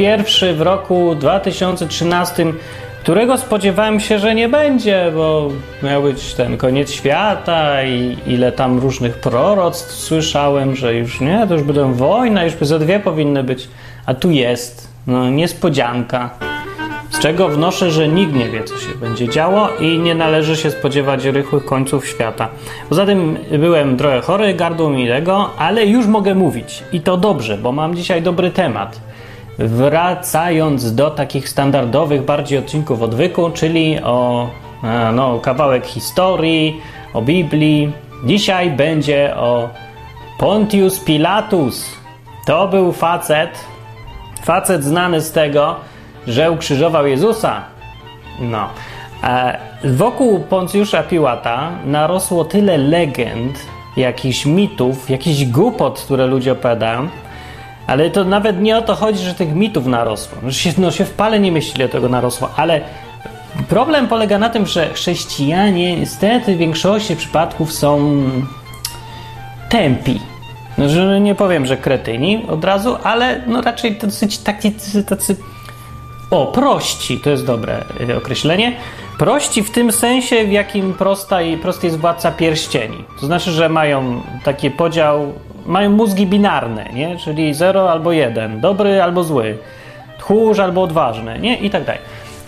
Pierwszy 0.00 0.54
w 0.54 0.60
roku 0.60 1.14
2013, 1.14 2.46
którego 3.02 3.38
spodziewałem 3.38 4.00
się, 4.00 4.18
że 4.18 4.34
nie 4.34 4.48
będzie, 4.48 5.12
bo 5.14 5.48
miał 5.82 6.02
być 6.02 6.34
ten 6.34 6.56
koniec 6.56 6.90
świata 6.90 7.84
i 7.84 8.16
ile 8.26 8.52
tam 8.52 8.78
różnych 8.78 9.18
proroctw 9.18 9.92
słyszałem, 9.92 10.76
że 10.76 10.94
już 10.94 11.20
nie, 11.20 11.46
to 11.48 11.54
już 11.54 11.62
będą 11.62 11.94
wojna, 11.94 12.44
już 12.44 12.54
by 12.54 12.66
za 12.66 12.78
dwie 12.78 13.00
powinny 13.00 13.44
być, 13.44 13.68
a 14.06 14.14
tu 14.14 14.30
jest, 14.30 14.88
no 15.06 15.30
niespodzianka. 15.30 16.30
Z 17.10 17.18
czego 17.18 17.48
wnoszę, 17.48 17.90
że 17.90 18.08
nikt 18.08 18.34
nie 18.34 18.48
wie, 18.48 18.64
co 18.64 18.78
się 18.78 18.94
będzie 19.00 19.28
działo 19.28 19.68
i 19.80 19.98
nie 19.98 20.14
należy 20.14 20.56
się 20.56 20.70
spodziewać 20.70 21.24
rychłych 21.24 21.64
końców 21.64 22.08
świata. 22.08 22.48
Poza 22.88 23.06
tym 23.06 23.38
byłem 23.58 23.96
trochę 23.96 24.20
chory, 24.20 24.54
gardło 24.54 24.90
mi 24.90 25.08
tego, 25.08 25.50
ale 25.58 25.86
już 25.86 26.06
mogę 26.06 26.34
mówić. 26.34 26.82
I 26.92 27.00
to 27.00 27.16
dobrze, 27.16 27.58
bo 27.58 27.72
mam 27.72 27.94
dzisiaj 27.94 28.22
dobry 28.22 28.50
temat. 28.50 29.09
Wracając 29.60 30.94
do 30.94 31.10
takich 31.10 31.48
standardowych 31.48 32.24
bardziej 32.24 32.58
odcinków 32.58 33.02
odwyku, 33.02 33.50
czyli 33.50 33.98
o 34.02 34.50
no, 35.12 35.38
kawałek 35.38 35.86
historii, 35.86 36.80
o 37.14 37.22
Biblii. 37.22 37.92
Dzisiaj 38.24 38.70
będzie 38.70 39.36
o 39.36 39.68
Pontius 40.38 41.00
Pilatus. 41.00 41.86
To 42.46 42.68
był 42.68 42.92
facet, 42.92 43.64
facet 44.42 44.84
znany 44.84 45.20
z 45.20 45.32
tego, 45.32 45.76
że 46.26 46.50
ukrzyżował 46.50 47.06
Jezusa. 47.06 47.62
No. 48.40 48.68
E, 49.24 49.58
wokół 49.84 50.40
Poncjusza 50.40 51.02
Piłata 51.02 51.70
narosło 51.86 52.44
tyle 52.44 52.78
legend, 52.78 53.58
jakichś 53.96 54.46
mitów, 54.46 55.10
jakichś 55.10 55.44
głupot, 55.44 56.00
które 56.00 56.26
ludzie 56.26 56.52
opowiadają, 56.52 57.08
ale 57.90 58.10
to 58.10 58.24
nawet 58.24 58.60
nie 58.60 58.78
o 58.78 58.82
to 58.82 58.94
chodzi, 58.94 59.24
że 59.24 59.34
tych 59.34 59.54
mitów 59.54 59.86
narosło. 59.86 60.38
No 60.42 60.52
się, 60.52 60.72
no 60.78 60.90
się 60.90 61.04
w 61.04 61.10
pale 61.10 61.40
nie 61.40 61.52
myśli, 61.52 61.88
tego 61.88 62.08
narosło, 62.08 62.50
ale 62.56 62.80
problem 63.68 64.08
polega 64.08 64.38
na 64.38 64.50
tym, 64.50 64.66
że 64.66 64.94
chrześcijanie 64.94 65.96
niestety 65.96 66.54
w 66.54 66.58
większości 66.58 67.16
przypadków 67.16 67.72
są 67.72 68.22
tępi. 69.68 70.20
No, 70.78 70.88
że 70.88 71.20
nie 71.20 71.34
powiem, 71.34 71.66
że 71.66 71.76
kretyni 71.76 72.46
od 72.48 72.64
razu, 72.64 72.96
ale 73.02 73.40
no 73.46 73.62
raczej 73.62 73.96
dosyć 73.96 74.38
tacy, 74.38 75.04
tacy 75.04 75.36
o, 76.30 76.46
prości, 76.46 77.18
to 77.18 77.30
jest 77.30 77.46
dobre 77.46 77.84
e, 78.10 78.16
określenie. 78.16 78.76
Prości 79.18 79.62
w 79.62 79.70
tym 79.70 79.92
sensie, 79.92 80.44
w 80.44 80.52
jakim 80.52 80.94
prosta 80.94 81.42
i 81.42 81.56
prosty 81.56 81.86
jest 81.86 81.98
władca 81.98 82.30
pierścieni. 82.30 83.04
To 83.20 83.26
znaczy, 83.26 83.50
że 83.50 83.68
mają 83.68 84.22
taki 84.44 84.70
podział, 84.70 85.32
mają 85.70 85.90
mózgi 85.90 86.26
binarne, 86.26 86.84
nie? 86.92 87.16
czyli 87.16 87.54
0 87.54 87.90
albo 87.90 88.12
1, 88.12 88.60
dobry 88.60 89.02
albo 89.02 89.24
zły, 89.24 89.58
tchórz 90.18 90.58
albo 90.58 90.82
odważny, 90.82 91.38
nie? 91.38 91.56
i 91.56 91.70
tak 91.70 91.84
dalej. 91.84 92.00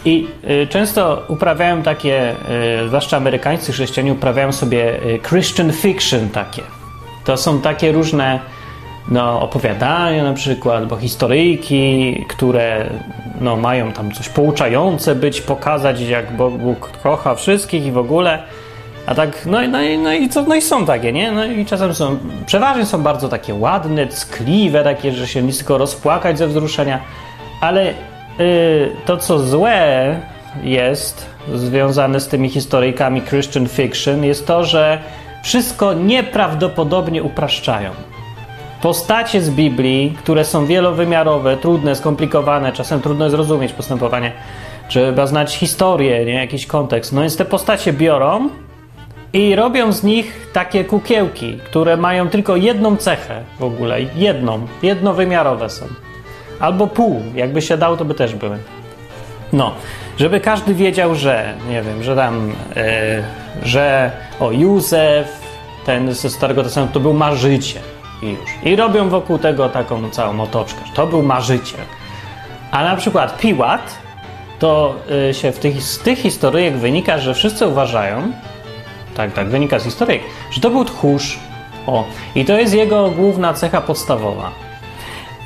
I 0.05 0.27
y, 0.63 0.67
często 0.67 1.23
uprawiają 1.29 1.83
takie, 1.83 2.35
y, 2.85 2.89
zwłaszcza 2.89 3.17
amerykańscy 3.17 3.73
chrześcijanie, 3.73 4.13
uprawiają 4.13 4.53
sobie 4.53 5.03
y, 5.03 5.21
Christian 5.29 5.73
fiction 5.73 6.29
takie. 6.29 6.63
To 7.25 7.37
są 7.37 7.61
takie 7.61 7.93
różne 7.93 8.41
no, 9.09 9.41
opowiadania 9.41 10.25
na 10.25 10.33
przykład, 10.33 10.77
albo 10.77 10.97
historyjki, 10.97 12.25
które 12.29 12.91
no, 13.41 13.57
mają 13.57 13.93
tam 13.93 14.13
coś 14.13 14.29
pouczające 14.29 15.15
być, 15.15 15.41
pokazać 15.41 16.01
jak 16.01 16.37
Bóg 16.37 16.91
kocha 17.03 17.35
wszystkich 17.35 17.87
i 17.87 17.93
w 17.93 17.99
ogóle. 17.99 18.43
A 19.07 19.15
tak, 19.15 19.47
no, 19.47 19.59
no, 19.69 19.79
no, 19.99 20.13
i 20.13 20.29
co, 20.29 20.43
no 20.43 20.55
i 20.55 20.63
są 20.63 20.87
takie, 20.87 21.13
nie? 21.13 21.33
No 21.33 21.45
i 21.45 21.67
czasem 21.67 21.95
są, 21.95 22.19
przeważnie 22.47 22.87
są 22.87 23.03
bardzo 23.03 23.29
takie 23.29 23.55
ładne, 23.55 24.07
ckliwe, 24.07 24.85
takie, 24.85 25.13
że 25.13 25.27
się 25.27 25.43
nie 25.43 25.53
tylko 25.53 25.79
rozpłakać 25.79 26.39
ze 26.39 26.49
wzruszenia, 26.49 27.01
ale 27.61 27.91
y, 28.41 28.91
to, 29.07 29.17
co 29.17 29.39
złe 29.39 30.21
jest 30.63 31.27
związane 31.55 32.21
z 32.21 32.29
tymi 32.29 32.49
historyjkami 32.49 33.23
Christian 33.23 33.69
fiction, 33.69 34.25
jest 34.25 34.47
to, 34.47 34.65
że 34.65 34.99
wszystko 35.43 35.95
nieprawdopodobnie 35.95 37.23
upraszczają. 37.23 37.91
Postacie 38.83 39.43
z 39.43 39.51
Biblii, 39.51 40.15
które 40.19 40.45
są 40.45 40.67
wielowymiarowe, 40.67 41.57
trudne, 41.57 41.97
skomplikowane, 41.97 42.73
czasem 42.73 43.01
trudno 43.01 43.31
zrozumieć 43.31 43.73
postępowanie, 43.73 44.33
trzeba 44.89 45.27
znać 45.27 45.57
historię, 45.57 46.25
nie? 46.25 46.35
jakiś 46.35 46.67
kontekst. 46.67 47.13
No 47.13 47.21
więc 47.21 47.37
te 47.37 47.45
postacie 47.45 47.93
biorą 47.93 48.49
i 49.33 49.55
robią 49.55 49.93
z 49.93 50.03
nich 50.03 50.49
takie 50.53 50.85
kukiełki, 50.85 51.59
które 51.65 51.97
mają 51.97 52.29
tylko 52.29 52.57
jedną 52.57 52.97
cechę 52.97 53.43
w 53.59 53.65
ogóle, 53.65 54.03
jedną, 54.03 54.67
jednowymiarowe 54.83 55.71
są. 55.71 55.87
Albo 56.61 56.87
pół, 56.87 57.23
jakby 57.35 57.63
się 57.63 57.77
dało, 57.77 57.97
to 57.97 58.05
by 58.05 58.15
też 58.15 58.35
były. 58.35 58.59
No, 59.53 59.75
żeby 60.19 60.41
każdy 60.41 60.75
wiedział, 60.75 61.15
że, 61.15 61.55
nie 61.69 61.83
wiem, 61.83 62.03
że 62.03 62.17
tam, 62.17 62.49
yy, 62.49 62.85
że 63.63 64.11
o 64.41 64.53
Józef, 64.53 65.43
ten 65.87 66.15
ze 66.15 66.31
Starego 66.31 66.63
Testamentu, 66.63 66.95
to 66.95 67.01
był 67.01 67.15
marzyciel 67.15 67.83
i 68.23 68.31
już. 68.31 68.51
I 68.65 68.77
robią 68.77 69.09
wokół 69.09 69.39
tego 69.39 69.69
taką 69.69 70.11
całą 70.11 70.41
otoczkę. 70.41 70.81
To 70.95 71.07
był 71.07 71.23
marzyciel. 71.23 71.81
A 72.71 72.85
na 72.85 72.97
przykład 72.97 73.39
Piłat, 73.39 73.99
to 74.59 74.95
y, 75.31 75.35
się 75.35 75.53
w 75.53 75.59
tych, 75.59 75.83
z 75.83 75.99
tych 75.99 76.19
historyjek 76.19 76.77
wynika, 76.77 77.19
że 77.19 77.35
wszyscy 77.35 77.67
uważają, 77.67 78.33
tak, 79.17 79.33
tak, 79.33 79.49
wynika 79.49 79.79
z 79.79 79.85
historyjek, 79.85 80.23
że 80.51 80.61
to 80.61 80.71
był 80.71 80.85
tchórz. 80.85 81.39
O, 81.87 82.05
i 82.35 82.45
to 82.45 82.59
jest 82.59 82.75
jego 82.75 83.11
główna 83.11 83.55
cecha 83.55 83.81
podstawowa. 83.81 84.51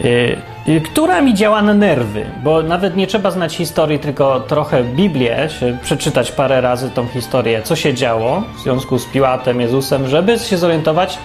Yy, 0.00 0.80
która 0.80 1.22
mi 1.22 1.34
działa 1.34 1.62
na 1.62 1.74
nerwy, 1.74 2.26
bo 2.44 2.62
nawet 2.62 2.96
nie 2.96 3.06
trzeba 3.06 3.30
znać 3.30 3.56
historii, 3.56 3.98
tylko 3.98 4.40
trochę 4.40 4.84
Biblię, 4.84 5.48
przeczytać 5.82 6.32
parę 6.32 6.60
razy 6.60 6.90
tą 6.90 7.06
historię, 7.06 7.62
co 7.62 7.76
się 7.76 7.94
działo 7.94 8.42
w 8.56 8.60
związku 8.60 8.98
z 8.98 9.04
Piłatem, 9.04 9.60
Jezusem, 9.60 10.08
żeby 10.08 10.38
się 10.38 10.58
zorientować, 10.58 11.18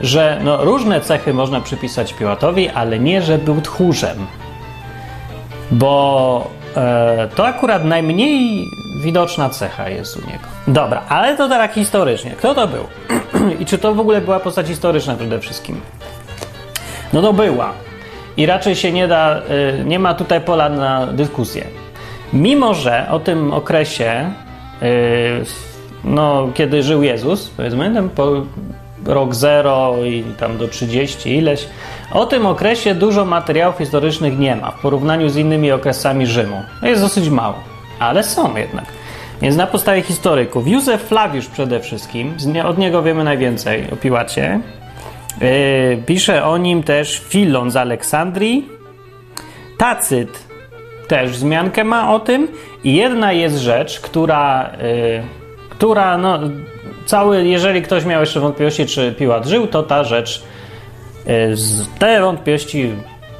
że 0.00 0.40
no, 0.44 0.64
różne 0.64 1.00
cechy 1.00 1.34
można 1.34 1.60
przypisać 1.60 2.14
Piłatowi, 2.14 2.68
ale 2.68 2.98
nie, 2.98 3.22
że 3.22 3.38
był 3.38 3.60
tchórzem. 3.60 4.26
Bo 5.70 6.50
to 7.34 7.46
akurat 7.46 7.84
najmniej 7.84 8.70
widoczna 9.02 9.48
cecha 9.48 9.88
jest 9.88 10.16
u 10.16 10.20
niego. 10.20 10.44
Dobra, 10.68 11.02
ale 11.08 11.36
to 11.36 11.48
tak 11.48 11.72
historycznie. 11.72 12.30
Kto 12.30 12.54
to 12.54 12.68
był? 12.68 12.84
I 13.60 13.66
czy 13.66 13.78
to 13.78 13.94
w 13.94 14.00
ogóle 14.00 14.20
była 14.20 14.40
postać 14.40 14.66
historyczna 14.66 15.16
przede 15.16 15.38
wszystkim? 15.38 15.80
No 17.12 17.22
to 17.22 17.32
była. 17.32 17.72
I 18.36 18.46
raczej 18.46 18.76
się 18.76 18.92
nie 18.92 19.08
da, 19.08 19.40
e, 19.80 19.84
nie 19.84 19.98
ma 19.98 20.14
tutaj 20.14 20.40
pola 20.40 20.68
na 20.68 21.06
dyskusję. 21.06 21.64
Mimo, 22.32 22.74
że 22.74 23.06
o 23.10 23.18
tym 23.18 23.52
okresie, 23.52 24.32
e, 24.82 24.86
no, 26.04 26.48
kiedy 26.54 26.82
żył 26.82 27.02
Jezus, 27.02 27.50
powiedzmy, 27.50 27.94
ten 27.94 28.08
po, 28.08 28.32
rok 29.06 29.34
0 29.34 30.04
i 30.04 30.24
tam 30.38 30.58
do 30.58 30.68
30 30.68 31.36
ileś. 31.36 31.68
O 32.12 32.26
tym 32.26 32.46
okresie 32.46 32.94
dużo 32.94 33.24
materiałów 33.24 33.78
historycznych 33.78 34.38
nie 34.38 34.56
ma 34.56 34.70
w 34.70 34.80
porównaniu 34.80 35.28
z 35.28 35.36
innymi 35.36 35.72
okresami 35.72 36.26
Rzymu. 36.26 36.62
Jest 36.82 37.02
dosyć 37.02 37.28
mało, 37.28 37.54
ale 37.98 38.24
są 38.24 38.56
jednak. 38.56 38.84
Więc 39.42 39.56
na 39.56 39.66
podstawie 39.66 40.02
historyków, 40.02 40.68
Józef 40.68 41.02
Flawiusz 41.02 41.46
przede 41.46 41.80
wszystkim, 41.80 42.34
od 42.64 42.78
niego 42.78 43.02
wiemy 43.02 43.24
najwięcej 43.24 43.90
o 43.92 43.96
Piłacie. 43.96 44.60
Yy, 45.40 46.02
pisze 46.06 46.44
o 46.44 46.58
nim 46.58 46.82
też 46.82 47.22
Filon 47.28 47.70
z 47.70 47.76
Aleksandrii. 47.76 48.68
Tacyt 49.78 50.48
też 51.08 51.30
wzmiankę 51.30 51.84
ma 51.84 52.14
o 52.14 52.20
tym. 52.20 52.48
I 52.84 52.94
jedna 52.94 53.32
jest 53.32 53.56
rzecz, 53.56 54.00
która, 54.00 54.70
yy, 54.82 55.22
która 55.70 56.18
no, 56.18 56.38
cały, 57.08 57.48
jeżeli 57.48 57.82
ktoś 57.82 58.04
miał 58.04 58.20
jeszcze 58.20 58.40
wątpliwości, 58.40 58.86
czy 58.86 59.14
Piłat 59.18 59.46
żył, 59.46 59.66
to 59.66 59.82
ta 59.82 60.04
rzecz 60.04 60.42
e, 61.26 61.48
te 61.98 62.20
wątpliwości 62.20 62.90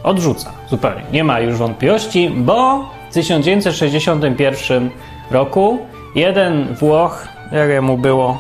odrzuca 0.03 0.53
zupełnie. 0.70 1.03
Nie 1.12 1.25
ma 1.25 1.41
już 1.41 1.56
wątpliwości, 1.56 2.31
bo 2.31 2.91
w 3.11 3.15
1961 3.15 4.91
roku 5.31 5.79
jeden 6.15 6.75
Włoch, 6.75 7.29
jak 7.53 7.82
mu 7.82 7.99
było, 7.99 8.38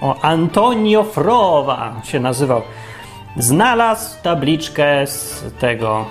o 0.00 0.20
Antonio 0.22 1.04
Frowa 1.04 1.92
się 2.04 2.20
nazywał, 2.20 2.62
znalazł 3.36 4.22
tabliczkę 4.22 5.06
z 5.06 5.44
tego 5.60 6.04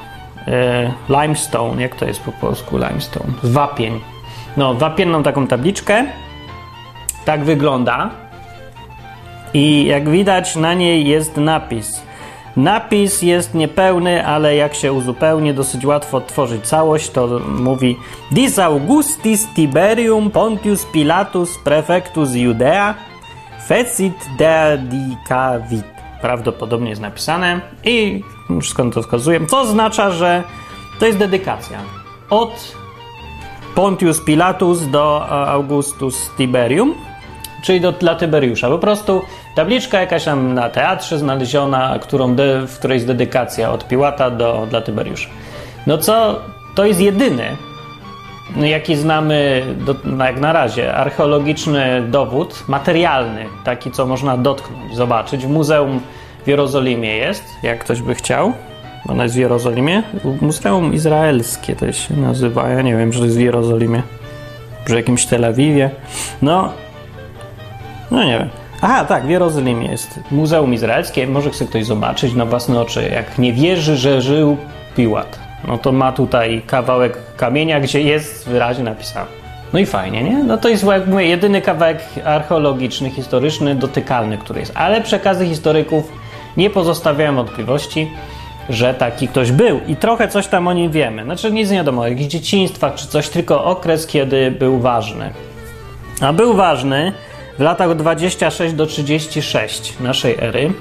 e, 0.48 0.94
limestone, 1.10 1.82
jak 1.82 1.96
to 1.96 2.06
jest 2.06 2.22
po 2.22 2.32
polsku 2.32 2.78
limestone? 2.78 3.34
Wapień. 3.44 4.02
No, 4.58 4.74
wapienną 4.74 5.24
taką 5.24 5.48
tabliczkę. 5.48 6.06
Tak 7.26 7.44
wygląda. 7.44 8.27
I 9.54 9.86
jak 9.86 10.10
widać, 10.10 10.56
na 10.56 10.74
niej 10.74 11.08
jest 11.08 11.38
napis. 11.38 12.02
Napis 12.58 13.22
jest 13.22 13.54
niepełny, 13.54 14.28
ale 14.28 14.56
jak 14.56 14.76
się 14.76 14.94
uzupełni, 14.94 15.54
dosyć 15.54 15.86
łatwo 15.86 16.22
tworzyć 16.22 16.68
całość. 16.68 17.10
To 17.10 17.40
mówi 17.60 17.98
Dis 18.32 18.60
Augustis 18.60 19.48
Tiberium 19.56 20.32
Pontius 20.32 20.86
Pilatus 20.86 21.58
Prefectus 21.58 22.34
Judea 22.34 22.96
Fecit 23.68 24.14
dedicavit. 24.38 25.86
Prawdopodobnie 26.22 26.90
jest 26.90 27.02
napisane 27.02 27.62
i 27.84 28.24
wszystko 28.62 28.90
to 28.90 29.02
wskazuje. 29.02 29.46
Co 29.46 29.62
oznacza, 29.62 30.12
że 30.12 30.44
to 31.00 31.06
jest 31.06 31.18
dedykacja. 31.18 31.78
Od 32.30 32.78
Pontius 33.76 34.22
Pilatus 34.22 34.88
do 34.88 35.30
Augustus 35.30 36.32
Tiberium, 36.38 36.96
czyli 37.68 37.82
do, 37.82 37.92
dla 37.92 38.16
Tyberiusza. 38.16 38.70
Po 38.70 38.80
prostu 38.80 39.22
tabliczka 39.56 40.00
jakaś 40.00 40.24
tam 40.24 40.54
na 40.54 40.70
teatrze 40.70 41.20
znaleziona, 41.20 42.00
którą 42.02 42.36
de, 42.36 42.68
w 42.68 42.78
której 42.78 42.96
jest 42.96 43.08
dedykacja 43.08 43.72
od 43.72 43.88
Piłata 43.88 44.30
do, 44.30 44.68
dla 44.70 44.82
Tyberiusza. 44.82 45.30
No 45.88 45.98
co, 45.98 46.40
to 46.76 46.86
jest 46.86 47.02
jedyny, 47.02 47.58
jaki 48.56 48.96
znamy 48.96 49.64
do, 49.86 49.96
no 50.04 50.26
jak 50.26 50.40
na 50.40 50.54
razie, 50.54 50.96
archeologiczny 50.96 52.02
dowód, 52.02 52.64
materialny, 52.68 53.46
taki 53.64 53.92
co 53.92 54.06
można 54.06 54.38
dotknąć, 54.38 54.96
zobaczyć. 54.96 55.46
W 55.46 55.50
Muzeum 55.50 56.02
w 56.46 56.48
Jerozolimie 56.48 57.18
jest, 57.18 57.44
jak 57.64 57.80
ktoś 57.80 58.02
by 58.02 58.16
chciał. 58.16 58.54
Ona 59.10 59.24
jest 59.24 59.36
w 59.36 59.40
Jerozolimie. 59.40 60.04
Muzeum 60.42 60.94
Izraelskie 60.94 61.76
to 61.76 61.92
się 61.92 62.18
nazywa. 62.18 62.70
Ja 62.70 62.82
nie 62.82 62.98
wiem, 62.98 63.14
że 63.14 63.24
jest 63.24 63.38
w 63.38 63.40
Jerozolimie. 63.40 64.04
Przy 64.86 64.96
jakimś 64.96 65.26
Tel 65.26 65.46
Awiwie. 65.46 65.90
No, 66.42 66.74
no 68.12 68.24
nie 68.24 68.40
wiem. 68.40 68.50
Aha, 68.82 69.06
tak, 69.06 69.26
w 69.26 69.30
Jerozolimie 69.30 69.88
jest 69.88 70.20
Muzeum 70.32 70.74
Izraelskie. 70.74 71.28
Może 71.28 71.50
chce 71.50 71.66
ktoś 71.66 71.86
zobaczyć 71.86 72.34
na 72.34 72.46
własne 72.46 72.82
oczy, 72.82 73.10
jak 73.14 73.38
nie 73.38 73.54
wierzy, 73.54 73.98
że 73.98 74.22
żył 74.22 74.58
Piłat. 74.96 75.40
No 75.68 75.78
to 75.78 75.92
ma 75.92 76.12
tutaj 76.12 76.62
kawałek 76.68 77.18
kamienia, 77.38 77.80
gdzie 77.80 78.02
jest 78.02 78.50
wyraźnie 78.50 78.84
napisane. 78.84 79.28
No 79.74 79.80
i 79.80 79.86
fajnie, 79.86 80.24
nie? 80.24 80.44
No 80.44 80.58
to 80.58 80.70
jest, 80.70 80.84
jak 80.84 81.08
mówię, 81.08 81.26
jedyny 81.26 81.62
kawałek 81.62 82.00
archeologiczny, 82.26 83.10
historyczny, 83.10 83.76
dotykalny, 83.76 84.38
który 84.38 84.60
jest. 84.60 84.72
Ale 84.76 85.02
przekazy 85.02 85.46
historyków 85.46 86.12
nie 86.58 86.70
pozostawiają 86.70 87.36
wątpliwości, 87.36 88.12
że 88.70 88.94
taki 88.94 89.28
ktoś 89.28 89.52
był 89.52 89.80
i 89.88 89.96
trochę 89.96 90.28
coś 90.28 90.48
tam 90.48 90.68
o 90.68 90.74
nim 90.74 90.92
wiemy. 90.92 91.24
Znaczy 91.24 91.52
nic 91.52 91.70
nie 91.70 91.78
wiadomo 91.78 92.02
o 92.02 92.08
jakichś 92.08 92.30
dzieciństwach 92.32 92.96
czy 92.96 93.08
coś, 93.08 93.30
tylko 93.30 93.64
okres, 93.64 94.08
kiedy 94.08 94.52
był 94.52 94.80
ważny. 94.80 95.34
A 96.22 96.34
był 96.34 96.54
ważny 96.54 97.14
w 97.58 97.62
latach 97.62 97.96
26 97.96 98.74
do 98.74 98.86
36 98.86 100.00
naszej 100.00 100.36
ery. 100.40 100.72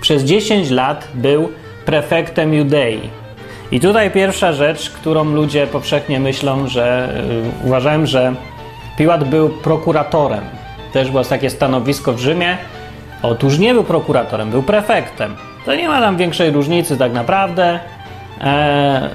Przez 0.00 0.22
10 0.22 0.70
lat 0.70 1.08
był 1.14 1.48
prefektem 1.84 2.54
Judei. 2.54 3.10
I 3.72 3.80
tutaj 3.80 4.10
pierwsza 4.10 4.52
rzecz, 4.52 4.90
którą 4.90 5.24
ludzie 5.24 5.66
powszechnie 5.66 6.20
myślą, 6.20 6.68
że 6.68 7.14
yy, 7.62 7.66
uważają, 7.66 8.06
że 8.06 8.34
Piłat 8.98 9.24
był 9.24 9.48
prokuratorem. 9.48 10.44
Też 10.92 11.10
było 11.10 11.24
takie 11.24 11.50
stanowisko 11.50 12.12
w 12.12 12.18
Rzymie. 12.18 12.58
Otóż 13.22 13.58
nie 13.58 13.74
był 13.74 13.84
prokuratorem, 13.84 14.50
był 14.50 14.62
prefektem. 14.62 15.36
To 15.66 15.74
nie 15.74 15.88
ma 15.88 16.00
tam 16.00 16.16
większej 16.16 16.50
różnicy 16.50 16.96
tak 16.96 17.12
naprawdę. 17.12 17.80
E, 18.40 19.10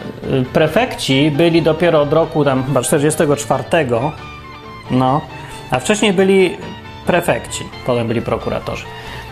prefekci 0.54 1.32
byli 1.32 1.62
dopiero 1.62 2.02
od 2.02 2.14
roku 2.14 2.46
tam 2.46 2.64
chyba 2.64 2.82
44, 2.82 3.64
no, 4.92 5.22
a 5.72 5.80
wcześniej 5.80 6.14
byli 6.14 6.58
prefekci, 7.06 7.64
potem 7.86 8.08
byli 8.08 8.22
prokuratorzy. 8.22 8.86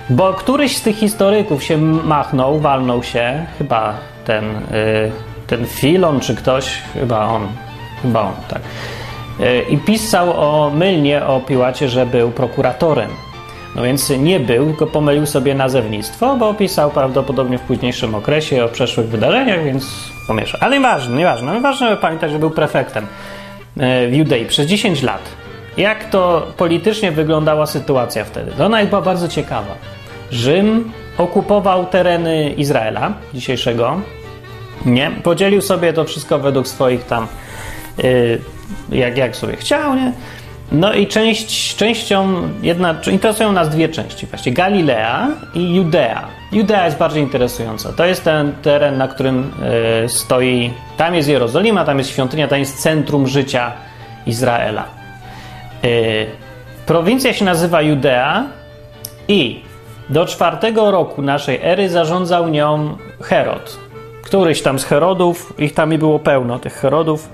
Bo 0.10 0.34
któryś 0.34 0.78
z 0.78 0.82
tych 0.82 0.98
historyków 0.98 1.64
się 1.64 1.78
machnął, 1.78 2.60
walnął 2.60 3.04
się, 3.04 3.46
chyba 3.58 3.94
ten, 4.26 4.46
y, 4.46 5.12
ten 5.48 5.66
Filon 5.66 6.20
czy 6.20 6.36
ktoś, 6.36 6.82
chyba 6.94 7.26
on, 7.26 7.48
chyba 8.02 8.22
on, 8.22 8.34
tak. 8.50 8.62
Y, 9.40 9.62
I 9.70 9.78
pisał 9.78 10.32
o 10.32 10.70
mylnie 10.70 11.26
o 11.26 11.40
Piłacie, 11.40 11.90
że 11.90 12.06
był 12.06 12.32
prokuratorem. 12.32 13.10
No 13.76 13.84
więc 13.84 14.10
nie 14.10 14.40
był, 14.40 14.66
tylko 14.66 14.88
pomylił 14.88 15.26
sobie 15.26 15.56
nazewnictwo, 15.56 16.38
bo 16.38 16.54
pisał 16.54 16.92
prawdopodobnie 16.92 17.58
w 17.58 17.62
późniejszym 17.62 18.16
okresie 18.16 18.66
o 18.66 18.68
przeszłych 18.68 19.08
wydarzeniach, 19.08 19.64
więc 19.64 20.12
pomieszał. 20.28 20.60
Ale 20.64 20.76
nieważne, 20.76 21.18
nieważne. 21.18 21.62
Ważne, 21.62 21.88
żeby 21.88 22.02
pamiętać, 22.02 22.32
że 22.32 22.40
był 22.40 22.50
prefektem 22.50 23.04
y, 23.04 24.10
w 24.10 24.14
Judei 24.14 24.46
przez 24.46 24.68
10 24.68 25.04
lat. 25.04 25.43
Jak 25.78 26.10
to 26.10 26.48
politycznie 26.58 27.12
wyglądała 27.12 27.66
sytuacja 27.66 28.26
wtedy? 28.26 28.52
To 28.52 28.66
ona 28.66 28.86
była 28.86 29.02
bardzo 29.02 29.28
ciekawa. 29.28 29.76
Rzym 30.32 30.92
okupował 31.18 31.86
tereny 31.86 32.50
Izraela 32.50 33.14
dzisiejszego, 33.34 34.02
nie? 34.86 35.12
Podzielił 35.24 35.62
sobie 35.62 35.94
to 35.94 36.06
wszystko 36.06 36.40
według 36.40 36.68
swoich 36.68 37.06
tam, 37.06 37.28
yy, 37.98 38.42
jak, 38.92 39.18
jak 39.18 39.36
sobie 39.36 39.56
chciał, 39.56 39.96
nie? 39.96 40.14
No 40.72 40.94
i 40.94 41.08
część, 41.08 41.76
częścią, 41.76 42.50
jedna, 42.62 42.96
interesują 43.12 43.52
nas 43.52 43.70
dwie 43.70 43.90
części 43.90 44.26
właściwie, 44.26 44.56
Galilea 44.56 45.28
i 45.54 45.76
Judea. 45.76 46.28
Judea 46.52 46.86
jest 46.86 46.98
bardziej 46.98 47.24
interesująca. 47.24 47.94
To 47.94 48.06
jest 48.06 48.24
ten 48.24 48.54
teren, 48.62 48.98
na 48.98 49.08
którym 49.08 49.52
yy, 50.02 50.10
stoi, 50.10 50.74
tam 50.98 51.16
jest 51.16 51.30
Jerozolima, 51.30 51.86
tam 51.86 51.98
jest 51.98 52.10
świątynia, 52.10 52.48
tam 52.48 52.60
jest 52.60 52.82
centrum 52.82 53.28
życia 53.28 53.72
Izraela. 54.26 55.03
Yy, 55.84 56.26
prowincja 56.86 57.34
się 57.34 57.46
nazywa 57.46 57.82
Judea 57.82 58.46
i 59.28 59.62
do 60.10 60.26
czwartego 60.26 60.92
roku 60.92 61.22
naszej 61.22 61.60
ery 61.62 61.90
zarządzał 61.90 62.50
nią 62.50 62.98
Herod. 63.22 63.80
Któryś 64.24 64.62
tam 64.62 64.80
z 64.80 64.86
Herodów, 64.86 65.54
ich 65.58 65.74
tam 65.74 65.94
i 65.94 65.98
było 65.98 66.20
pełno, 66.20 66.60
tych 66.60 66.74
Herodów. 66.74 67.30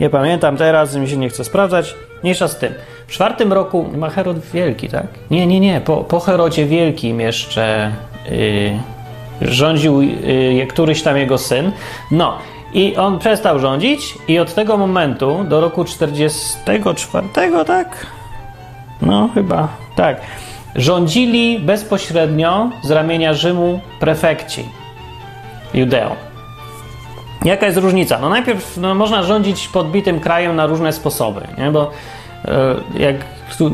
Nie 0.00 0.10
pamiętam 0.10 0.56
teraz, 0.56 0.96
mi 0.96 1.08
się 1.08 1.16
nie 1.16 1.28
chce 1.28 1.44
sprawdzać. 1.44 1.94
Mniejsza 2.22 2.48
z 2.48 2.58
tym. 2.58 2.74
W 3.06 3.12
czwartym 3.12 3.52
roku 3.52 3.86
ma 3.96 4.10
Herod 4.10 4.38
Wielki, 4.38 4.88
tak? 4.88 5.06
Nie, 5.30 5.46
nie, 5.46 5.60
nie. 5.60 5.80
Po, 5.80 5.96
po 5.96 6.20
Herodzie 6.20 6.66
Wielkim 6.66 7.20
jeszcze 7.20 7.92
yy, 8.30 9.50
rządził 9.50 10.02
yy, 10.02 10.66
któryś 10.66 11.02
tam 11.02 11.16
jego 11.16 11.38
syn. 11.38 11.72
No, 12.10 12.38
i 12.76 12.96
on 12.96 13.18
przestał 13.18 13.58
rządzić 13.58 14.18
i 14.28 14.38
od 14.38 14.54
tego 14.54 14.76
momentu 14.76 15.44
do 15.44 15.60
roku 15.60 15.84
44, 15.84 17.28
tak? 17.66 18.06
No, 19.02 19.28
chyba, 19.34 19.68
tak 19.96 20.20
rządzili 20.76 21.58
bezpośrednio 21.58 22.70
z 22.82 22.90
ramienia 22.90 23.34
Rzymu 23.34 23.80
prefekci 24.00 24.64
Judeą. 25.74 26.10
Jaka 27.44 27.66
jest 27.66 27.78
różnica? 27.78 28.18
No 28.18 28.28
najpierw 28.28 28.76
no, 28.76 28.94
można 28.94 29.22
rządzić 29.22 29.68
podbitym 29.68 30.20
krajem 30.20 30.56
na 30.56 30.66
różne 30.66 30.92
sposoby, 30.92 31.40
nie? 31.58 31.70
bo 31.70 31.90
e, 32.44 32.74
jak 32.98 33.16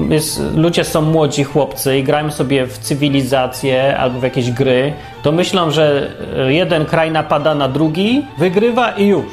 jest, 0.08 0.42
ludzie 0.56 0.84
są 0.84 1.02
młodzi 1.02 1.44
chłopcy 1.44 1.98
i 1.98 2.02
grają 2.02 2.30
sobie 2.30 2.66
w 2.66 2.78
cywilizację 2.78 3.98
albo 3.98 4.20
w 4.20 4.22
jakieś 4.22 4.50
gry, 4.50 4.92
to 5.22 5.32
myślą, 5.32 5.70
że 5.70 6.10
jeden 6.48 6.84
kraj 6.86 7.10
napada 7.10 7.54
na 7.54 7.68
drugi, 7.68 8.26
wygrywa 8.38 8.90
i 8.90 9.06
już. 9.06 9.32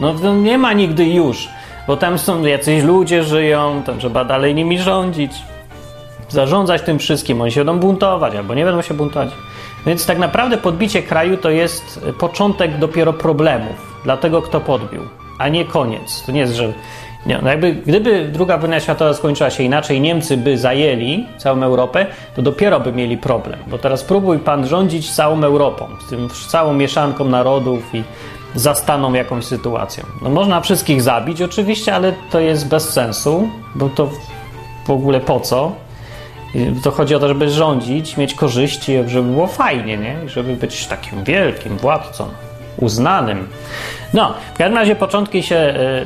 No 0.00 0.34
nie 0.34 0.58
ma 0.58 0.72
nigdy 0.72 1.04
już, 1.04 1.48
bo 1.86 1.96
tam 1.96 2.18
są 2.18 2.44
jacyś 2.44 2.82
ludzie 2.82 3.22
żyją, 3.22 3.82
tam 3.86 3.98
trzeba 3.98 4.24
dalej 4.24 4.54
nimi 4.54 4.78
rządzić 4.78 5.32
zarządzać 6.28 6.82
tym 6.82 6.98
wszystkim, 6.98 7.40
oni 7.40 7.52
się 7.52 7.64
będą 7.64 7.80
buntować 7.80 8.34
albo 8.34 8.54
nie 8.54 8.64
będą 8.64 8.82
się 8.82 8.94
buntować. 8.94 9.30
Więc 9.86 10.06
tak 10.06 10.18
naprawdę 10.18 10.58
podbicie 10.58 11.02
kraju 11.02 11.36
to 11.36 11.50
jest 11.50 12.00
początek 12.18 12.78
dopiero 12.78 13.12
problemów 13.12 14.00
dla 14.04 14.16
tego, 14.16 14.42
kto 14.42 14.60
podbił, 14.60 15.02
a 15.38 15.48
nie 15.48 15.64
koniec. 15.64 16.22
To 16.26 16.32
nie 16.32 16.40
jest, 16.40 16.54
że. 16.54 16.72
Nie, 17.26 17.38
no 17.42 17.50
jakby, 17.50 17.72
gdyby 17.74 18.28
druga 18.28 18.58
wojna 18.58 18.80
światowa 18.80 19.14
skończyła 19.14 19.50
się 19.50 19.62
inaczej, 19.62 20.00
Niemcy 20.00 20.36
by 20.36 20.58
zajęli 20.58 21.26
całą 21.38 21.62
Europę, 21.62 22.06
to 22.36 22.42
dopiero 22.42 22.80
by 22.80 22.92
mieli 22.92 23.16
problem. 23.18 23.58
Bo 23.66 23.78
teraz 23.78 24.04
próbuj 24.04 24.38
pan 24.38 24.66
rządzić 24.66 25.14
całą 25.14 25.44
Europą, 25.44 25.88
z 26.06 26.10
tym 26.10 26.28
całą 26.48 26.72
mieszanką 26.72 27.24
narodów 27.24 27.94
i 27.94 28.02
zastaną 28.54 29.12
jakąś 29.12 29.44
sytuacją. 29.44 30.04
No 30.22 30.30
można 30.30 30.60
wszystkich 30.60 31.02
zabić 31.02 31.42
oczywiście, 31.42 31.94
ale 31.94 32.12
to 32.30 32.40
jest 32.40 32.68
bez 32.68 32.90
sensu, 32.90 33.48
bo 33.74 33.88
to 33.88 34.10
w 34.86 34.90
ogóle 34.90 35.20
po 35.20 35.40
co? 35.40 35.72
To 36.82 36.90
chodzi 36.90 37.14
o 37.14 37.18
to, 37.18 37.28
żeby 37.28 37.50
rządzić, 37.50 38.16
mieć 38.16 38.34
korzyści, 38.34 38.92
żeby 39.06 39.28
było 39.28 39.46
fajnie, 39.46 39.96
nie? 39.96 40.16
żeby 40.28 40.56
być 40.56 40.86
takim 40.86 41.24
wielkim 41.24 41.76
władcą, 41.76 42.28
uznanym. 42.76 43.48
No, 44.14 44.34
w 44.54 44.58
każdym 44.58 44.78
razie 44.78 44.96
początki 44.96 45.42
się, 45.42 45.56
e, 45.56 46.04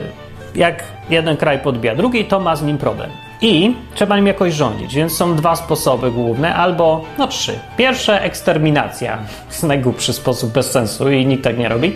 jak 0.56 0.84
jeden 1.10 1.36
kraj 1.36 1.58
podbija 1.58 1.94
drugi, 1.94 2.24
to 2.24 2.40
ma 2.40 2.56
z 2.56 2.62
nim 2.62 2.78
problem. 2.78 3.10
I 3.40 3.74
trzeba 3.94 4.16
nim 4.16 4.26
jakoś 4.26 4.54
rządzić, 4.54 4.94
więc 4.94 5.16
są 5.16 5.36
dwa 5.36 5.56
sposoby 5.56 6.10
główne, 6.10 6.54
albo 6.54 7.04
no 7.18 7.26
trzy. 7.26 7.58
Pierwsze, 7.76 8.22
eksterminacja. 8.22 9.18
Jest 9.50 9.62
najgłupszy 9.62 10.12
sposób, 10.12 10.52
bez 10.52 10.70
sensu 10.70 11.10
i 11.10 11.26
nikt 11.26 11.44
tak 11.44 11.58
nie 11.58 11.68
robi. 11.68 11.92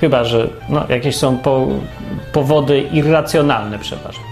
Chyba, 0.00 0.24
że 0.24 0.48
no, 0.68 0.84
jakieś 0.88 1.16
są 1.16 1.38
po, 1.38 1.66
powody 2.32 2.80
irracjonalne 2.80 3.78
przeważnie. 3.78 4.24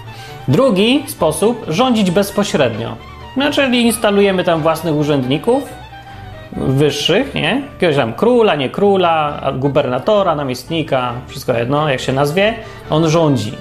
Drugi 0.48 1.04
sposób, 1.06 1.64
rządzić 1.68 2.10
bezpośrednio. 2.10 2.96
No, 3.36 3.52
czyli 3.52 3.82
instalujemy 3.82 4.44
tam 4.44 4.62
własnych 4.62 4.94
urzędników 4.94 5.83
wyższych, 6.56 7.34
nie? 7.34 7.62
Jakiegoś 7.72 7.96
tam 7.96 8.12
króla, 8.12 8.54
nie 8.54 8.70
króla, 8.70 9.42
gubernatora, 9.58 10.34
namiestnika, 10.34 11.12
wszystko 11.26 11.52
jedno, 11.52 11.88
jak 11.88 12.00
się 12.00 12.12
nazwie, 12.12 12.54
on 12.90 13.08
rządzi. 13.08 13.52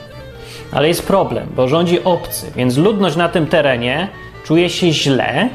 Ale 0.72 0.88
jest 0.88 1.08
problem, 1.08 1.48
bo 1.56 1.68
rządzi 1.68 2.04
obcy, 2.04 2.52
więc 2.56 2.78
ludność 2.78 3.16
na 3.16 3.30
tym 3.30 3.48
terenie 3.48 4.08
czuje 4.44 4.70
się 4.70 4.92
źle, 4.92 5.50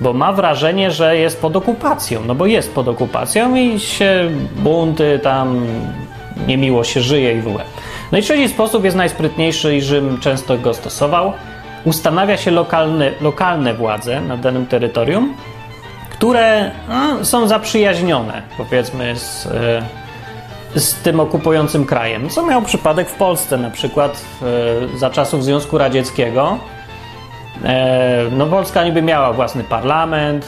bo 0.00 0.12
ma 0.12 0.32
wrażenie, 0.32 0.90
że 0.90 1.16
jest 1.16 1.40
pod 1.40 1.56
okupacją, 1.56 2.20
no 2.26 2.34
bo 2.34 2.46
jest 2.46 2.74
pod 2.74 2.88
okupacją 2.88 3.54
i 3.56 3.80
się 3.80 4.30
bunty 4.56 5.20
tam 5.22 5.66
niemiło 6.46 6.84
się 6.84 7.00
żyje 7.00 7.38
i 7.38 7.40
w 7.40 7.48
ogóle. 7.48 7.64
No 8.12 8.18
i 8.18 8.22
trzeci 8.22 8.48
sposób 8.48 8.84
jest 8.84 8.96
najsprytniejszy 8.96 9.76
i 9.76 9.82
Rzym 9.82 10.18
często 10.20 10.58
go 10.58 10.74
stosował. 10.74 11.32
Ustanawia 11.84 12.36
się 12.36 12.50
lokalne, 12.50 13.10
lokalne 13.20 13.74
władze 13.74 14.20
na 14.20 14.36
danym 14.36 14.66
terytorium, 14.66 15.34
które 16.20 16.70
no, 16.88 17.24
są 17.24 17.48
zaprzyjaźnione, 17.48 18.42
powiedzmy, 18.56 19.16
z, 19.16 19.46
e, 19.46 19.82
z 20.80 20.94
tym 20.94 21.20
okupującym 21.20 21.86
krajem. 21.86 22.28
Co 22.28 22.46
miał 22.46 22.62
przypadek 22.62 23.08
w 23.08 23.14
Polsce, 23.14 23.56
na 23.56 23.70
przykład 23.70 24.24
e, 24.94 24.98
za 24.98 25.10
czasów 25.10 25.44
Związku 25.44 25.78
Radzieckiego. 25.78 26.58
E, 27.64 28.24
no, 28.32 28.46
Polska 28.46 28.84
niby 28.84 29.02
miała 29.02 29.32
własny 29.32 29.64
parlament, 29.64 30.46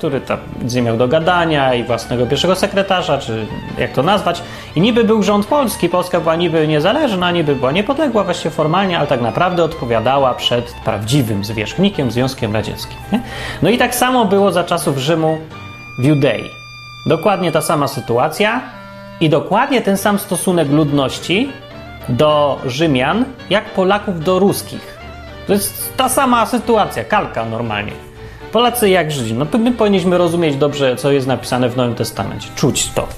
który 0.00 0.20
tam 0.20 0.38
nie 0.74 0.82
miał 0.82 0.96
do 0.96 1.08
gadania 1.08 1.74
i 1.74 1.84
własnego 1.84 2.26
pierwszego 2.26 2.54
sekretarza, 2.56 3.18
czy 3.18 3.46
jak 3.78 3.92
to 3.92 4.02
nazwać. 4.02 4.42
I 4.76 4.80
niby 4.80 5.04
był 5.04 5.22
rząd 5.22 5.46
polski, 5.46 5.88
Polska 5.88 6.20
była 6.20 6.36
niby 6.36 6.68
niezależna, 6.68 7.30
niby 7.30 7.54
była 7.54 7.72
niepodległa 7.72 8.24
właściwie 8.24 8.50
formalnie, 8.50 8.98
ale 8.98 9.06
tak 9.06 9.20
naprawdę 9.20 9.64
odpowiadała 9.64 10.34
przed 10.34 10.74
prawdziwym 10.84 11.44
zwierzchnikiem, 11.44 12.10
Związkiem 12.10 12.52
Radzieckim. 12.52 12.96
Nie? 13.12 13.20
No 13.62 13.70
i 13.70 13.78
tak 13.78 13.94
samo 13.94 14.24
było 14.24 14.52
za 14.52 14.64
czasów 14.64 14.98
Rzymu 14.98 15.38
w 15.98 16.04
Judei. 16.04 16.44
Dokładnie 17.06 17.52
ta 17.52 17.60
sama 17.60 17.88
sytuacja 17.88 18.60
i 19.20 19.28
dokładnie 19.28 19.80
ten 19.80 19.96
sam 19.96 20.18
stosunek 20.18 20.68
ludności 20.68 21.52
do 22.08 22.58
Rzymian, 22.66 23.24
jak 23.50 23.64
Polaków 23.64 24.24
do 24.24 24.38
ruskich. 24.38 24.98
To 25.46 25.52
jest 25.52 25.96
ta 25.96 26.08
sama 26.08 26.46
sytuacja, 26.46 27.04
kalka 27.04 27.44
normalnie. 27.44 28.09
Polacy 28.52 28.88
jak 28.88 29.12
Żydzi. 29.12 29.34
No 29.34 29.46
my 29.58 29.72
powinniśmy 29.72 30.18
rozumieć 30.18 30.56
dobrze, 30.56 30.96
co 30.96 31.12
jest 31.12 31.26
napisane 31.26 31.68
w 31.68 31.76
Nowym 31.76 31.94
Testamencie. 31.94 32.48
Czuć 32.56 32.90
to. 32.90 33.08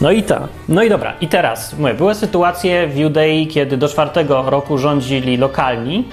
No 0.00 0.10
i 0.10 0.22
ta. 0.22 0.48
No 0.68 0.82
i 0.82 0.88
dobra. 0.88 1.14
I 1.20 1.28
teraz, 1.28 1.78
mówię, 1.78 1.94
były 1.94 2.14
sytuacje 2.14 2.88
w 2.88 2.98
Judei, 2.98 3.46
kiedy 3.46 3.76
do 3.76 3.88
czwartego 3.88 4.42
roku 4.50 4.78
rządzili 4.78 5.36
lokalni 5.36 6.04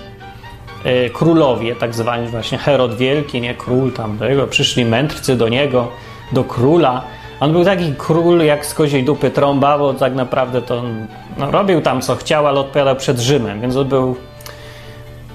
yy, 0.85 1.09
królowie, 1.09 1.75
tak 1.75 1.95
zwani 1.95 2.27
właśnie 2.27 2.57
Herod 2.57 2.95
Wielki, 2.95 3.41
nie 3.41 3.55
król 3.55 3.91
tam, 3.91 4.17
do 4.17 4.25
jego 4.25 4.47
przyszli 4.47 4.85
mędrcy 4.85 5.35
do 5.35 5.49
niego, 5.49 5.91
do 6.31 6.43
króla. 6.43 7.03
On 7.39 7.51
był 7.51 7.65
taki 7.65 7.93
król 7.97 8.39
jak 8.39 8.65
z 8.65 8.73
koziej 8.73 9.03
dupy 9.03 9.31
trąba, 9.31 9.77
bo 9.77 9.93
tak 9.93 10.15
naprawdę 10.15 10.61
to 10.61 10.77
on, 10.77 11.07
no, 11.37 11.51
robił 11.51 11.81
tam 11.81 12.01
co 12.01 12.15
chciał, 12.15 12.47
ale 12.47 12.59
odpowiadał 12.59 12.95
przed 12.95 13.19
Rzymem, 13.19 13.61
więc 13.61 13.75
on 13.75 13.87
był 13.87 14.15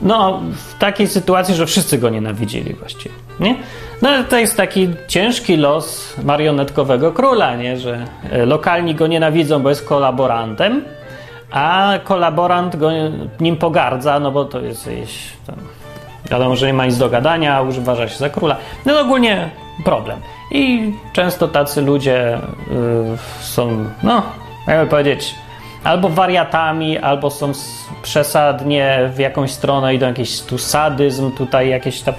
no, 0.02 0.40
w 0.54 0.78
takiej 0.78 1.06
sytuacji, 1.06 1.54
że 1.54 1.66
wszyscy 1.66 1.98
go 1.98 2.10
nienawidzili 2.10 2.74
właściwie, 2.74 3.14
nie? 3.40 3.56
No, 4.02 4.08
to 4.30 4.38
jest 4.38 4.56
taki 4.56 4.88
ciężki 5.08 5.56
los 5.56 6.16
marionetkowego 6.24 7.12
króla, 7.12 7.56
nie? 7.56 7.76
Że 7.78 8.06
e, 8.30 8.46
lokalni 8.46 8.94
go 8.94 9.06
nienawidzą, 9.06 9.62
bo 9.62 9.68
jest 9.68 9.88
kolaborantem, 9.88 10.84
a 11.50 11.92
kolaborant 12.04 12.76
go 12.76 12.90
nim 13.40 13.56
pogardza, 13.56 14.20
no 14.20 14.30
bo 14.30 14.44
to 14.44 14.60
jest 14.60 14.86
jakieś... 14.86 15.32
Tam, 15.46 15.56
wiadomo, 16.30 16.56
że 16.56 16.66
nie 16.66 16.74
ma 16.74 16.86
nic 16.86 16.98
do 16.98 17.08
gadania, 17.08 17.62
uważa 17.62 18.08
się 18.08 18.18
za 18.18 18.30
króla. 18.30 18.56
No 18.86 19.00
ogólnie 19.00 19.50
problem. 19.84 20.18
I 20.50 20.92
często 21.12 21.48
tacy 21.48 21.82
ludzie 21.82 22.38
yy, 22.70 23.16
są, 23.40 23.84
no, 24.02 24.22
jakby 24.66 24.86
powiedzieć, 24.86 25.34
albo 25.84 26.08
wariatami, 26.08 26.98
albo 26.98 27.30
są 27.30 27.52
przesadnie 28.02 29.10
w 29.14 29.18
jakąś 29.18 29.50
stronę, 29.50 29.94
idą 29.94 30.06
jakiś 30.06 30.40
tu 30.40 30.58
sadyzm, 30.58 31.32
tutaj 31.32 31.68
jakieś 31.68 32.00
tam. 32.00 32.14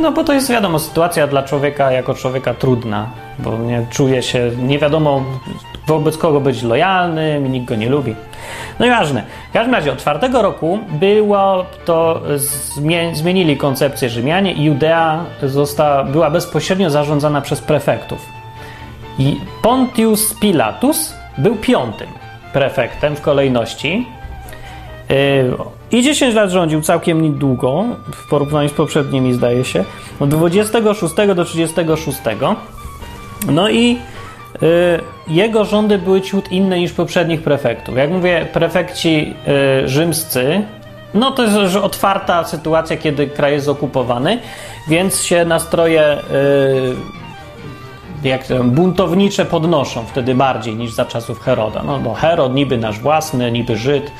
No 0.00 0.12
bo 0.12 0.24
to 0.24 0.32
jest 0.32 0.50
wiadomo, 0.50 0.78
sytuacja 0.78 1.26
dla 1.26 1.42
człowieka 1.42 1.92
jako 1.92 2.14
człowieka 2.14 2.54
trudna, 2.54 3.06
bo 3.38 3.58
nie 3.58 3.86
czuje 3.90 4.22
się, 4.22 4.50
nie 4.62 4.78
wiadomo 4.78 5.24
wobec 5.86 6.18
kogo 6.18 6.40
być 6.40 6.62
lojalnym, 6.62 7.52
nikt 7.52 7.68
go 7.68 7.74
nie 7.74 7.88
lubi. 7.88 8.14
No 8.78 8.86
i 8.86 8.90
ważne. 8.90 9.22
W 9.50 9.52
każdym 9.52 9.74
razie 9.74 9.92
od 9.92 9.98
czwartego 9.98 10.42
roku 10.42 10.78
było 10.88 11.64
to, 11.84 12.22
zmienili 13.12 13.56
koncepcję 13.56 14.08
Rzymianie 14.08 14.52
i 14.52 14.64
Judea 14.64 15.24
została, 15.42 16.04
była 16.04 16.30
bezpośrednio 16.30 16.90
zarządzana 16.90 17.40
przez 17.40 17.60
prefektów. 17.60 18.28
I 19.18 19.40
Pontius 19.62 20.34
Pilatus 20.34 21.14
był 21.38 21.56
piątym 21.56 22.08
prefektem 22.52 23.16
w 23.16 23.20
kolejności. 23.20 24.06
Yy, 25.08 25.98
I 25.98 26.02
10 26.02 26.34
lat 26.34 26.50
rządził 26.50 26.82
całkiem 26.82 27.22
niedługo, 27.22 27.84
w 28.14 28.28
porównaniu 28.28 28.68
z 28.68 28.72
poprzednimi, 28.72 29.32
zdaje 29.32 29.64
się, 29.64 29.84
od 30.20 30.28
26 30.28 31.14
do 31.34 31.44
36. 31.44 32.18
No 33.48 33.70
i 33.70 33.98
yy, 34.62 35.00
jego 35.28 35.64
rządy 35.64 35.98
były 35.98 36.20
ciut 36.20 36.52
inne 36.52 36.78
niż 36.78 36.92
poprzednich 36.92 37.42
prefektów. 37.42 37.96
Jak 37.96 38.10
mówię, 38.10 38.46
prefekci 38.52 39.34
yy, 39.46 39.88
rzymscy, 39.88 40.62
no 41.14 41.30
to 41.30 41.42
jest 41.42 41.56
już 41.56 41.76
otwarta 41.76 42.44
sytuacja, 42.44 42.96
kiedy 42.96 43.26
kraj 43.26 43.52
jest 43.52 43.68
okupowany, 43.68 44.38
więc 44.88 45.22
się 45.22 45.44
nastroje 45.44 46.16
jak 48.24 48.46
to, 48.46 48.64
buntownicze 48.64 49.44
podnoszą 49.44 50.04
wtedy 50.04 50.34
bardziej 50.34 50.76
niż 50.76 50.92
za 50.92 51.04
czasów 51.04 51.40
Heroda. 51.40 51.82
No 51.82 51.98
bo 51.98 52.14
Herod 52.14 52.54
niby 52.54 52.78
nasz 52.78 53.00
własny, 53.00 53.52
niby 53.52 53.76
Żyd, 53.76 54.10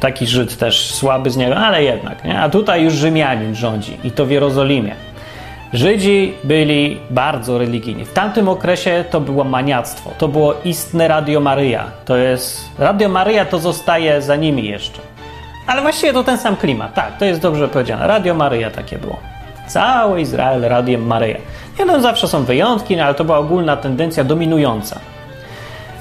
taki 0.00 0.26
Żyd 0.26 0.56
też 0.56 0.94
słaby 0.94 1.30
z 1.30 1.36
niego, 1.36 1.56
ale 1.56 1.84
jednak. 1.84 2.24
Nie? 2.24 2.40
A 2.40 2.48
tutaj 2.48 2.84
już 2.84 2.94
Rzymianin 2.94 3.54
rządzi 3.54 3.98
i 4.04 4.10
to 4.10 4.26
w 4.26 4.30
Jerozolimie. 4.30 4.94
Żydzi 5.72 6.34
byli 6.44 7.00
bardzo 7.10 7.58
religijni. 7.58 8.04
W 8.04 8.12
tamtym 8.12 8.48
okresie 8.48 9.04
to 9.10 9.20
było 9.20 9.44
maniactwo. 9.44 10.10
To 10.18 10.28
było 10.28 10.54
istne 10.64 11.08
Radio 11.08 11.40
Maryja. 11.40 11.84
To 12.04 12.16
jest. 12.16 12.64
Radio 12.78 13.08
Maryja 13.08 13.44
to 13.44 13.58
zostaje 13.58 14.22
za 14.22 14.36
nimi 14.36 14.64
jeszcze. 14.64 15.00
Ale 15.66 15.82
właściwie 15.82 16.12
to 16.12 16.24
ten 16.24 16.38
sam 16.38 16.56
klimat. 16.56 16.94
Tak, 16.94 17.18
to 17.18 17.24
jest 17.24 17.40
dobrze 17.40 17.68
powiedziane. 17.68 18.06
Radio 18.06 18.34
Maryja 18.34 18.70
takie 18.70 18.98
było. 18.98 19.31
Cały 19.72 20.20
Izrael 20.20 20.62
Radiem 20.62 21.06
Maryja. 21.06 21.38
Nie 21.78 21.84
no, 21.84 22.00
zawsze 22.00 22.28
są 22.28 22.44
wyjątki, 22.44 22.96
no, 22.96 23.04
ale 23.04 23.14
to 23.14 23.24
była 23.24 23.38
ogólna 23.38 23.76
tendencja 23.76 24.24
dominująca. 24.24 25.00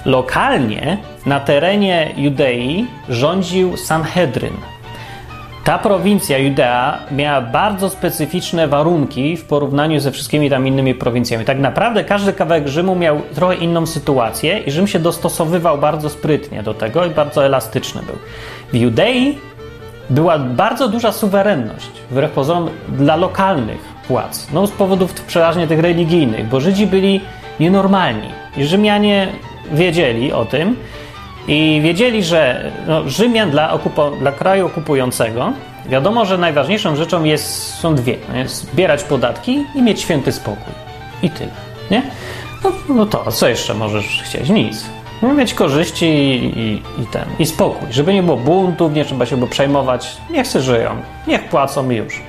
Lokalnie 0.05 0.97
na 1.25 1.39
terenie 1.39 2.11
Judei 2.17 2.87
rządził 3.09 3.77
Sanhedryn. 3.77 4.53
Ta 5.63 5.79
prowincja 5.79 6.37
Judea 6.37 6.97
miała 7.11 7.41
bardzo 7.41 7.89
specyficzne 7.89 8.67
warunki 8.67 9.37
w 9.37 9.45
porównaniu 9.45 9.99
ze 9.99 10.11
wszystkimi 10.11 10.49
tam 10.49 10.67
innymi 10.67 10.95
prowincjami. 10.95 11.45
Tak 11.45 11.59
naprawdę 11.59 12.03
każdy 12.03 12.33
kawałek 12.33 12.67
Rzymu 12.67 12.95
miał 12.95 13.21
trochę 13.35 13.55
inną 13.55 13.85
sytuację 13.85 14.57
i 14.59 14.71
Rzym 14.71 14.87
się 14.87 14.99
dostosowywał 14.99 15.77
bardzo 15.77 16.09
sprytnie 16.09 16.63
do 16.63 16.73
tego 16.73 17.05
i 17.05 17.09
bardzo 17.09 17.45
elastyczny 17.45 18.01
był. 18.03 18.15
W 18.73 18.75
Judei 18.75 19.37
była 20.11 20.39
bardzo 20.39 20.87
duża 20.87 21.11
suwerenność, 21.11 21.91
wbrew 22.11 22.31
pozorom, 22.31 22.69
dla 22.89 23.15
lokalnych 23.15 23.79
władz. 24.07 24.47
No 24.53 24.67
z 24.67 24.71
powodów 24.71 25.13
przeważnie 25.13 25.67
tych 25.67 25.79
religijnych, 25.79 26.47
bo 26.47 26.59
Żydzi 26.59 26.87
byli 26.87 27.21
nienormalni. 27.59 28.29
I 28.57 28.65
Rzymianie 28.65 29.27
wiedzieli 29.71 30.33
o 30.33 30.45
tym 30.45 30.75
i 31.47 31.81
wiedzieli, 31.83 32.23
że 32.23 32.71
no, 32.87 33.09
Rzymian 33.09 33.51
dla, 33.51 33.73
okupo, 33.73 34.11
dla 34.11 34.31
kraju 34.31 34.65
okupującego 34.65 35.53
wiadomo, 35.85 36.25
że 36.25 36.37
najważniejszą 36.37 36.95
rzeczą 36.95 37.23
jest, 37.23 37.73
są 37.73 37.95
dwie. 37.95 38.17
No, 38.29 38.49
zbierać 38.49 39.03
podatki 39.03 39.65
i 39.75 39.81
mieć 39.81 40.01
święty 40.01 40.31
spokój. 40.31 40.73
I 41.23 41.29
tyle. 41.29 41.51
Nie? 41.91 42.01
No, 42.63 42.71
no 42.89 43.05
to, 43.05 43.31
co 43.31 43.47
jeszcze 43.47 43.73
możesz 43.73 44.21
chcieć? 44.23 44.49
Nic. 44.49 44.85
No, 45.21 45.33
mieć 45.33 45.53
korzyści 45.53 46.05
i, 46.05 46.73
i, 47.01 47.05
ten, 47.11 47.25
i 47.39 47.45
spokój. 47.45 47.87
Żeby 47.91 48.13
nie 48.13 48.23
było 48.23 48.37
buntów, 48.37 48.93
nie 48.93 49.05
trzeba 49.05 49.25
się 49.25 49.37
było 49.37 49.49
przejmować. 49.49 50.17
Niech 50.29 50.47
się 50.47 50.61
żyją. 50.61 50.95
Niech 51.27 51.49
płacą 51.49 51.89
już. 51.89 52.21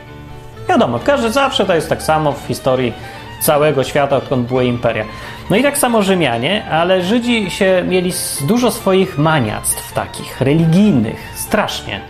Wiadomo, 0.68 0.98
każdy 1.04 1.30
zawsze 1.30 1.66
to 1.66 1.74
jest 1.74 1.88
tak 1.88 2.02
samo 2.02 2.32
w 2.32 2.46
historii 2.46 2.92
całego 3.40 3.84
świata, 3.84 4.16
odkąd 4.16 4.48
były 4.48 4.64
imperia. 4.64 5.04
No 5.50 5.56
i 5.56 5.62
tak 5.62 5.78
samo 5.78 6.02
Rzymianie, 6.02 6.64
ale 6.70 7.02
Żydzi 7.02 7.50
się 7.50 7.84
mieli 7.88 8.12
dużo 8.40 8.70
swoich 8.70 9.18
maniactw 9.18 9.92
takich, 9.92 10.40
religijnych, 10.40 11.32
strasznie. 11.36 12.00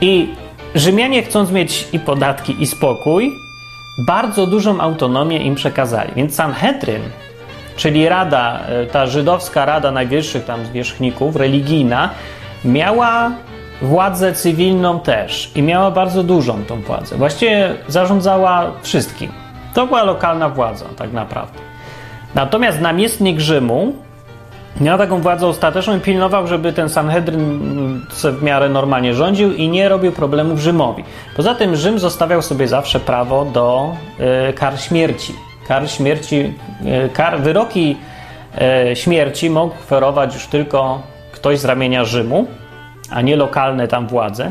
I 0.00 0.28
Rzymianie 0.74 1.22
chcąc 1.22 1.50
mieć 1.50 1.88
i 1.92 1.98
podatki, 1.98 2.62
i 2.62 2.66
spokój, 2.66 3.32
bardzo 3.98 4.46
dużą 4.46 4.80
autonomię 4.80 5.38
im 5.38 5.54
przekazali. 5.54 6.12
Więc 6.16 6.34
Sanhedryn, 6.34 7.02
czyli 7.76 8.08
rada, 8.08 8.60
e, 8.68 8.86
ta 8.86 9.06
żydowska 9.06 9.64
rada 9.64 9.90
najwyższych 9.90 10.44
tam 10.44 10.66
zwierzchników, 10.66 11.36
religijna, 11.36 12.10
miała 12.64 13.30
władzę 13.82 14.32
cywilną 14.32 15.00
też 15.00 15.50
i 15.54 15.62
miała 15.62 15.90
bardzo 15.90 16.22
dużą 16.22 16.64
tą 16.64 16.80
władzę. 16.80 17.16
Właściwie 17.16 17.74
zarządzała 17.88 18.72
wszystkim. 18.82 19.32
To 19.74 19.86
była 19.86 20.02
lokalna 20.02 20.48
władza, 20.48 20.84
tak 20.96 21.12
naprawdę. 21.12 21.58
Natomiast 22.34 22.80
namiestnik 22.80 23.40
Rzymu 23.40 23.92
miał 24.80 24.98
taką 24.98 25.20
władzę 25.20 25.46
ostateczną 25.46 25.96
i 25.96 26.00
pilnował, 26.00 26.46
żeby 26.46 26.72
ten 26.72 26.88
Sanhedryn 26.88 27.60
w 28.40 28.42
miarę 28.42 28.68
normalnie 28.68 29.14
rządził 29.14 29.52
i 29.52 29.68
nie 29.68 29.88
robił 29.88 30.12
problemów 30.12 30.60
Rzymowi. 30.60 31.04
Poza 31.36 31.54
tym 31.54 31.76
Rzym 31.76 31.98
zostawiał 31.98 32.42
sobie 32.42 32.68
zawsze 32.68 33.00
prawo 33.00 33.44
do 33.44 33.96
y, 34.50 34.52
kar 34.52 34.80
śmierci. 34.80 35.34
Kar 35.68 35.90
śmierci, 35.90 36.54
y, 37.06 37.10
kar, 37.12 37.40
wyroki 37.40 37.96
y, 38.90 38.96
śmierci 38.96 39.50
mógł 39.50 39.74
oferować 39.74 40.34
już 40.34 40.46
tylko 40.46 41.02
ktoś 41.32 41.58
z 41.58 41.64
ramienia 41.64 42.04
Rzymu, 42.04 42.46
a 43.10 43.20
nie 43.20 43.36
lokalne 43.36 43.88
tam 43.88 44.06
władze. 44.06 44.50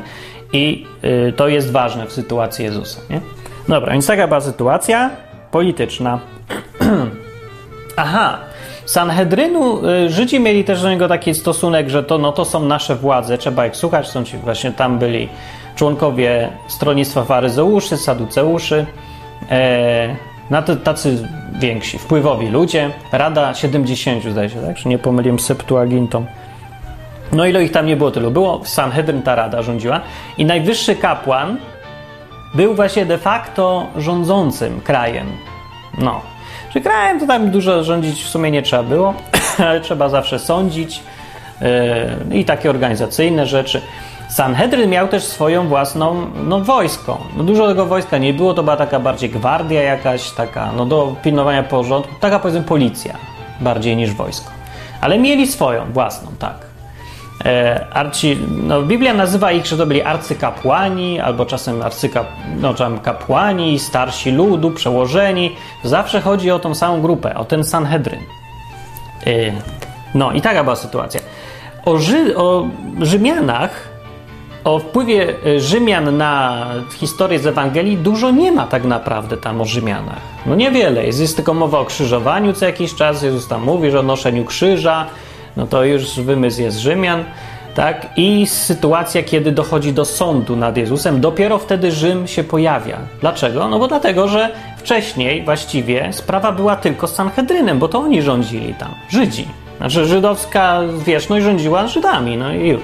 I 0.53 0.85
y, 1.03 1.33
to 1.35 1.47
jest 1.47 1.71
ważne 1.71 2.07
w 2.07 2.13
sytuacji 2.13 2.65
Jezusa. 2.65 3.01
Nie? 3.09 3.21
Dobra, 3.67 3.91
więc 3.91 4.07
taka 4.07 4.27
była 4.27 4.41
sytuacja 4.41 5.09
polityczna. 5.51 6.19
Aha, 7.97 8.37
Sanhedrynu, 8.85 9.81
Żydzi 10.07 10.39
mieli 10.39 10.63
też 10.63 10.81
do 10.81 10.89
niego 10.89 11.07
taki 11.07 11.35
stosunek, 11.35 11.89
że 11.89 12.03
to, 12.03 12.17
no, 12.17 12.31
to 12.31 12.45
są 12.45 12.65
nasze 12.65 12.95
władze, 12.95 13.37
trzeba 13.37 13.67
ich 13.67 13.75
słuchać. 13.75 14.07
Są 14.07 14.23
ci 14.23 14.37
właśnie 14.37 14.71
tam 14.71 14.99
byli 14.99 15.29
członkowie 15.75 16.49
stronnictwa 16.67 17.23
faryzeuszy, 17.23 17.97
saduceuszy, 17.97 18.85
e, 19.51 20.15
tacy 20.83 21.27
więksi, 21.59 21.99
wpływowi 21.99 22.47
ludzie. 22.47 22.91
Rada 23.11 23.53
70, 23.53 24.23
zdaje 24.23 24.49
się, 24.49 24.61
tak? 24.61 24.75
Czy 24.75 24.87
nie 24.87 24.97
pomyliłem 24.97 25.39
Septuagintą. 25.39 26.25
No 27.31 27.45
ile 27.45 27.63
ich 27.63 27.71
tam 27.71 27.85
nie 27.85 27.95
było, 27.95 28.11
tylu. 28.11 28.31
Było 28.31 28.59
w 28.59 28.69
Sanhedryn 28.69 29.21
ta 29.21 29.35
rada 29.35 29.61
rządziła 29.61 30.01
i 30.37 30.45
najwyższy 30.45 30.95
kapłan 30.95 31.57
był 32.53 32.75
właśnie 32.75 33.05
de 33.05 33.17
facto 33.17 33.87
rządzącym 33.97 34.81
krajem. 34.81 35.27
No. 35.97 36.21
Czy 36.73 36.81
krajem 36.81 37.19
to 37.19 37.27
tam 37.27 37.51
dużo 37.51 37.83
rządzić 37.83 38.23
w 38.23 38.29
sumie 38.29 38.51
nie 38.51 38.61
trzeba 38.61 38.83
było, 38.83 39.13
ale 39.67 39.81
trzeba 39.81 40.09
zawsze 40.09 40.39
sądzić 40.39 41.03
yy, 42.31 42.39
i 42.39 42.45
takie 42.45 42.69
organizacyjne 42.69 43.45
rzeczy. 43.45 43.81
Sanhedryn 44.33 44.89
miał 44.89 45.07
też 45.07 45.23
swoją 45.23 45.67
własną 45.67 46.27
no, 46.43 46.59
wojsko. 46.59 47.17
No, 47.37 47.43
dużo 47.43 47.67
tego 47.67 47.85
wojska 47.85 48.17
nie 48.17 48.33
było, 48.33 48.53
to 48.53 48.63
była 48.63 48.77
taka 48.77 48.99
bardziej 48.99 49.29
gwardia 49.29 49.81
jakaś, 49.81 50.31
taka 50.31 50.71
no, 50.71 50.85
do 50.85 51.15
pilnowania 51.23 51.63
porządku, 51.63 52.13
taka 52.19 52.39
powiedzmy 52.39 52.63
policja 52.63 53.15
bardziej 53.59 53.95
niż 53.95 54.11
wojsko. 54.11 54.51
Ale 55.01 55.19
mieli 55.19 55.47
swoją 55.47 55.91
własną, 55.91 56.31
tak. 56.39 56.55
E, 57.45 57.87
arci, 57.93 58.37
no, 58.63 58.81
Biblia 58.81 59.13
nazywa 59.13 59.51
ich, 59.51 59.65
że 59.65 59.77
to 59.77 59.85
byli 59.85 60.01
arcykapłani, 60.01 61.19
albo 61.19 61.45
czasem 61.45 61.81
arcykap, 61.81 62.27
no, 62.59 62.73
starsi 63.77 64.31
ludu, 64.31 64.71
przełożeni. 64.71 65.55
Zawsze 65.83 66.21
chodzi 66.21 66.51
o 66.51 66.59
tą 66.59 66.75
samą 66.75 67.01
grupę, 67.01 67.35
o 67.35 67.45
ten 67.45 67.63
Sanhedryn. 67.63 68.19
E, 69.27 69.31
no 70.15 70.31
i 70.31 70.41
taka 70.41 70.63
była 70.63 70.75
sytuacja. 70.75 71.19
O, 71.85 71.97
Ży, 71.97 72.37
o 72.37 72.67
Rzymianach, 73.01 73.92
o 74.63 74.79
wpływie 74.79 75.33
Rzymian 75.57 76.17
na 76.17 76.65
historię 76.93 77.39
z 77.39 77.47
Ewangelii 77.47 77.97
dużo 77.97 78.31
nie 78.31 78.51
ma 78.51 78.67
tak 78.67 78.83
naprawdę 78.83 79.37
tam 79.37 79.61
o 79.61 79.65
Rzymianach. 79.65 80.21
No 80.45 80.55
niewiele. 80.55 81.05
Jest, 81.05 81.19
jest 81.19 81.35
tylko 81.35 81.53
mowa 81.53 81.79
o 81.79 81.85
krzyżowaniu 81.85 82.53
co 82.53 82.65
jakiś 82.65 82.95
czas. 82.95 83.23
Jezus 83.23 83.47
tam 83.47 83.63
mówi, 83.63 83.91
że 83.91 83.99
o 83.99 84.03
noszeniu 84.03 84.45
krzyża 84.45 85.05
no 85.57 85.67
to 85.67 85.83
już 85.83 86.19
wymysł 86.19 86.61
jest 86.61 86.77
Rzymian, 86.77 87.23
tak? 87.75 88.07
I 88.17 88.47
sytuacja, 88.47 89.23
kiedy 89.23 89.51
dochodzi 89.51 89.93
do 89.93 90.05
sądu 90.05 90.55
nad 90.55 90.77
Jezusem, 90.77 91.21
dopiero 91.21 91.57
wtedy 91.57 91.91
Rzym 91.91 92.27
się 92.27 92.43
pojawia. 92.43 92.97
Dlaczego? 93.21 93.67
No 93.67 93.79
bo 93.79 93.87
dlatego, 93.87 94.27
że 94.27 94.49
wcześniej 94.77 95.43
właściwie 95.43 96.13
sprawa 96.13 96.51
była 96.51 96.75
tylko 96.75 97.07
z 97.07 97.15
Sanhedrynem, 97.15 97.79
bo 97.79 97.87
to 97.87 97.99
oni 97.99 98.21
rządzili 98.21 98.73
tam, 98.73 98.89
Żydzi. 99.09 99.47
Znaczy 99.77 100.05
żydowska 100.05 100.79
wieczność 101.05 101.45
rządziła 101.45 101.87
Żydami, 101.87 102.37
no 102.37 102.53
i 102.53 102.67
już. 102.67 102.81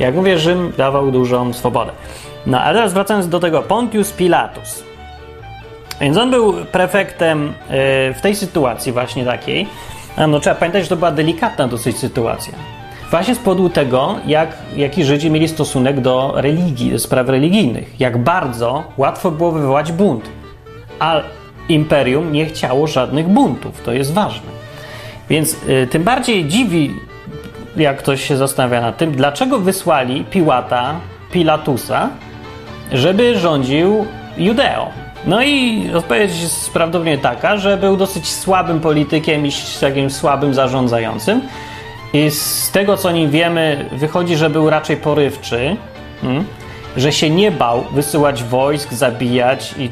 Jak 0.00 0.14
mówię, 0.14 0.38
Rzym 0.38 0.72
dawał 0.76 1.10
dużą 1.10 1.52
swobodę. 1.52 1.92
No 2.46 2.60
a 2.60 2.72
teraz 2.72 2.92
wracając 2.92 3.28
do 3.28 3.40
tego, 3.40 3.62
Pontius 3.62 4.12
Pilatus. 4.12 4.84
Więc 6.00 6.16
on 6.16 6.30
był 6.30 6.52
prefektem 6.72 7.46
yy, 7.46 8.14
w 8.14 8.20
tej 8.22 8.36
sytuacji 8.36 8.92
właśnie 8.92 9.24
takiej, 9.24 9.66
no 10.28 10.40
trzeba 10.40 10.56
pamiętać, 10.56 10.82
że 10.82 10.88
to 10.88 10.96
była 10.96 11.10
delikatna 11.10 11.68
dosyć 11.68 11.98
sytuacja. 11.98 12.54
Właśnie 13.10 13.34
z 13.34 13.38
powodu 13.38 13.68
tego, 13.68 14.16
jak, 14.26 14.56
jaki 14.76 15.04
Żydzi 15.04 15.30
mieli 15.30 15.48
stosunek 15.48 16.00
do 16.00 16.32
religii, 16.36 16.92
do 16.92 16.98
spraw 16.98 17.28
religijnych. 17.28 18.00
Jak 18.00 18.18
bardzo 18.18 18.84
łatwo 18.96 19.30
było 19.30 19.52
wywołać 19.52 19.92
bunt. 19.92 20.24
A 20.98 21.20
imperium 21.68 22.32
nie 22.32 22.46
chciało 22.46 22.86
żadnych 22.86 23.28
buntów. 23.28 23.82
To 23.82 23.92
jest 23.92 24.12
ważne. 24.12 24.50
Więc 25.30 25.56
y, 25.68 25.88
tym 25.90 26.04
bardziej 26.04 26.44
dziwi, 26.44 26.94
jak 27.76 27.98
ktoś 27.98 28.28
się 28.28 28.36
zastanawia 28.36 28.80
nad 28.80 28.96
tym, 28.96 29.12
dlaczego 29.12 29.58
wysłali 29.58 30.24
Piłata, 30.24 30.94
Pilatusa, 31.32 32.08
żeby 32.92 33.38
rządził 33.38 34.06
Judeą. 34.36 34.86
No 35.26 35.42
i 35.42 35.84
odpowiedź 35.94 36.40
jest 36.40 36.72
prawdopodobnie 36.72 37.18
taka, 37.18 37.56
że 37.56 37.76
był 37.76 37.96
dosyć 37.96 38.28
słabym 38.28 38.80
politykiem 38.80 39.46
i 39.46 39.50
takim 39.80 40.10
słabym 40.10 40.54
zarządzającym. 40.54 41.42
I 42.12 42.30
z 42.30 42.70
tego, 42.70 42.96
co 42.96 43.10
nim 43.10 43.30
wiemy, 43.30 43.88
wychodzi, 43.92 44.36
że 44.36 44.50
był 44.50 44.70
raczej 44.70 44.96
porywczy, 44.96 45.76
hmm? 46.20 46.44
że 46.96 47.12
się 47.12 47.30
nie 47.30 47.50
bał 47.50 47.84
wysyłać 47.92 48.44
wojsk, 48.44 48.92
zabijać 48.92 49.74
i 49.78 49.90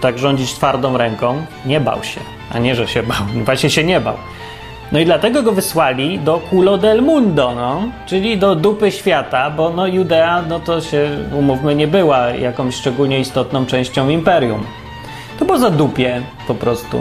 tak 0.00 0.18
rządzić 0.18 0.52
twardą 0.52 0.96
ręką. 0.96 1.42
Nie 1.66 1.80
bał 1.80 2.04
się, 2.04 2.20
a 2.52 2.58
nie, 2.58 2.74
że 2.74 2.88
się 2.88 3.02
bał. 3.02 3.16
Właśnie 3.44 3.70
się 3.70 3.84
nie 3.84 4.00
bał. 4.00 4.14
No 4.92 4.98
i 4.98 5.04
dlatego 5.04 5.42
go 5.42 5.52
wysłali 5.52 6.18
do 6.18 6.40
Culo 6.50 6.78
del 6.78 7.02
Mundo, 7.02 7.52
no, 7.54 7.82
czyli 8.06 8.38
do 8.38 8.54
dupy 8.54 8.92
świata, 8.92 9.50
bo 9.50 9.70
no 9.70 9.86
Judea, 9.86 10.42
no 10.48 10.60
to 10.60 10.80
się, 10.80 11.10
umówmy, 11.38 11.74
nie 11.74 11.86
była 11.86 12.28
jakąś 12.28 12.74
szczególnie 12.74 13.20
istotną 13.20 13.66
częścią 13.66 14.08
imperium. 14.08 14.66
To 15.38 15.44
było 15.44 15.58
za 15.58 15.70
dupie 15.70 16.22
po 16.46 16.54
prostu. 16.54 17.00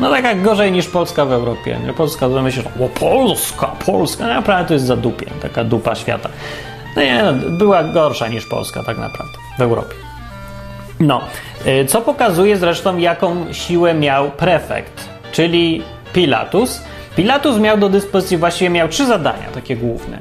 No 0.00 0.10
tak 0.10 0.24
jak 0.24 0.42
gorzej 0.42 0.72
niż 0.72 0.88
Polska 0.88 1.24
w 1.24 1.32
Europie. 1.32 1.78
Polska 1.96 2.28
to 2.28 2.42
myśli, 2.42 2.62
o 2.80 2.88
Polska, 2.88 3.66
Polska, 3.86 4.26
no, 4.26 4.34
naprawdę 4.34 4.68
to 4.68 4.74
jest 4.74 4.86
za 4.86 4.96
dupie, 4.96 5.26
taka 5.42 5.64
dupa 5.64 5.94
świata. 5.94 6.28
No 6.96 7.02
nie, 7.02 7.22
no, 7.22 7.32
była 7.50 7.84
gorsza 7.84 8.28
niż 8.28 8.46
Polska 8.46 8.82
tak 8.82 8.98
naprawdę 8.98 9.38
w 9.58 9.62
Europie. 9.62 9.94
No, 11.00 11.20
y, 11.66 11.84
co 11.84 12.00
pokazuje 12.00 12.56
zresztą 12.56 12.96
jaką 12.96 13.52
siłę 13.52 13.94
miał 13.94 14.30
prefekt, 14.30 15.08
czyli 15.32 15.82
Pilatus, 16.12 16.82
Pilatus 17.16 17.58
miał 17.58 17.78
do 17.78 17.88
dyspozycji, 17.88 18.36
właściwie 18.36 18.70
miał 18.70 18.88
trzy 18.88 19.06
zadania 19.06 19.46
takie 19.54 19.76
główne. 19.76 20.18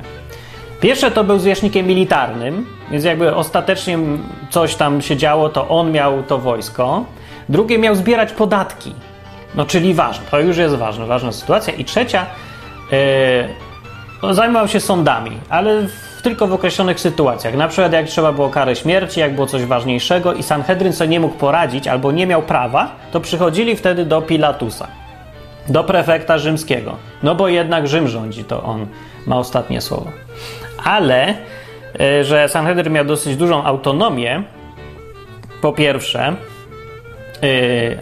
Pierwsze 0.81 1.11
to 1.11 1.23
był 1.23 1.39
zwierzchnikiem 1.39 1.87
militarnym, 1.87 2.65
więc 2.91 3.05
jakby 3.05 3.35
ostatecznie 3.35 3.97
coś 4.49 4.75
tam 4.75 5.01
się 5.01 5.17
działo, 5.17 5.49
to 5.49 5.67
on 5.67 5.91
miał 5.91 6.23
to 6.23 6.37
wojsko. 6.37 7.05
Drugie 7.49 7.77
miał 7.77 7.95
zbierać 7.95 8.31
podatki, 8.31 8.93
no 9.55 9.65
czyli 9.65 9.93
ważne, 9.93 10.25
to 10.31 10.39
już 10.39 10.57
jest 10.57 10.75
ważne, 10.75 11.05
ważna 11.05 11.31
sytuacja. 11.31 11.73
I 11.73 11.85
trzecia, 11.85 12.25
yy, 14.23 14.33
zajmował 14.33 14.67
się 14.67 14.79
sądami, 14.79 15.31
ale 15.49 15.81
w, 15.81 16.21
tylko 16.23 16.47
w 16.47 16.53
określonych 16.53 16.99
sytuacjach. 16.99 17.55
Na 17.55 17.67
przykład 17.67 17.93
jak 17.93 18.05
trzeba 18.05 18.31
było 18.31 18.49
karę 18.49 18.75
śmierci, 18.75 19.19
jak 19.19 19.35
było 19.35 19.47
coś 19.47 19.65
ważniejszego 19.65 20.33
i 20.33 20.43
Sanhedryn 20.43 20.93
sobie 20.93 21.09
nie 21.09 21.19
mógł 21.19 21.35
poradzić 21.35 21.87
albo 21.87 22.11
nie 22.11 22.27
miał 22.27 22.41
prawa, 22.41 22.95
to 23.11 23.19
przychodzili 23.19 23.75
wtedy 23.75 24.05
do 24.05 24.21
Pilatusa 24.21 24.87
do 25.69 25.83
prefekta 25.83 26.37
rzymskiego. 26.37 26.95
No 27.23 27.35
bo 27.35 27.47
jednak 27.47 27.87
Rzym 27.87 28.07
rządzi, 28.07 28.43
to 28.43 28.63
on 28.63 28.87
ma 29.27 29.37
ostatnie 29.37 29.81
słowo. 29.81 30.11
Ale, 30.83 31.33
e, 31.99 32.23
że 32.23 32.49
Sanhedrin 32.49 32.93
miał 32.93 33.05
dosyć 33.05 33.37
dużą 33.37 33.63
autonomię, 33.63 34.43
po 35.61 35.73
pierwsze, 35.73 36.27
e, 36.27 36.35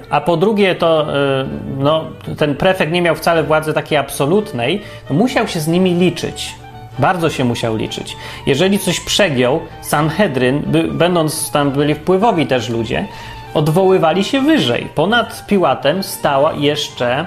a 0.09 0.21
po 0.21 0.37
drugie, 0.37 0.75
to 0.75 1.01
e, 1.01 1.47
no, 1.77 2.05
ten 2.37 2.55
prefekt 2.55 2.91
nie 2.91 3.01
miał 3.01 3.15
wcale 3.15 3.43
władzy 3.43 3.73
takiej 3.73 3.97
absolutnej, 3.97 4.81
musiał 5.09 5.47
się 5.47 5.59
z 5.59 5.67
nimi 5.67 5.93
liczyć. 5.93 6.55
Bardzo 6.99 7.29
się 7.29 7.43
musiał 7.43 7.75
liczyć. 7.75 8.17
Jeżeli 8.45 8.79
coś 8.79 8.99
przegiął, 8.99 9.59
Sanhedryn, 9.81 10.63
będąc 10.91 11.51
tam 11.51 11.71
byli 11.71 11.95
wpływowi 11.95 12.47
też 12.47 12.69
ludzie, 12.69 13.07
odwoływali 13.53 14.23
się 14.23 14.41
wyżej. 14.41 14.87
Ponad 14.95 15.45
Piłatem 15.47 16.03
stała 16.03 16.53
jeszcze 16.53 17.25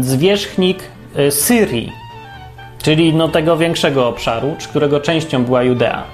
zwierzchnik 0.00 0.82
y, 1.18 1.30
Syrii, 1.30 1.92
czyli 2.82 3.14
no 3.14 3.28
tego 3.28 3.56
większego 3.56 4.08
obszaru, 4.08 4.56
którego 4.68 5.00
częścią 5.00 5.44
była 5.44 5.62
Judea. 5.62 6.04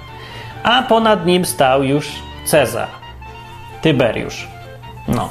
A 0.62 0.83
ponad 0.83 1.27
nim 1.27 1.45
stał 1.45 1.83
już 1.85 2.12
Cezar, 2.45 2.88
Tyberiusz. 3.83 4.49
No. 5.09 5.29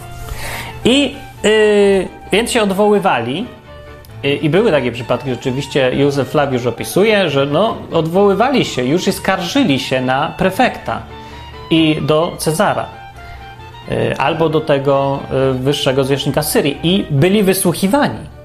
I 0.85 1.15
yy, 1.43 2.07
więc 2.31 2.51
się 2.51 2.61
odwoływali. 2.61 3.45
Yy, 4.23 4.35
I 4.35 4.49
były 4.49 4.71
takie 4.71 4.91
przypadki, 4.91 5.29
rzeczywiście 5.29 5.91
Józef 5.95 6.29
Flawiusz 6.29 6.65
opisuje, 6.65 7.29
że 7.29 7.45
no, 7.45 7.77
odwoływali 7.91 8.65
się, 8.65 8.83
już 8.83 9.07
i 9.07 9.11
skarżyli 9.11 9.79
się 9.79 10.01
na 10.01 10.33
prefekta 10.37 11.01
i 11.69 11.97
do 12.01 12.35
Cezara. 12.37 12.85
Y, 13.91 14.17
albo 14.17 14.49
do 14.49 14.61
tego 14.61 15.19
y, 15.51 15.53
wyższego 15.53 16.03
zwierzchnika 16.03 16.43
Syrii 16.43 16.77
i 16.83 17.05
byli 17.11 17.43
wysłuchiwani. 17.43 18.36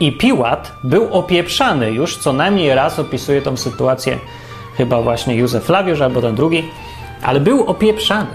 I 0.00 0.12
Piłat 0.12 0.72
był 0.84 1.14
opieprzany 1.14 1.90
już 1.90 2.16
co 2.16 2.32
najmniej 2.32 2.74
raz, 2.74 2.98
opisuje 2.98 3.42
tą 3.42 3.56
sytuację 3.56 4.18
chyba 4.76 5.02
właśnie 5.02 5.34
Józef 5.34 5.64
Flawiusz 5.64 6.00
albo 6.00 6.22
ten 6.22 6.34
drugi, 6.34 6.64
ale 7.22 7.40
był 7.40 7.64
opieprzany 7.64 8.30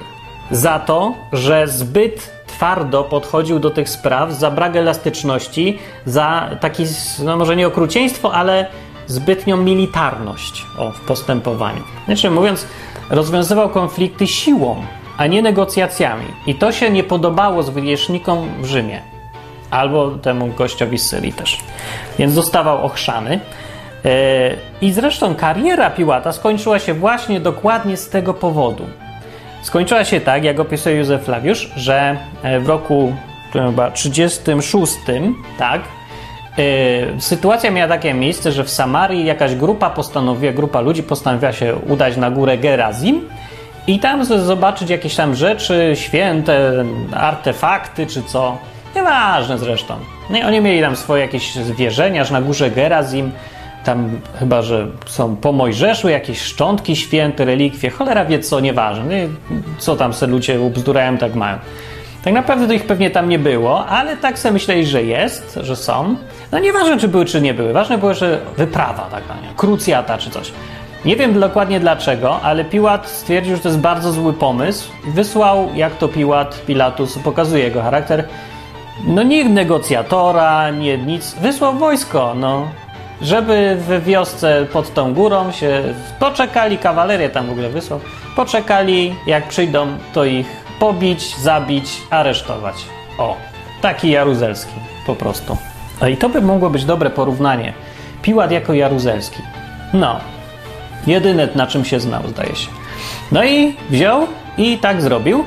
za 0.52 0.80
to, 0.80 1.14
że 1.34 1.68
zbyt 1.68 2.32
twardo 2.48 3.04
podchodził 3.04 3.60
do 3.60 3.70
tych 3.70 3.90
spraw, 3.90 4.32
za 4.32 4.52
brak 4.52 4.76
elastyczności, 4.76 5.80
za 6.06 6.50
taki, 6.60 6.84
no 7.24 7.38
może 7.38 7.56
nie 7.56 7.68
okrucieństwo, 7.68 8.34
ale 8.34 8.68
zbytnią 9.08 9.58
militarność 9.58 10.66
o, 10.78 10.92
w 10.92 11.00
postępowaniu. 11.00 11.82
Znaczy 12.06 12.32
mówiąc, 12.32 12.68
rozwiązywał 13.10 13.70
konflikty 13.70 14.28
siłą, 14.28 14.84
a 15.18 15.28
nie 15.28 15.42
negocjacjami. 15.42 16.26
I 16.48 16.56
to 16.56 16.72
się 16.72 16.90
nie 16.90 17.04
podobało 17.04 17.64
zwierzchnikom 17.64 18.50
w 18.62 18.66
Rzymie. 18.66 19.13
Albo 19.74 20.12
temu 20.12 20.48
gościowi 20.48 20.98
z 20.98 21.10
Syrii 21.10 21.34
też. 21.34 21.58
Więc 22.20 22.34
zostawał 22.34 22.86
ochrzany. 22.86 23.40
E, 24.06 24.10
I 24.82 24.92
zresztą 24.92 25.36
kariera 25.36 25.90
Piłata 25.90 26.32
skończyła 26.32 26.80
się 26.80 26.94
właśnie 26.94 27.40
dokładnie 27.40 27.98
z 27.98 28.10
tego 28.10 28.34
powodu. 28.34 28.86
Skończyła 29.62 30.04
się 30.04 30.22
tak, 30.22 30.44
jak 30.44 30.60
opisuje 30.60 30.96
Józef 30.96 31.24
Flawiusz, 31.24 31.72
że 31.76 32.18
e, 32.44 32.60
w 32.60 32.68
roku 32.68 33.14
chyba 33.54 33.92
36, 33.92 34.94
tak, 35.58 35.82
yy, 36.58 37.22
sytuacja 37.22 37.72
miała 37.72 37.88
takie 37.88 38.14
miejsce, 38.14 38.52
że 38.52 38.64
w 38.64 38.70
Samarii 38.70 39.26
jakaś 39.26 39.56
grupa 39.56 39.90
postanowiła, 39.90 40.54
grupa 40.54 40.82
ludzi 40.82 41.04
postanowiła 41.04 41.54
się 41.54 41.76
udać 41.76 42.18
na 42.18 42.32
górę 42.32 42.58
Gerazim 42.58 43.30
i 43.88 44.00
tam 44.00 44.26
zobaczyć 44.26 44.90
jakieś 44.90 45.16
tam 45.16 45.36
rzeczy 45.36 45.92
święte, 45.96 46.86
artefakty 47.14 48.08
czy 48.08 48.24
co. 48.24 48.58
Nieważne 48.96 49.58
zresztą. 49.58 49.96
No 50.30 50.38
i 50.38 50.44
oni 50.44 50.62
mieli 50.62 50.82
tam 50.82 50.96
swoje 50.96 51.22
jakieś 51.22 51.56
zwierzenia, 51.56 52.24
że 52.24 52.34
na 52.34 52.42
górze 52.42 52.72
Gerazim 52.72 53.32
tam 53.86 54.20
chyba, 54.40 54.62
że 54.62 54.88
są 55.06 55.36
po 55.36 55.52
Mojżeszu 55.52 56.10
jakieś 56.10 56.42
szczątki 56.42 56.96
święte, 56.96 57.46
relikwie, 57.46 57.90
cholera 57.90 58.26
wie 58.26 58.40
co, 58.40 58.60
nieważne. 58.60 59.28
No 59.50 59.56
co 59.78 59.96
tam 59.96 60.14
se 60.14 60.28
ludzie 60.28 60.62
ubzdurają, 60.62 61.18
tak 61.18 61.36
mają. 61.36 61.58
Tak 62.24 62.34
naprawdę 62.34 62.68
to 62.68 62.74
ich 62.74 62.86
pewnie 62.86 63.10
tam 63.10 63.30
nie 63.30 63.40
było, 63.40 63.86
ale 63.86 64.18
tak 64.18 64.40
sobie 64.40 64.54
myśleli, 64.54 64.86
że 64.86 65.04
jest, 65.04 65.60
że 65.64 65.76
są. 65.76 66.16
No 66.52 66.60
nieważne, 66.60 67.00
czy 67.00 67.08
były, 67.08 67.26
czy 67.26 67.42
nie 67.42 67.54
były. 67.54 67.74
Ważne 67.74 67.98
było, 67.98 68.14
że 68.14 68.40
wyprawa 68.58 69.04
taka, 69.12 69.42
nie? 69.42 69.50
krucjata 69.58 70.18
czy 70.18 70.30
coś. 70.30 70.52
Nie 71.06 71.16
wiem 71.16 71.40
dokładnie 71.40 71.80
dlaczego, 71.80 72.42
ale 72.42 72.66
Piłat 72.66 73.08
stwierdził, 73.08 73.56
że 73.56 73.62
to 73.62 73.70
jest 73.70 73.80
bardzo 73.80 74.12
zły 74.12 74.34
pomysł. 74.34 74.92
Wysłał, 75.08 75.70
jak 75.76 75.98
to 75.98 76.08
Piłat, 76.08 76.62
Pilatus, 76.66 77.20
pokazuje 77.20 77.64
jego 77.64 77.82
charakter, 77.82 78.28
no 79.04 79.24
nie 79.24 79.50
negocjatora, 79.50 80.70
nie 80.70 80.98
nic. 80.98 81.34
Wysłał 81.34 81.74
wojsko, 81.74 82.34
no. 82.36 82.68
Żeby 83.22 83.78
w 83.80 84.04
wiosce 84.04 84.66
pod 84.74 84.94
tą 84.94 85.14
górą 85.14 85.52
się 85.52 85.84
poczekali, 86.20 86.78
kawalerię 86.78 87.30
tam 87.30 87.48
w 87.48 87.52
ogóle 87.52 87.70
wysłał, 87.70 88.00
poczekali, 88.36 89.16
jak 89.28 89.48
przyjdą, 89.48 89.88
to 90.14 90.26
ich 90.26 90.48
pobić, 90.80 91.36
zabić, 91.38 92.02
aresztować. 92.10 92.76
O, 93.18 93.38
taki 93.82 94.10
jaruzelski 94.10 94.74
po 95.06 95.16
prostu. 95.16 95.58
I 96.12 96.18
to 96.18 96.30
by 96.30 96.42
mogło 96.42 96.70
być 96.70 96.86
dobre 96.86 97.10
porównanie. 97.10 97.74
Piłat 98.22 98.52
jako 98.52 98.74
jaruzelski. 98.74 99.42
No, 99.94 100.20
jedyne 101.08 101.48
na 101.56 101.68
czym 101.68 101.86
się 101.86 102.00
znał, 102.00 102.28
zdaje 102.28 102.56
się. 102.56 102.70
No 103.32 103.44
i 103.44 103.76
wziął 103.90 104.28
i 104.58 104.78
tak 104.78 105.02
zrobił. 105.02 105.46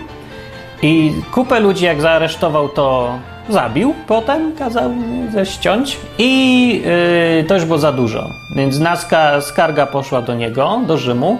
I 0.83 1.13
kupę 1.33 1.61
ludzi, 1.61 1.85
jak 1.85 2.01
zaaresztował, 2.01 2.69
to 2.69 3.19
zabił. 3.49 3.95
Potem 4.07 4.57
kazał 4.57 4.91
ześciąć. 5.33 5.97
I 6.19 6.83
yy, 7.39 7.45
to 7.45 7.55
już 7.55 7.65
było 7.65 7.79
za 7.79 7.93
dużo. 7.93 8.31
Więc 8.57 8.79
naska, 8.79 9.41
skarga 9.41 9.87
poszła 9.87 10.23
do 10.23 10.35
niego, 10.35 10.81
do 10.87 10.99
Rzymu. 10.99 11.39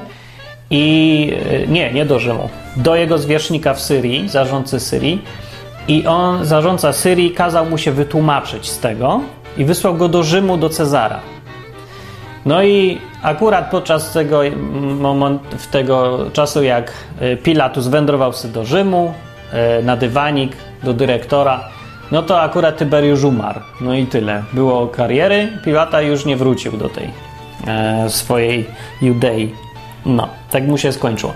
I 0.71 1.27
yy, 1.51 1.67
nie, 1.69 1.93
nie 1.93 2.07
do 2.07 2.19
Rzymu 2.19 2.49
do 2.77 2.97
jego 2.97 3.19
zwierzchnika 3.19 3.75
w 3.75 3.81
Syrii, 3.81 4.29
zarządcy 4.29 4.81
Syrii, 4.81 5.23
i 5.89 6.07
on, 6.07 6.45
zarządca 6.45 6.93
Syrii, 6.93 7.31
kazał 7.31 7.67
mu 7.67 7.79
się 7.79 7.93
wytłumaczyć 7.93 8.69
z 8.69 8.79
tego 8.79 9.21
i 9.59 9.65
wysłał 9.65 9.95
go 9.95 10.09
do 10.09 10.23
Rzymu, 10.23 10.57
do 10.57 10.69
Cezara. 10.69 11.21
No 12.47 12.63
i 12.63 12.99
akurat 13.23 13.71
podczas 13.71 14.13
tego, 14.13 14.41
moment, 15.01 15.71
tego 15.71 16.19
czasu, 16.33 16.63
jak 16.63 16.93
e, 17.21 17.37
Pilatus 17.37 17.89
wędrował 17.89 18.33
sobie 18.33 18.55
do 18.55 18.65
Rzymu, 18.65 19.15
e, 19.53 19.83
na 19.83 19.97
dywanik, 19.97 20.53
do 20.83 20.93
dyrektora, 20.93 21.65
no 22.13 22.23
to 22.23 22.41
akurat 22.41 22.77
Tyberiusz 22.77 23.25
umarł. 23.25 23.61
No 23.81 23.95
i 23.95 24.07
tyle. 24.07 24.43
Było 24.53 24.87
kariery, 24.87 25.49
Pilata 25.65 26.03
już 26.03 26.25
nie 26.25 26.37
wrócił 26.37 26.73
do 26.73 26.89
tej 26.89 27.11
e, 27.67 28.11
swojej 28.11 28.65
Judei. 29.03 29.55
No, 30.07 30.29
tak 30.51 30.67
mu 30.67 30.79
się 30.79 30.93
skończyło. 30.93 31.33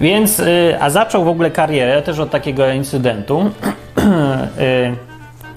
Więc, 0.00 0.40
y, 0.40 0.76
a 0.80 0.90
zaczął 0.90 1.24
w 1.24 1.28
ogóle 1.28 1.50
karierę 1.50 2.02
też 2.02 2.18
od 2.18 2.30
takiego 2.30 2.70
incydentu, 2.70 3.50
y, 3.98 4.96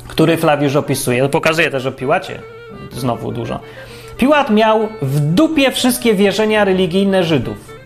który 0.13 0.37
Flawiusz 0.37 0.75
opisuje. 0.75 1.29
Pokazuje 1.29 1.71
też 1.71 1.85
o 1.85 1.91
Piłacie 1.91 2.39
znowu 2.91 3.31
dużo. 3.31 3.59
Piłat 4.17 4.49
miał 4.49 4.87
w 5.01 5.19
dupie 5.19 5.71
wszystkie 5.71 6.13
wierzenia 6.13 6.65
religijne 6.65 7.23
Żydów. 7.23 7.79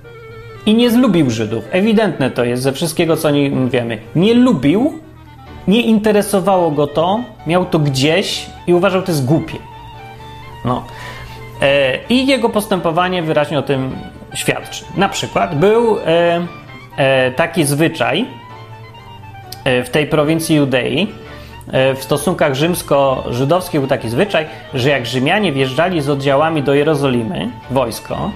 I 0.65 0.75
nie 0.75 0.91
zlubił 0.91 1.29
Żydów. 1.29 1.63
Ewidentne 1.71 2.31
to 2.31 2.43
jest 2.43 2.63
ze 2.63 2.71
wszystkiego, 2.71 3.17
co 3.17 3.29
nie 3.29 3.51
wiemy. 3.69 3.97
Nie 4.15 4.33
lubił, 4.33 4.99
nie 5.67 5.82
interesowało 5.82 6.71
go 6.71 6.88
to, 6.88 7.19
miał 7.47 7.65
to 7.65 7.80
gdzieś 7.80 8.45
i 8.67 8.73
uważał, 8.73 8.99
że 9.02 9.06
to 9.06 9.12
jest 9.12 9.26
głupie. 9.26 9.58
No. 10.65 10.84
E, 11.62 11.97
I 12.10 12.28
jego 12.28 12.49
postępowanie 12.49 13.23
wyraźnie 13.23 13.60
o 13.60 13.62
tym 13.62 13.95
świadczy. 14.34 14.86
Na 14.97 15.10
przykład 15.10 15.56
był 15.56 15.97
e, 15.97 16.47
e, 16.97 17.32
taki 17.32 17.63
zwyczaj 17.63 18.26
e, 19.65 19.84
w 19.84 19.89
tej 19.89 20.08
prowincji 20.08 20.56
Judei, 20.56 21.08
e, 21.71 21.95
w 21.95 22.04
stosunkach 22.04 22.54
rzymsko-żydowskich 22.54 23.80
był 23.80 23.89
taki 23.89 24.10
zwyczaj, 24.10 24.45
że 24.73 24.89
jak 24.89 25.06
Rzymianie 25.06 25.52
wjeżdżali 25.52 26.02
z 26.02 26.10
oddziałami 26.10 26.63
do 26.63 26.73
Jerozolimy, 26.73 27.49
wojsko, 27.71 28.32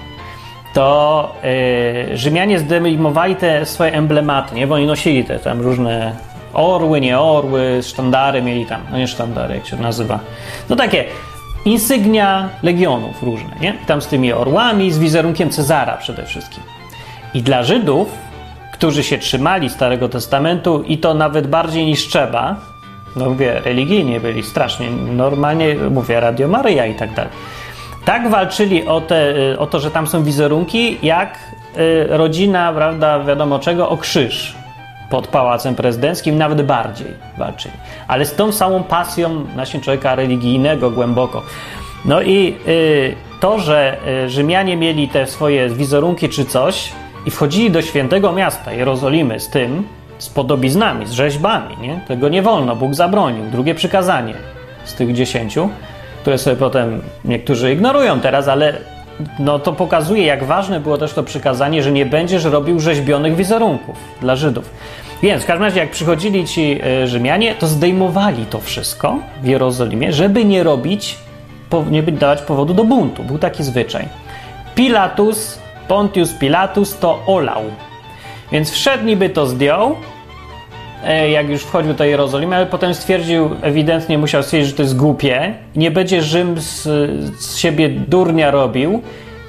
to 0.74 1.32
e, 1.44 2.18
Rzymianie 2.18 2.60
zdejmowali 2.60 3.36
te 3.36 3.66
swoje 3.66 3.94
emblematy, 3.94 4.56
nie? 4.56 4.68
bo 4.68 4.76
oni 4.76 4.86
nosili 4.86 5.24
te 5.24 5.40
tam 5.40 5.62
różne 5.62 6.16
orły, 6.58 7.02
nie 7.02 7.20
orły, 7.20 7.80
sztandary 7.84 8.41
mieli 8.41 8.65
tam, 8.65 8.82
no 8.91 8.98
nie 8.98 9.08
sztandary, 9.08 9.56
jak 9.56 9.65
się 9.65 9.78
nazywa. 9.78 10.20
No 10.70 10.76
takie 10.76 11.06
insygnia 11.65 12.50
legionów 12.63 13.24
różne, 13.24 13.56
nie? 13.62 13.74
Tam 13.88 14.02
z 14.02 14.08
tymi 14.08 14.34
orłami, 14.34 14.91
z 14.91 15.00
wizerunkiem 15.00 15.50
Cezara 15.50 15.98
przede 15.98 16.26
wszystkim. 16.26 16.63
I 17.34 17.41
dla 17.41 17.63
Żydów, 17.63 18.08
którzy 18.74 19.04
się 19.04 19.17
trzymali 19.17 19.70
Starego 19.70 20.10
Testamentu 20.10 20.84
i 20.84 20.98
to 20.98 21.13
nawet 21.13 21.48
bardziej 21.48 21.86
niż 21.86 22.08
trzeba, 22.08 22.56
no 23.15 23.30
mówię, 23.30 23.62
religijnie 23.65 24.20
byli 24.20 24.43
strasznie, 24.43 24.89
normalnie 24.91 25.76
mówię, 25.76 26.20
Radio 26.20 26.48
Maryja 26.48 26.86
i 26.86 26.96
tak 26.96 27.13
dalej. 27.13 27.32
Tak 28.06 28.30
walczyli 28.30 28.88
o, 28.88 29.02
te, 29.02 29.34
o 29.60 29.67
to, 29.67 29.80
że 29.80 29.91
tam 29.91 30.08
są 30.08 30.24
wizerunki, 30.24 30.98
jak 31.04 31.39
y, 31.78 32.08
rodzina, 32.10 32.74
prawda, 32.74 33.20
wiadomo 33.20 33.60
czego, 33.60 33.89
o 33.89 33.98
krzyż 33.98 34.56
pod 35.10 35.28
pałacem 35.28 35.76
prezydenckim, 35.76 36.38
nawet 36.38 36.62
bardziej 36.62 37.08
walczyli. 37.38 37.74
Ale 38.08 38.26
z 38.26 38.36
tą 38.36 38.52
samą 38.52 38.84
pasją 38.84 39.43
właśnie 39.56 39.82
człowieka 39.82 40.15
religijnego 40.15 40.91
głęboko. 40.91 41.43
No 42.06 42.22
i 42.22 42.56
y, 42.67 43.15
to, 43.39 43.60
że 43.60 43.98
y, 44.26 44.30
Rzymianie 44.30 44.78
mieli 44.78 45.10
te 45.10 45.28
swoje 45.28 45.70
wizerunki 45.70 46.30
czy 46.30 46.46
coś 46.46 46.91
i 47.26 47.32
wchodzili 47.32 47.72
do 47.72 47.82
świętego 47.82 48.32
miasta 48.32 48.74
Jerozolimy 48.74 49.39
z 49.39 49.50
tym, 49.50 49.88
z 50.17 50.30
podobiznami, 50.30 51.06
z 51.06 51.12
rzeźbami, 51.12 51.78
nie? 51.82 52.00
Tego 52.08 52.30
nie 52.30 52.41
wolno, 52.41 52.76
Bóg 52.76 52.96
zabronił. 52.96 53.46
Drugie 53.52 53.76
przykazanie 53.76 54.34
z 54.84 54.93
tych 54.93 55.13
dziesięciu, 55.13 55.70
które 56.22 56.38
sobie 56.38 56.56
potem 56.56 57.02
niektórzy 57.26 57.74
ignorują 57.74 58.20
teraz, 58.20 58.48
ale 58.48 58.74
no 59.39 59.60
to 59.60 59.73
pokazuje, 59.73 60.25
jak 60.25 60.43
ważne 60.43 60.80
było 60.80 60.97
też 60.97 61.13
to 61.13 61.23
przykazanie, 61.23 61.84
że 61.84 61.91
nie 61.91 62.06
będziesz 62.06 62.43
robił 62.43 62.80
rzeźbionych 62.80 63.36
wizerunków 63.36 63.95
dla 64.21 64.36
Żydów. 64.36 64.69
Więc 65.21 65.43
w 65.43 65.45
każdym 65.45 65.63
razie, 65.63 65.80
jak 65.80 65.91
przychodzili 65.91 66.45
ci 66.45 66.80
e, 66.84 67.08
Rzymianie, 67.08 67.56
to 67.56 67.67
zdejmowali 67.67 68.45
to 68.45 68.60
wszystko 68.60 69.19
w 69.41 69.47
Jerozolimie, 69.47 70.13
żeby 70.13 70.45
nie 70.45 70.63
robić, 70.63 71.17
nie 71.91 72.03
dawać 72.03 72.41
powodu 72.41 72.73
do 72.73 72.84
buntu. 72.84 73.23
Był 73.23 73.38
taki 73.38 73.63
zwyczaj. 73.63 74.08
Pilatus, 74.75 75.60
Pontius 75.88 76.34
Pilatus 76.34 76.99
to 76.99 77.23
olał. 77.27 77.63
Więc 78.51 78.71
wszedł 78.71 79.06
niby 79.06 79.30
to 79.30 79.47
zdjął, 79.47 79.95
jak 81.31 81.49
już 81.49 81.62
wchodził 81.62 81.93
do 81.93 82.03
Jerozolimy, 82.03 82.55
ale 82.55 82.65
potem 82.65 82.93
stwierdził, 82.93 83.49
ewidentnie 83.62 84.17
musiał 84.17 84.43
stwierdzić, 84.43 84.69
że 84.69 84.75
to 84.75 84.83
jest 84.83 84.97
głupie, 84.97 85.53
nie 85.75 85.91
będzie 85.91 86.21
Rzym 86.21 86.55
z, 86.60 86.83
z 87.39 87.57
siebie 87.57 87.89
durnia 87.89 88.51
robił 88.51 89.01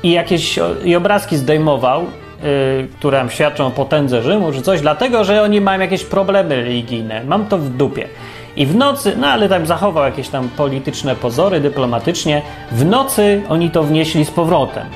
i 0.03 0.11
jakieś 0.11 0.59
i 0.85 0.97
obrazki 0.97 1.37
zdejmował, 1.37 2.03
yy, 2.03 2.89
które 2.99 3.27
świadczą 3.29 3.67
o 3.67 3.71
potędze 3.71 4.23
Rzymu, 4.23 4.53
czy 4.53 4.63
coś, 4.63 4.81
dlatego, 4.81 5.25
że 5.25 5.43
oni 5.43 5.61
mają 5.61 5.81
jakieś 5.81 6.05
problemy 6.05 6.57
religijne. 6.57 7.25
Mam 7.25 7.47
to 7.47 7.59
w 7.59 7.69
dupie. 7.69 8.09
I 8.57 8.67
w 8.67 8.77
nocy, 8.77 9.17
no 9.17 9.27
ale 9.27 9.49
tam 9.49 9.67
zachował 9.67 10.05
jakieś 10.05 10.29
tam 10.29 10.49
polityczne 10.49 11.17
pozory 11.17 11.61
dyplomatycznie, 11.61 12.43
w 12.73 12.85
nocy 12.85 13.43
oni 13.49 13.71
to 13.71 13.83
wnieśli 13.83 14.25
z 14.25 14.31
powrotem. 14.31 14.87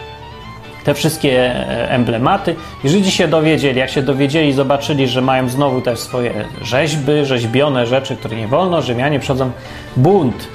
Te 0.84 0.94
wszystkie 0.94 1.30
e, 1.30 1.90
emblematy. 1.90 2.54
I 2.84 2.88
Żydzi 2.88 3.10
się 3.10 3.28
dowiedzieli, 3.28 3.78
jak 3.78 3.90
się 3.90 4.02
dowiedzieli, 4.02 4.52
zobaczyli, 4.52 5.08
że 5.08 5.22
mają 5.22 5.48
znowu 5.48 5.80
też 5.80 5.98
swoje 5.98 6.44
rzeźby, 6.62 7.12
rzeźbione 7.24 7.86
rzeczy, 7.86 8.16
które 8.16 8.36
nie 8.36 8.48
wolno, 8.48 8.82
Rzymianie 8.82 9.20
przychodzą 9.20 9.50
bunt. 9.96 10.48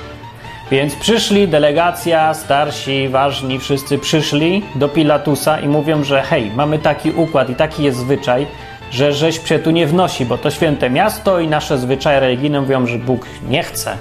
Więc 0.71 0.95
przyszli, 0.95 1.47
delegacja, 1.47 2.33
starsi, 2.33 3.09
ważni, 3.09 3.59
wszyscy 3.59 3.97
przyszli 3.97 4.65
do 4.75 4.89
Pilatusa 4.89 5.59
i 5.59 5.67
mówią, 5.67 6.03
że 6.03 6.21
hej, 6.21 6.51
mamy 6.55 6.79
taki 6.79 7.11
układ 7.11 7.49
i 7.49 7.55
taki 7.55 7.83
jest 7.83 7.97
zwyczaj, 7.97 8.47
że 8.91 9.13
rzeźb 9.13 9.47
się 9.47 9.59
tu 9.59 9.71
nie 9.71 9.87
wnosi, 9.87 10.25
bo 10.25 10.37
to 10.37 10.51
święte 10.51 10.89
miasto 10.89 11.39
i 11.39 11.47
nasze 11.47 11.77
zwyczaje 11.77 12.19
religijne 12.19 12.61
mówią, 12.61 12.85
że 12.85 12.97
Bóg 12.97 13.25
nie 13.49 13.63
chce. 13.63 13.97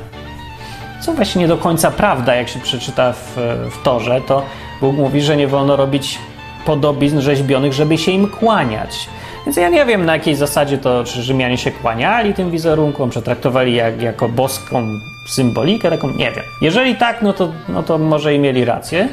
Co 1.01 1.13
właśnie 1.13 1.41
nie 1.43 1.49
do 1.49 1.57
końca 1.57 1.91
prawda, 1.91 2.35
jak 2.35 2.49
się 2.49 2.61
przeczyta 2.61 3.13
w, 3.13 3.37
w 3.71 3.83
Torze, 3.83 4.21
to 4.21 4.43
Bóg 4.81 4.97
mówi, 4.97 5.21
że 5.23 5.37
nie 5.37 5.49
wolno 5.49 5.77
robić 5.77 6.19
podobizn 6.67 7.21
rzeźbionych, 7.21 7.73
żeby 7.73 7.99
się 7.99 8.13
im 8.13 8.29
kłaniać. 8.29 9.09
Więc 9.47 9.57
ja 9.57 9.69
nie 9.69 9.85
wiem, 9.85 10.05
na 10.05 10.13
jakiej 10.13 10.35
zasadzie 10.35 10.79
to, 10.79 11.05
czy 11.05 11.23
Rzymianie 11.23 11.59
się 11.59 11.71
kłaniali 11.71 12.35
tym 12.35 12.51
wizerunkom, 12.51 13.11
przetraktowali 13.11 13.75
jak, 13.75 14.03
jako 14.03 14.29
boską 14.29 14.89
symbolikę 15.29 15.91
taką, 15.91 16.09
nie 16.09 16.31
wiem. 16.31 16.45
Jeżeli 16.63 16.95
tak, 16.95 17.23
no 17.23 17.33
to, 17.33 17.53
no 17.69 17.83
to 17.83 17.99
może 17.99 18.35
i 18.35 18.39
mieli 18.39 18.65
rację 18.65 19.09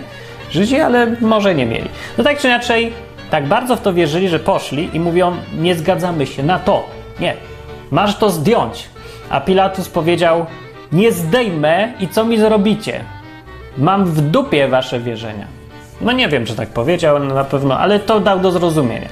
Żydzi, 0.51 0.79
ale 0.79 1.07
może 1.21 1.55
nie 1.55 1.65
mieli. 1.65 1.89
No 2.17 2.23
tak 2.23 2.39
czy 2.39 2.47
inaczej, 2.47 2.93
tak 3.29 3.47
bardzo 3.47 3.75
w 3.75 3.81
to 3.81 3.93
wierzyli, 3.93 4.29
że 4.29 4.39
poszli 4.39 4.89
i 4.93 4.99
mówią, 4.99 5.31
nie 5.57 5.75
zgadzamy 5.75 6.27
się 6.27 6.43
na 6.43 6.59
to. 6.59 6.89
Nie, 7.19 7.33
masz 7.91 8.17
to 8.17 8.29
zdjąć. 8.29 8.89
A 9.29 9.41
Pilatus 9.41 9.89
powiedział, 9.89 10.45
nie 10.91 11.11
zdejmę 11.11 11.93
i 11.99 12.07
co 12.07 12.25
mi 12.25 12.37
zrobicie? 12.37 13.03
Mam 13.77 14.05
w 14.05 14.21
dupie 14.21 14.67
wasze 14.67 14.99
wierzenia. 14.99 15.47
No 16.01 16.11
nie 16.11 16.27
wiem, 16.27 16.45
czy 16.45 16.55
tak 16.55 16.69
powiedział, 16.69 17.19
no 17.19 17.35
na 17.35 17.43
pewno, 17.43 17.79
ale 17.79 17.99
to 17.99 18.19
dał 18.19 18.39
do 18.39 18.51
zrozumienia. 18.51 19.09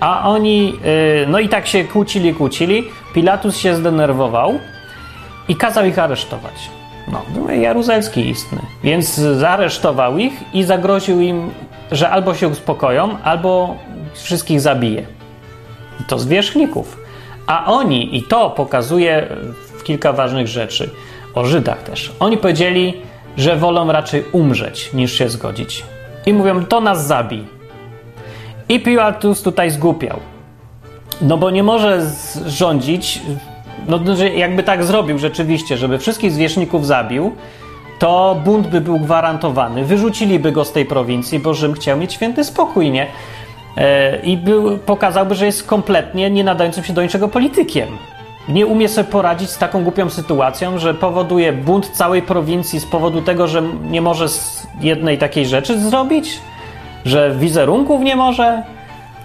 A 0.00 0.28
oni, 0.28 0.66
yy, 0.66 1.26
no 1.28 1.38
i 1.38 1.48
tak 1.48 1.66
się 1.66 1.84
kłócili, 1.84 2.34
kłócili. 2.34 2.84
Pilatus 3.14 3.56
się 3.56 3.76
zdenerwował 3.76 4.58
i 5.48 5.56
kazał 5.56 5.84
ich 5.84 5.98
aresztować. 5.98 6.70
No, 7.08 7.52
jaruzelski 7.52 8.28
istny. 8.28 8.58
Więc 8.84 9.14
zaaresztował 9.14 10.18
ich 10.18 10.32
i 10.54 10.64
zagroził 10.64 11.20
im, 11.20 11.50
że 11.92 12.10
albo 12.10 12.34
się 12.34 12.48
uspokoją, 12.48 13.18
albo 13.24 13.76
wszystkich 14.14 14.60
zabije. 14.60 15.06
I 16.00 16.04
to 16.04 16.18
zwierzchników. 16.18 16.98
A 17.46 17.66
oni, 17.66 18.16
i 18.16 18.22
to 18.22 18.50
pokazuje 18.50 19.26
kilka 19.84 20.12
ważnych 20.12 20.48
rzeczy 20.48 20.90
o 21.34 21.46
Żydach 21.46 21.82
też. 21.82 22.12
Oni 22.20 22.36
powiedzieli, 22.36 23.02
że 23.36 23.56
wolą 23.56 23.92
raczej 23.92 24.24
umrzeć 24.32 24.92
niż 24.92 25.12
się 25.12 25.28
zgodzić. 25.28 25.84
I 26.26 26.32
mówią, 26.32 26.64
to 26.64 26.80
nas 26.80 27.06
zabij. 27.06 27.44
I 28.68 28.80
Pilatus 28.80 29.42
tutaj 29.42 29.70
zgłupiał. 29.70 30.20
No 31.20 31.38
bo 31.38 31.50
nie 31.50 31.62
może 31.62 32.10
rządzić, 32.46 33.20
no 33.88 34.00
jakby 34.34 34.62
tak 34.62 34.84
zrobił 34.84 35.18
rzeczywiście, 35.18 35.76
żeby 35.76 35.98
wszystkich 35.98 36.32
zwierzchników 36.32 36.86
zabił, 36.86 37.32
to 37.98 38.40
bunt 38.44 38.66
by 38.66 38.80
był 38.80 38.98
gwarantowany. 38.98 39.84
Wyrzuciliby 39.84 40.52
go 40.52 40.64
z 40.64 40.72
tej 40.72 40.84
prowincji, 40.84 41.38
bo 41.38 41.54
Rzym 41.54 41.72
chciał 41.72 41.98
mieć 41.98 42.12
święty 42.12 42.44
spokój, 42.44 42.90
nie? 42.90 43.06
E, 43.76 44.16
I 44.16 44.36
był, 44.36 44.78
pokazałby, 44.78 45.34
że 45.34 45.46
jest 45.46 45.66
kompletnie 45.66 46.30
nie 46.30 46.44
nadającym 46.44 46.84
się 46.84 46.92
do 46.92 47.02
niczego 47.02 47.28
politykiem. 47.28 47.88
Nie 48.48 48.66
umie 48.66 48.88
sobie 48.88 49.08
poradzić 49.08 49.50
z 49.50 49.58
taką 49.58 49.82
głupią 49.82 50.10
sytuacją, 50.10 50.78
że 50.78 50.94
powoduje 50.94 51.52
bunt 51.52 51.90
całej 51.90 52.22
prowincji 52.22 52.80
z 52.80 52.86
powodu 52.86 53.22
tego, 53.22 53.48
że 53.48 53.62
nie 53.90 54.00
może 54.00 54.26
jednej 54.80 55.18
takiej 55.18 55.46
rzeczy 55.46 55.80
zrobić, 55.80 56.38
że 57.04 57.34
wizerunków 57.34 58.00
nie 58.00 58.16
może 58.16 58.62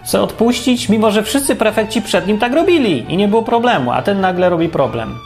chce 0.03 0.21
odpuścić, 0.21 0.89
mimo 0.89 1.11
że 1.11 1.23
wszyscy 1.23 1.55
prefekci 1.55 2.01
przed 2.01 2.27
nim 2.27 2.37
tak 2.37 2.53
robili 2.53 3.13
i 3.13 3.17
nie 3.17 3.27
było 3.27 3.41
problemu, 3.41 3.91
a 3.91 4.01
ten 4.01 4.21
nagle 4.21 4.49
robi 4.49 4.69
problem. 4.69 5.19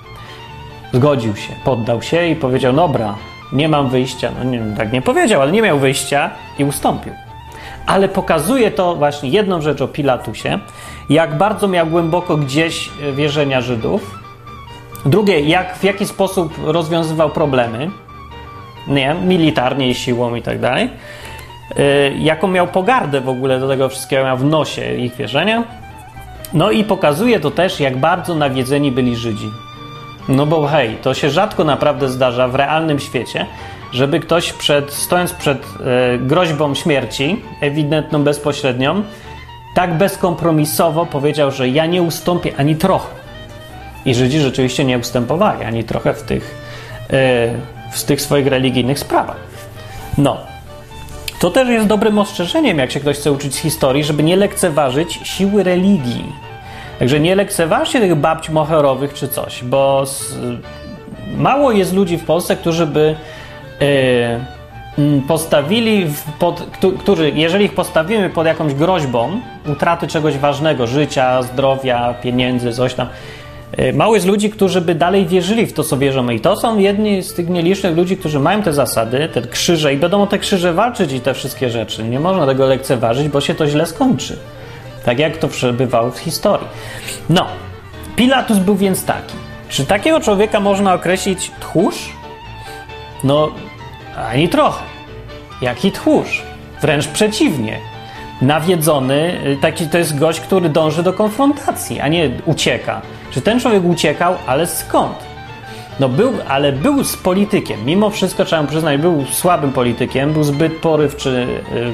Zgodził 0.93 1.35
się, 1.35 1.53
poddał 1.63 2.01
się 2.01 2.27
i 2.27 2.35
powiedział: 2.35 2.73
Dobra, 2.73 3.15
nie 3.53 3.69
mam 3.69 3.89
wyjścia. 3.89 4.31
No 4.37 4.43
nie, 4.43 4.61
tak 4.77 4.93
nie 4.93 5.01
powiedział, 5.01 5.41
ale 5.41 5.51
nie 5.51 5.61
miał 5.61 5.79
wyjścia 5.79 6.29
i 6.59 6.63
ustąpił. 6.63 7.13
Ale 7.85 8.09
pokazuje 8.09 8.71
to 8.71 8.95
właśnie 8.95 9.29
jedną 9.29 9.61
rzecz 9.61 9.81
o 9.81 9.87
Pilatusie, 9.87 10.59
jak 11.09 11.37
bardzo 11.37 11.67
miał 11.67 11.87
głęboko 11.87 12.37
gdzieś 12.37 12.89
wierzenia 13.13 13.61
Żydów. 13.61 14.19
Drugie, 15.05 15.39
jak, 15.39 15.77
w 15.77 15.83
jaki 15.83 16.05
sposób 16.05 16.53
rozwiązywał 16.63 17.29
problemy, 17.29 17.89
nie, 18.87 19.15
militarnie 19.25 19.89
i 19.89 19.95
siłą 19.95 20.35
i 20.35 20.41
tak 20.41 20.59
dalej. 20.59 20.89
Y, 21.79 22.13
jaką 22.19 22.47
miał 22.47 22.67
pogardę 22.67 23.21
w 23.21 23.29
ogóle 23.29 23.59
do 23.59 23.67
tego 23.67 23.89
wszystkiego, 23.89 24.23
miał 24.23 24.37
w 24.37 24.45
nosie 24.45 24.95
ich 24.95 25.15
wierzenia. 25.15 25.63
No 26.53 26.71
i 26.71 26.83
pokazuje 26.83 27.39
to 27.39 27.51
też, 27.51 27.79
jak 27.79 27.97
bardzo 27.97 28.35
nawiedzeni 28.35 28.91
byli 28.91 29.15
Żydzi. 29.15 29.49
No 30.29 30.45
bo 30.45 30.67
hej, 30.67 30.97
to 31.01 31.13
się 31.13 31.29
rzadko 31.29 31.63
naprawdę 31.63 32.09
zdarza 32.09 32.47
w 32.47 32.55
realnym 32.55 32.99
świecie, 32.99 33.45
żeby 33.91 34.19
ktoś 34.19 34.53
przed, 34.53 34.93
stojąc 34.93 35.33
przed 35.33 35.65
e, 35.65 36.17
groźbą 36.17 36.75
śmierci, 36.75 37.41
ewidentną, 37.61 38.23
bezpośrednią, 38.23 39.03
tak 39.75 39.97
bezkompromisowo 39.97 41.05
powiedział, 41.05 41.51
że 41.51 41.69
ja 41.69 41.85
nie 41.85 42.01
ustąpię 42.01 42.53
ani 42.57 42.75
trochę. 42.75 43.07
I 44.05 44.15
Żydzi 44.15 44.39
rzeczywiście 44.39 44.85
nie 44.85 44.97
ustępowali 44.97 45.63
ani 45.63 45.83
trochę 45.83 46.13
w 46.13 46.23
tych, 46.23 46.55
e, 47.09 47.53
w 47.91 48.03
tych 48.03 48.21
swoich 48.21 48.47
religijnych 48.47 48.99
sprawach. 48.99 49.37
No, 50.17 50.37
to 51.39 51.51
też 51.51 51.69
jest 51.69 51.87
dobrym 51.87 52.19
ostrzeżeniem, 52.19 52.77
jak 52.77 52.91
się 52.91 52.99
ktoś 52.99 53.17
chce 53.17 53.31
uczyć 53.31 53.55
z 53.55 53.57
historii, 53.57 54.03
żeby 54.03 54.23
nie 54.23 54.35
lekceważyć 54.35 55.19
siły 55.23 55.63
religii. 55.63 56.25
Także 56.99 57.19
nie 57.19 57.35
lekceważcie 57.35 57.99
tych 57.99 58.15
babć 58.15 58.49
moherowych 58.49 59.13
czy 59.13 59.27
coś, 59.27 59.63
bo 59.63 60.05
z, 60.05 60.37
mało 61.37 61.71
jest 61.71 61.93
ludzi 61.93 62.17
w 62.17 62.25
Polsce, 62.25 62.55
którzy 62.55 62.87
by 62.87 63.15
yy, 63.79 63.87
postawili, 65.27 66.07
pod, 66.39 66.67
którzy, 66.99 67.31
jeżeli 67.31 67.65
ich 67.65 67.73
postawimy 67.73 68.29
pod 68.29 68.45
jakąś 68.45 68.73
groźbą 68.73 69.41
utraty 69.71 70.07
czegoś 70.07 70.37
ważnego, 70.37 70.87
życia, 70.87 71.41
zdrowia, 71.41 72.13
pieniędzy, 72.13 72.73
coś 72.73 72.93
tam, 72.93 73.07
E, 73.77 73.93
mało 73.93 74.15
jest 74.15 74.27
ludzi, 74.27 74.49
którzy 74.49 74.81
by 74.81 74.95
dalej 74.95 75.25
wierzyli 75.25 75.67
w 75.67 75.73
to, 75.73 75.83
co 75.83 75.97
wierzymy. 75.97 76.35
I 76.35 76.39
to 76.39 76.55
są 76.55 76.77
jedni 76.77 77.23
z 77.23 77.33
tych 77.33 77.49
nielicznych 77.49 77.97
ludzi, 77.97 78.17
którzy 78.17 78.39
mają 78.39 78.63
te 78.63 78.73
zasady, 78.73 79.29
te 79.33 79.41
krzyże 79.41 79.93
i 79.93 79.97
będą 79.97 80.21
o 80.21 80.27
te 80.27 80.39
krzyże 80.39 80.73
walczyć 80.73 81.11
i 81.11 81.19
te 81.19 81.33
wszystkie 81.33 81.69
rzeczy. 81.69 82.03
Nie 82.03 82.19
można 82.19 82.45
tego 82.45 82.65
lekceważyć, 82.65 83.29
bo 83.29 83.41
się 83.41 83.55
to 83.55 83.67
źle 83.67 83.85
skończy. 83.85 84.37
Tak 85.05 85.19
jak 85.19 85.37
to 85.37 85.47
przebywało 85.47 86.11
w 86.11 86.19
historii. 86.19 86.67
No, 87.29 87.47
Pilatus 88.15 88.57
był 88.57 88.75
więc 88.75 89.05
taki. 89.05 89.35
Czy 89.69 89.85
takiego 89.85 90.19
człowieka 90.19 90.59
można 90.59 90.93
określić 90.93 91.51
tchórz? 91.59 92.09
No, 93.23 93.51
ani 94.27 94.49
trochę. 94.49 94.83
Jaki 95.61 95.91
tchórz? 95.91 96.43
Wręcz 96.81 97.07
przeciwnie 97.07 97.79
nawiedzony, 98.41 99.37
y, 99.45 99.57
taki 99.61 99.87
to 99.87 99.97
jest 99.97 100.19
gość, 100.19 100.39
który 100.39 100.69
dąży 100.69 101.03
do 101.03 101.13
konfrontacji, 101.13 101.99
a 101.99 102.07
nie 102.07 102.29
ucieka. 102.45 103.01
Czy 103.31 103.41
ten 103.41 103.59
człowiek 103.59 103.85
uciekał, 103.85 104.35
ale 104.47 104.67
skąd? 104.67 105.15
No 105.99 106.09
był, 106.09 106.33
ale 106.47 106.71
był 106.71 107.03
z 107.03 107.17
politykiem. 107.17 107.85
Mimo 107.85 108.09
wszystko 108.09 108.45
trzeba 108.45 108.61
mu 108.61 108.67
przyznać, 108.67 109.01
był 109.01 109.25
słabym 109.31 109.71
politykiem, 109.71 110.33
był 110.33 110.43
zbyt 110.43 110.73
porywczy, 110.73 111.47
y, 111.75 111.93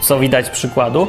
co 0.00 0.18
widać 0.18 0.46
z 0.46 0.50
przykładu, 0.50 1.06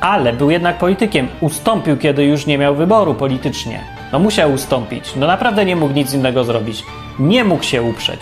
ale 0.00 0.32
był 0.32 0.50
jednak 0.50 0.78
politykiem. 0.78 1.28
Ustąpił, 1.40 1.96
kiedy 1.96 2.24
już 2.24 2.46
nie 2.46 2.58
miał 2.58 2.74
wyboru 2.74 3.14
politycznie. 3.14 3.80
No 4.12 4.18
musiał 4.18 4.52
ustąpić. 4.52 5.12
No 5.16 5.26
naprawdę 5.26 5.64
nie 5.64 5.76
mógł 5.76 5.94
nic 5.94 6.14
innego 6.14 6.44
zrobić. 6.44 6.84
Nie 7.18 7.44
mógł 7.44 7.62
się 7.62 7.82
uprzeć. 7.82 8.20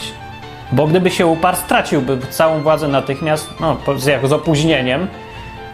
Bo 0.72 0.86
gdyby 0.86 1.10
się 1.10 1.26
uparł, 1.26 1.56
straciłby 1.56 2.18
całą 2.30 2.62
władzę 2.62 2.88
natychmiast, 2.88 3.50
no 3.60 3.76
z, 3.96 4.28
z 4.28 4.32
opóźnieniem, 4.32 5.08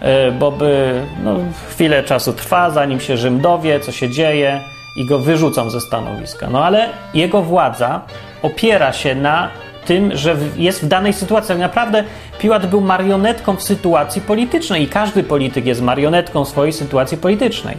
E, 0.03 0.33
bo 0.33 0.51
by 0.51 1.03
no, 1.25 1.37
chwilę 1.71 2.03
czasu 2.03 2.33
trwa, 2.33 2.71
zanim 2.71 3.01
się 3.01 3.17
Rzym 3.17 3.41
dowie, 3.41 3.81
co 3.81 3.93
się 3.93 4.11
dzieje 4.11 4.61
i 4.97 5.07
go 5.07 5.19
wyrzucą 5.19 5.71
ze 5.71 5.81
stanowiska. 5.81 6.51
No 6.51 6.65
ale 6.65 6.89
jego 7.15 7.43
władza 7.43 8.01
opiera 8.43 8.93
się 8.93 9.15
na 9.15 9.49
tym, 9.85 10.17
że 10.17 10.37
jest 10.57 10.85
w 10.85 10.89
danej 10.89 11.13
sytuacji. 11.13 11.49
Tak 11.49 11.59
naprawdę 11.59 12.05
Piłat 12.39 12.67
był 12.67 12.81
marionetką 12.81 13.57
w 13.57 13.63
sytuacji 13.63 14.23
politycznej 14.23 14.83
i 14.83 14.89
każdy 14.89 15.23
polityk 15.23 15.67
jest 15.67 15.83
marionetką 15.83 16.45
swojej 16.45 16.73
sytuacji 16.73 17.19
politycznej. 17.19 17.77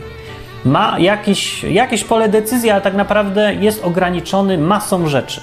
Ma 0.66 1.00
jakieś, 1.00 1.64
jakieś 1.64 2.04
pole 2.04 2.30
decyzji, 2.30 2.70
ale 2.70 2.82
tak 2.82 2.94
naprawdę 2.94 3.54
jest 3.54 3.84
ograniczony 3.84 4.58
masą 4.58 5.08
rzeczy. 5.08 5.42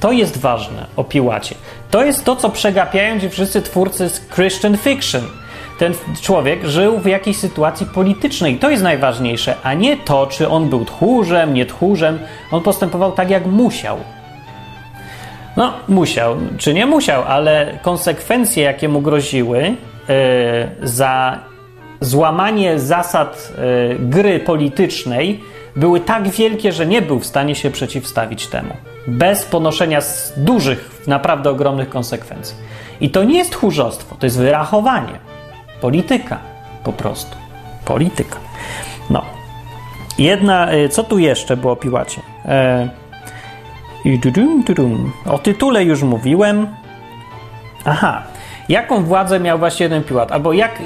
To 0.00 0.12
jest 0.12 0.38
ważne 0.38 0.86
o 0.96 1.04
Piłacie. 1.04 1.54
To 1.90 2.04
jest 2.04 2.24
to, 2.24 2.36
co 2.36 2.50
przegapiają 2.50 3.20
ci 3.20 3.30
wszyscy 3.30 3.62
twórcy 3.62 4.08
z 4.08 4.28
Christian 4.34 4.76
Fiction– 4.76 5.22
ten 5.78 5.94
człowiek 6.22 6.64
żył 6.64 6.98
w 6.98 7.06
jakiejś 7.06 7.36
sytuacji 7.36 7.86
politycznej. 7.86 8.58
To 8.58 8.70
jest 8.70 8.82
najważniejsze, 8.82 9.54
a 9.62 9.74
nie 9.74 9.96
to, 9.96 10.26
czy 10.26 10.48
on 10.48 10.68
był 10.68 10.84
tchórzem, 10.84 11.54
nie 11.54 11.66
tchórzem. 11.66 12.18
On 12.50 12.62
postępował 12.62 13.12
tak, 13.12 13.30
jak 13.30 13.46
musiał. 13.46 13.98
No, 15.56 15.72
musiał, 15.88 16.36
czy 16.58 16.74
nie 16.74 16.86
musiał, 16.86 17.22
ale 17.26 17.78
konsekwencje, 17.82 18.64
jakie 18.64 18.88
mu 18.88 19.00
groziły 19.00 19.58
yy, 19.58 19.76
za 20.82 21.38
złamanie 22.00 22.78
zasad 22.78 23.52
yy, 23.88 23.96
gry 23.98 24.40
politycznej, 24.40 25.40
były 25.76 26.00
tak 26.00 26.28
wielkie, 26.28 26.72
że 26.72 26.86
nie 26.86 27.02
był 27.02 27.18
w 27.18 27.26
stanie 27.26 27.54
się 27.54 27.70
przeciwstawić 27.70 28.46
temu. 28.46 28.76
Bez 29.06 29.44
ponoszenia 29.44 30.00
dużych, 30.36 31.02
naprawdę 31.06 31.50
ogromnych 31.50 31.88
konsekwencji. 31.88 32.56
I 33.00 33.10
to 33.10 33.24
nie 33.24 33.38
jest 33.38 33.50
tchórzostwo, 33.50 34.16
to 34.18 34.26
jest 34.26 34.38
wyrachowanie. 34.38 35.18
Polityka 35.80 36.38
po 36.84 36.92
prostu. 36.92 37.36
Polityka. 37.84 38.36
No. 39.10 39.22
Jedna, 40.18 40.74
y, 40.74 40.88
co 40.88 41.04
tu 41.04 41.18
jeszcze 41.18 41.56
było 41.56 41.72
o 41.72 41.76
Piłacie? 41.76 42.20
E, 42.44 42.88
o 45.26 45.38
tytule 45.38 45.84
już 45.84 46.02
mówiłem. 46.02 46.66
Aha, 47.84 48.22
jaką 48.68 49.04
władzę 49.04 49.40
miał 49.40 49.58
właśnie 49.58 49.88
ten 49.88 50.04
Piłat? 50.04 50.32
Albo 50.32 50.52
jak, 50.52 50.82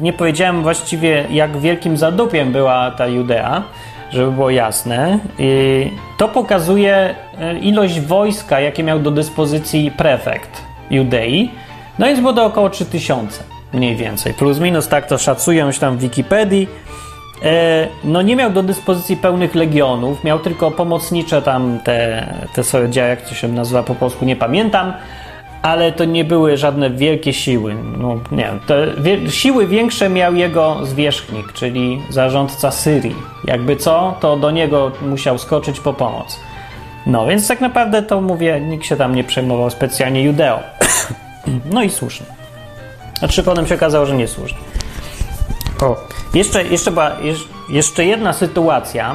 nie 0.00 0.12
powiedziałem 0.12 0.62
właściwie, 0.62 1.24
jak 1.30 1.56
wielkim 1.56 1.96
zadupiem 1.96 2.52
była 2.52 2.90
ta 2.90 3.06
Judea, 3.06 3.62
żeby 4.10 4.32
było 4.32 4.50
jasne. 4.50 5.18
To 6.18 6.28
pokazuje 6.28 7.14
e, 7.40 7.58
ilość 7.58 8.00
wojska, 8.00 8.60
jakie 8.60 8.82
miał 8.82 8.98
do 9.00 9.10
dyspozycji 9.10 9.90
prefekt 9.90 10.62
Judei. 10.90 11.50
No 11.98 12.06
więc 12.06 12.20
było 12.20 12.32
to 12.32 12.44
około 12.44 12.70
3000 12.70 13.44
mniej 13.72 13.96
więcej. 13.96 14.34
Plus 14.34 14.58
minus 14.58 14.88
tak 14.88 15.06
to 15.06 15.18
szacują 15.18 15.72
się 15.72 15.80
tam 15.80 15.96
w 15.96 16.00
Wikipedii. 16.00 16.68
E, 17.44 17.88
no 18.04 18.22
nie 18.22 18.36
miał 18.36 18.50
do 18.50 18.62
dyspozycji 18.62 19.16
pełnych 19.16 19.54
legionów, 19.54 20.24
miał 20.24 20.38
tylko 20.38 20.70
pomocnicze 20.70 21.42
tam 21.42 21.78
te, 21.84 22.26
te 22.54 22.64
sobie 22.64 22.90
działa, 22.90 23.08
jak 23.08 23.22
to 23.22 23.34
się 23.34 23.48
nazywa 23.48 23.82
po 23.82 23.94
polsku, 23.94 24.24
nie 24.24 24.36
pamiętam, 24.36 24.92
ale 25.62 25.92
to 25.92 26.04
nie 26.04 26.24
były 26.24 26.56
żadne 26.56 26.90
wielkie 26.90 27.32
siły. 27.32 27.76
No 27.98 28.20
nie 28.32 28.50
wie, 28.98 29.30
siły 29.30 29.66
większe 29.66 30.08
miał 30.08 30.34
jego 30.34 30.86
zwierzchnik, 30.86 31.52
czyli 31.52 32.02
zarządca 32.08 32.70
Syrii. 32.70 33.16
Jakby 33.44 33.76
co, 33.76 34.14
to 34.20 34.36
do 34.36 34.50
niego 34.50 34.92
musiał 35.02 35.38
skoczyć 35.38 35.80
po 35.80 35.92
pomoc. 35.92 36.40
No 37.06 37.26
więc 37.26 37.48
tak 37.48 37.60
naprawdę 37.60 38.02
to 38.02 38.20
mówię, 38.20 38.60
nikt 38.60 38.86
się 38.86 38.96
tam 38.96 39.14
nie 39.14 39.24
przejmował 39.24 39.70
specjalnie 39.70 40.22
Judeo. 40.22 40.60
no 41.72 41.82
i 41.82 41.90
słusznie. 41.90 42.26
Znaczy 43.18 43.42
potem 43.42 43.66
się 43.66 43.74
okazało, 43.74 44.06
że 44.06 44.16
nie 44.16 44.28
słusznie. 44.28 44.58
O, 45.82 45.96
jeszcze, 46.34 46.64
jeszcze, 46.64 46.90
była, 46.90 47.10
jeszcze 47.68 48.04
jedna 48.04 48.32
sytuacja, 48.32 49.14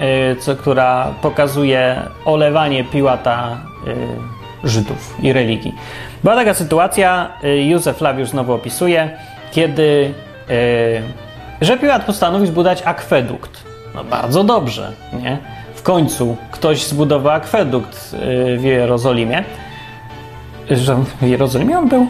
yy, 0.00 0.36
co, 0.36 0.56
która 0.56 1.14
pokazuje 1.22 2.02
olewanie 2.24 2.84
Piłata 2.84 3.58
yy, 3.86 3.94
Żydów 4.64 5.16
i 5.22 5.32
religii. 5.32 5.74
Była 6.22 6.36
taka 6.36 6.54
sytuacja, 6.54 7.30
yy, 7.42 7.64
Józef 7.64 7.96
Flawiusz 7.96 8.28
znowu 8.28 8.52
opisuje, 8.52 9.10
kiedy 9.52 10.14
że 11.60 11.78
Piłat 11.78 12.04
postanowił 12.04 12.46
zbudować 12.46 12.82
akwedukt. 12.82 13.64
No 13.94 14.04
bardzo 14.04 14.44
dobrze, 14.44 14.92
nie? 15.22 15.38
W 15.74 15.82
końcu 15.82 16.36
ktoś 16.50 16.84
zbudował 16.84 17.32
akwedukt 17.32 18.16
w 18.58 18.62
Jerozolimie. 18.62 19.44
Że 20.70 20.96
w 21.20 21.26
Jerozolimie 21.26 21.78
on 21.78 21.88
był? 21.88 22.06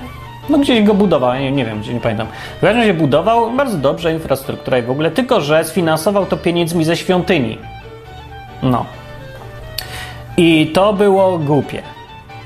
No 0.48 0.58
gdzieś 0.58 0.82
go 0.82 0.94
budował, 0.94 1.34
nie, 1.34 1.52
nie 1.52 1.64
wiem, 1.64 1.80
gdzie 1.80 1.94
nie 1.94 2.00
pamiętam. 2.00 2.26
W 2.58 2.60
każdym 2.60 2.80
razie 2.80 2.94
budował 2.94 3.50
bardzo 3.50 3.78
dobrze 3.78 4.12
infrastruktura 4.12 4.78
i 4.78 4.82
w 4.82 4.90
ogóle, 4.90 5.10
tylko 5.10 5.40
że 5.40 5.64
sfinansował 5.64 6.26
to 6.26 6.36
pieniędzmi 6.36 6.84
ze 6.84 6.96
świątyni. 6.96 7.58
No. 8.62 8.86
I 10.36 10.70
to 10.74 10.92
było 10.92 11.38
głupie. 11.38 11.82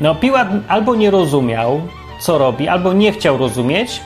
No, 0.01 0.15
Piłat 0.15 0.49
albo 0.69 0.95
nie 0.95 1.11
rozumiał, 1.11 1.81
co 2.21 2.39
robi, 2.39 2.69
albo 2.69 2.93
nie 2.93 3.13
chciał 3.13 3.39
rozumieć, 3.39 4.01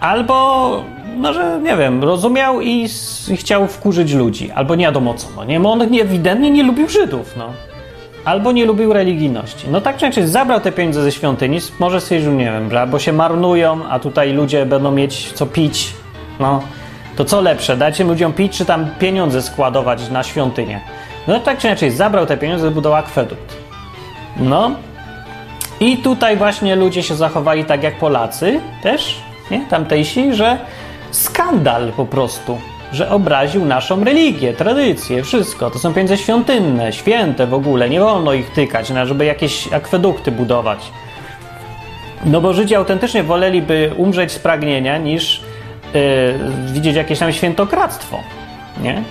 albo, 0.00 0.82
no, 1.16 1.32
że 1.32 1.60
nie 1.62 1.76
wiem, 1.76 2.04
rozumiał 2.04 2.60
i, 2.60 2.88
i 3.28 3.36
chciał 3.36 3.68
wkurzyć 3.68 4.12
ludzi, 4.12 4.50
albo 4.50 4.74
nie 4.74 4.84
wiadomo 4.84 5.14
co. 5.14 5.28
No, 5.36 5.44
nie, 5.44 5.62
on 5.62 5.82
ewidentnie 5.82 6.50
nie 6.50 6.62
lubił 6.62 6.88
Żydów, 6.88 7.34
no 7.36 7.52
albo 8.24 8.52
nie 8.52 8.64
lubił 8.64 8.92
religijności. 8.92 9.66
No 9.70 9.80
tak 9.80 9.96
czy 9.96 10.04
inaczej, 10.04 10.26
zabrał 10.26 10.60
te 10.60 10.72
pieniądze 10.72 11.02
ze 11.02 11.12
świątyni, 11.12 11.58
może 11.78 12.00
stwierdził, 12.00 12.32
nie 12.32 12.44
wiem, 12.44 12.70
że 12.70 12.80
albo 12.80 12.98
się 12.98 13.12
marnują, 13.12 13.88
a 13.88 13.98
tutaj 13.98 14.32
ludzie 14.32 14.66
będą 14.66 14.90
mieć 14.90 15.32
co 15.32 15.46
pić. 15.46 15.94
No, 16.40 16.62
to 17.16 17.24
co 17.24 17.40
lepsze, 17.40 17.76
dajcie 17.76 18.04
ludziom 18.04 18.32
pić, 18.32 18.56
czy 18.56 18.64
tam 18.64 18.86
pieniądze 18.98 19.42
składować 19.42 20.10
na 20.10 20.22
świątynię? 20.22 20.80
No 21.28 21.40
tak 21.40 21.58
czy 21.58 21.66
inaczej, 21.66 21.90
zabrał 21.90 22.26
te 22.26 22.36
pieniądze, 22.36 22.70
zbudował 22.70 22.98
akwedukt. 22.98 23.56
No, 24.36 24.70
i 25.80 25.96
tutaj 25.96 26.36
właśnie 26.36 26.76
ludzie 26.76 27.02
się 27.02 27.14
zachowali 27.14 27.64
tak 27.64 27.82
jak 27.82 27.98
Polacy 27.98 28.60
też, 28.82 29.20
nie? 29.50 29.60
Tamtejsi, 29.70 30.34
że 30.34 30.58
skandal 31.10 31.92
po 31.92 32.06
prostu 32.06 32.58
że 32.92 33.10
obraził 33.10 33.64
naszą 33.64 34.04
religię, 34.04 34.52
tradycję, 34.52 35.22
wszystko. 35.22 35.70
To 35.70 35.78
są 35.78 35.94
pieniądze 35.94 36.18
świątynne, 36.18 36.92
święte 36.92 37.46
w 37.46 37.54
ogóle, 37.54 37.90
nie 37.90 38.00
wolno 38.00 38.32
ich 38.32 38.50
tykać, 38.50 38.88
żeby 39.04 39.24
jakieś 39.24 39.72
akwedukty 39.72 40.32
budować. 40.32 40.78
No 42.24 42.40
bo 42.40 42.52
Żydzi 42.52 42.74
autentycznie 42.74 43.22
woleliby 43.22 43.90
umrzeć 43.96 44.32
z 44.32 44.38
pragnienia, 44.38 44.98
niż 44.98 45.40
yy, 45.94 46.00
widzieć 46.72 46.96
jakieś 46.96 47.18
tam 47.18 47.32
świętokradztwo, 47.32 48.20
nie? 48.82 49.02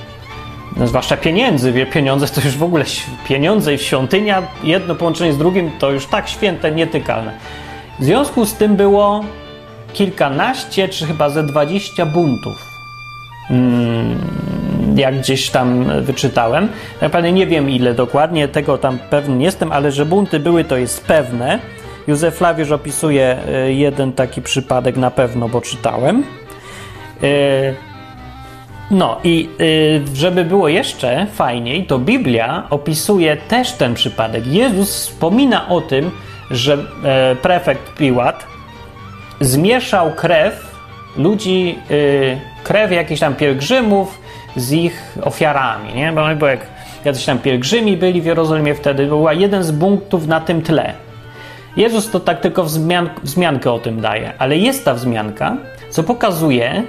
No, 0.75 0.87
zwłaszcza 0.87 1.17
pieniędzy. 1.17 1.85
Pieniądze 1.93 2.27
to 2.27 2.41
już 2.41 2.57
w 2.57 2.63
ogóle 2.63 2.85
pieniądze 3.27 3.73
i 3.73 3.77
świątynia, 3.77 4.43
jedno 4.63 4.95
połączenie 4.95 5.33
z 5.33 5.37
drugim 5.37 5.71
to 5.79 5.91
już 5.91 6.05
tak 6.05 6.29
święte, 6.29 6.71
nietykalne. 6.71 7.31
W 7.99 8.03
związku 8.03 8.45
z 8.45 8.53
tym 8.53 8.75
było 8.75 9.23
kilkanaście, 9.93 10.89
czy 10.89 11.05
chyba 11.05 11.29
ze 11.29 11.43
dwadzieścia 11.43 12.05
buntów 12.05 12.77
Mm, 13.49 14.17
jak 14.95 15.17
gdzieś 15.19 15.49
tam 15.49 15.85
wyczytałem. 16.03 16.67
Naprawdę 17.01 17.31
nie 17.31 17.47
wiem 17.47 17.69
ile 17.69 17.93
dokładnie, 17.93 18.47
tego 18.47 18.77
tam 18.77 18.99
pewny 19.09 19.35
nie 19.35 19.45
jestem, 19.45 19.71
ale 19.71 19.91
że 19.91 20.05
bunty 20.05 20.39
były, 20.39 20.63
to 20.63 20.77
jest 20.77 21.05
pewne. 21.05 21.59
Józef 22.07 22.35
Flawiusz 22.35 22.71
opisuje 22.71 23.37
e, 23.47 23.73
jeden 23.73 24.13
taki 24.13 24.41
przypadek 24.41 24.97
na 24.97 25.11
pewno, 25.11 25.49
bo 25.49 25.61
czytałem. 25.61 26.23
E, 27.23 27.27
no 28.91 29.17
i 29.23 29.49
e, 30.13 30.15
żeby 30.15 30.45
było 30.45 30.67
jeszcze 30.67 31.27
fajniej, 31.33 31.85
to 31.85 31.99
Biblia 31.99 32.63
opisuje 32.69 33.37
też 33.37 33.71
ten 33.71 33.93
przypadek. 33.93 34.47
Jezus 34.47 34.89
wspomina 34.89 35.69
o 35.69 35.81
tym, 35.81 36.11
że 36.51 36.77
prefekt 37.41 37.97
Piłat 37.97 38.47
zmieszał 39.41 40.11
krew 40.11 40.75
ludzi 41.17 41.79
krew 42.63 42.91
jakichś 42.91 43.19
tam 43.19 43.35
pielgrzymów 43.35 44.21
z 44.55 44.71
ich 44.71 45.17
ofiarami, 45.23 45.93
nie? 45.93 46.11
Bo, 46.11 46.21
bo 46.39 46.47
jak 46.47 46.67
jacyś 47.05 47.25
tam 47.25 47.39
pielgrzymi 47.39 47.97
byli 47.97 48.21
w 48.21 48.25
Jerozolimie 48.25 48.75
wtedy, 48.75 49.05
była 49.05 49.33
jeden 49.33 49.63
z 49.63 49.79
punktów 49.79 50.27
na 50.27 50.39
tym 50.39 50.61
tle. 50.61 50.93
Jezus 51.77 52.11
to 52.11 52.19
tak 52.19 52.41
tylko 52.41 52.63
wzmian 52.63 53.09
wzmiankę 53.23 53.71
o 53.71 53.79
tym 53.79 54.01
daje, 54.01 54.33
ale 54.39 54.57
jest 54.57 54.85
ta 54.85 54.93
wzmianka, 54.93 55.57
co 55.89 56.03
pokazuje, 56.03 56.83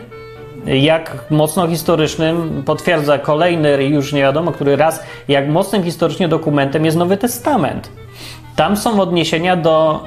jak 0.67 1.25
mocno 1.31 1.69
historycznym 1.69 2.63
potwierdza 2.67 3.19
kolejny, 3.19 3.85
już 3.85 4.13
nie 4.13 4.21
wiadomo 4.21 4.53
który 4.53 4.77
raz, 4.77 5.03
jak 5.29 5.49
mocnym 5.49 5.85
historycznie 5.85 6.29
dokumentem 6.29 6.85
jest 6.85 6.97
Nowy 6.97 7.17
Testament. 7.17 7.91
Tam 8.57 8.77
są 8.77 9.01
odniesienia 9.01 9.57
do 9.57 10.05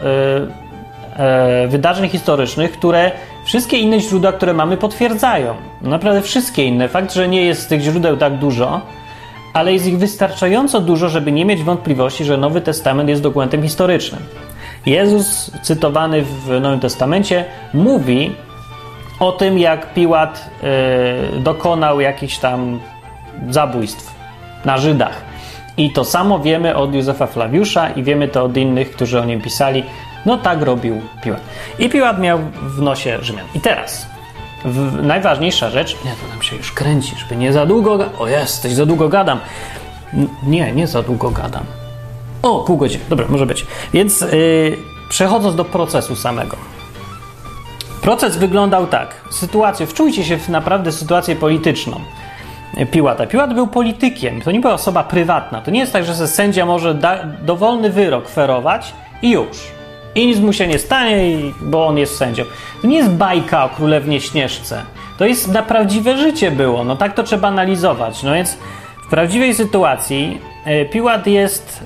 y, 1.13 1.63
y, 1.65 1.67
wydarzeń 1.67 2.09
historycznych, 2.09 2.71
które 2.71 3.11
Wszystkie 3.45 3.78
inne 3.78 3.99
źródła, 3.99 4.32
które 4.32 4.53
mamy, 4.53 4.78
potwierdzają. 4.78 5.55
Naprawdę 5.82 6.21
wszystkie 6.21 6.63
inne. 6.63 6.89
Fakt, 6.89 7.13
że 7.13 7.28
nie 7.28 7.45
jest 7.45 7.69
tych 7.69 7.82
źródeł 7.82 8.17
tak 8.17 8.38
dużo, 8.38 8.82
ale 9.53 9.73
jest 9.73 9.88
ich 9.88 9.97
wystarczająco 9.97 10.82
dużo, 10.82 11.09
żeby 11.09 11.32
nie 11.32 11.45
mieć 11.45 11.63
wątpliwości, 11.63 12.25
że 12.25 12.38
Nowy 12.38 12.61
Testament 12.61 13.09
jest 13.09 13.21
dokumentem 13.21 13.63
historycznym. 13.63 14.21
Jezus, 14.86 15.51
cytowany 15.61 16.21
w 16.21 16.59
Nowym 16.61 16.80
Testamencie, 16.80 17.45
mówi 17.73 18.36
o 19.22 19.32
tym, 19.32 19.59
jak 19.59 19.93
Piłat 19.93 20.49
yy, 21.34 21.39
dokonał 21.39 22.01
jakichś 22.01 22.38
tam 22.38 22.80
zabójstw 23.49 24.15
na 24.65 24.78
Żydach. 24.78 25.22
I 25.78 25.91
to 25.91 26.05
samo 26.05 26.39
wiemy 26.39 26.76
od 26.76 26.93
Józefa 26.93 27.28
Flawiusza 27.28 27.89
i 27.89 28.03
wiemy 28.03 28.28
to 28.28 28.43
od 28.43 28.57
innych, 28.57 28.91
którzy 28.91 29.19
o 29.19 29.26
nim 29.26 29.41
pisali. 29.41 29.84
No 30.26 30.38
tak 30.38 30.61
robił 30.61 31.01
Piłat. 31.24 31.41
I 31.80 31.89
Piłat 31.89 32.19
miał 32.19 32.39
w 32.61 32.82
nosie 32.82 33.17
Rzymian. 33.22 33.45
I 33.55 33.59
teraz 33.59 34.05
w, 34.65 35.03
najważniejsza 35.03 35.69
rzecz, 35.69 35.97
nie, 36.05 36.11
to 36.11 36.34
nam 36.34 36.41
się 36.41 36.55
już 36.55 36.72
kręci, 36.72 37.15
żeby 37.19 37.36
nie 37.36 37.53
za 37.53 37.65
długo, 37.65 38.09
o 38.19 38.28
jesteś, 38.28 38.74
za 38.74 38.86
długo 38.86 39.09
gadam. 39.09 39.39
nie, 40.43 40.72
nie 40.72 40.88
za 40.88 41.01
długo 41.01 41.32
gadam. 41.32 41.63
O, 42.41 42.59
pół 42.59 42.78
godziny, 42.78 43.03
dobra, 43.09 43.26
może 43.30 43.45
być. 43.45 43.65
Więc 43.93 44.22
yy, 44.22 44.28
przechodząc 45.09 45.55
do 45.55 45.65
procesu 45.65 46.15
samego. 46.15 46.57
Proces 48.01 48.37
wyglądał 48.37 48.87
tak. 48.87 49.15
Sytuację, 49.31 49.87
wczujcie 49.87 50.23
się 50.23 50.37
w 50.37 50.49
naprawdę 50.49 50.91
sytuację 50.91 51.35
polityczną. 51.35 51.99
Piłata. 52.91 53.25
Piłat 53.25 53.53
był 53.53 53.67
politykiem, 53.67 54.41
to 54.41 54.51
nie 54.51 54.59
była 54.59 54.73
osoba 54.73 55.03
prywatna. 55.03 55.61
To 55.61 55.71
nie 55.71 55.79
jest 55.79 55.93
tak, 55.93 56.05
że 56.05 56.27
sędzia 56.27 56.65
może 56.65 56.97
dowolny 57.41 57.89
wyrok 57.89 58.29
ferować 58.29 58.93
i 59.21 59.31
już. 59.31 59.57
I 60.15 60.27
nic 60.27 60.39
mu 60.39 60.53
się 60.53 60.67
nie 60.67 60.79
stanie, 60.79 61.37
bo 61.61 61.87
on 61.87 61.97
jest 61.97 62.17
sędzią. 62.17 62.43
To 62.81 62.87
nie 62.87 62.97
jest 62.97 63.11
bajka 63.11 63.65
o 63.65 63.69
królewnie 63.69 64.21
Śnieżce. 64.21 64.81
To 65.17 65.25
jest 65.25 65.47
na 65.47 65.63
prawdziwe 65.63 66.17
życie 66.17 66.51
było. 66.51 66.83
No 66.83 66.95
tak 66.95 67.13
to 67.13 67.23
trzeba 67.23 67.47
analizować. 67.47 68.23
No 68.23 68.33
więc 68.33 68.57
w 69.07 69.09
prawdziwej 69.09 69.55
sytuacji 69.55 70.41
e, 70.65 70.85
Piłat 70.85 71.27
jest 71.27 71.83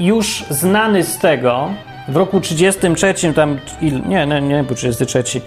już 0.00 0.44
znany 0.50 1.04
z 1.04 1.18
tego, 1.18 1.68
w 2.08 2.16
roku 2.16 2.40
33 2.40 3.32
tam, 3.34 3.58
nie, 3.82 4.26
nie, 4.26 4.40
nie 4.40 4.64
był 4.64 4.76
33, 4.76 5.40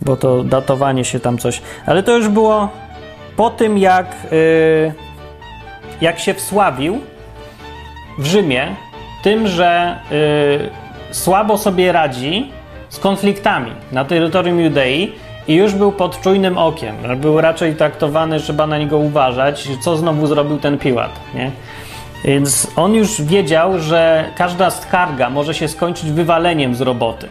bo 0.00 0.16
to 0.16 0.44
datowanie 0.44 1.04
się 1.04 1.20
tam 1.20 1.38
coś, 1.38 1.62
ale 1.86 2.02
to 2.02 2.16
już 2.16 2.28
było 2.28 2.68
po 3.36 3.50
tym, 3.50 3.78
jak, 3.78 4.16
jak 6.00 6.18
się 6.18 6.34
wsławił 6.34 7.00
w 8.18 8.26
Rzymie 8.26 8.76
tym, 9.22 9.46
że 9.46 9.96
słabo 11.10 11.58
sobie 11.58 11.92
radzi 11.92 12.52
z 12.88 12.98
konfliktami 12.98 13.72
na 13.92 14.04
terytorium 14.04 14.60
Judei 14.60 15.12
i 15.48 15.54
już 15.54 15.74
był 15.74 15.92
pod 15.92 16.20
czujnym 16.20 16.58
okiem. 16.58 16.96
Był 17.16 17.40
raczej 17.40 17.74
traktowany, 17.74 18.40
trzeba 18.40 18.66
na 18.66 18.78
niego 18.78 18.98
uważać, 18.98 19.68
co 19.80 19.96
znowu 19.96 20.26
zrobił 20.26 20.58
ten 20.58 20.78
Piłat. 20.78 21.10
Nie? 21.34 21.50
Więc 22.24 22.66
on 22.76 22.94
już 22.94 23.22
wiedział, 23.22 23.78
że 23.78 24.24
każda 24.36 24.70
skarga 24.70 25.30
może 25.30 25.54
się 25.54 25.68
skończyć 25.68 26.10
wywaleniem 26.10 26.74
z 26.74 26.80
roboty. 26.80 27.28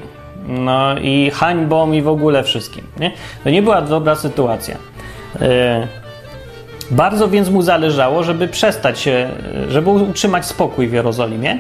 No 0.48 1.00
i 1.02 1.32
hańbą 1.34 1.92
i 1.92 2.02
w 2.02 2.08
ogóle 2.08 2.44
wszystkim. 2.44 2.84
Nie? 3.00 3.12
To 3.44 3.50
nie 3.50 3.62
była 3.62 3.82
dobra 3.82 4.16
sytuacja. 4.16 4.78
Yy. 5.42 5.48
Bardzo 6.92 7.28
więc 7.28 7.50
mu 7.50 7.62
zależało, 7.62 8.24
żeby 8.24 8.48
przestać 8.48 9.00
się, 9.00 9.30
żeby 9.70 9.90
utrzymać 9.90 10.46
spokój 10.46 10.88
w 10.88 10.94
Jerozolimie, 10.94 11.58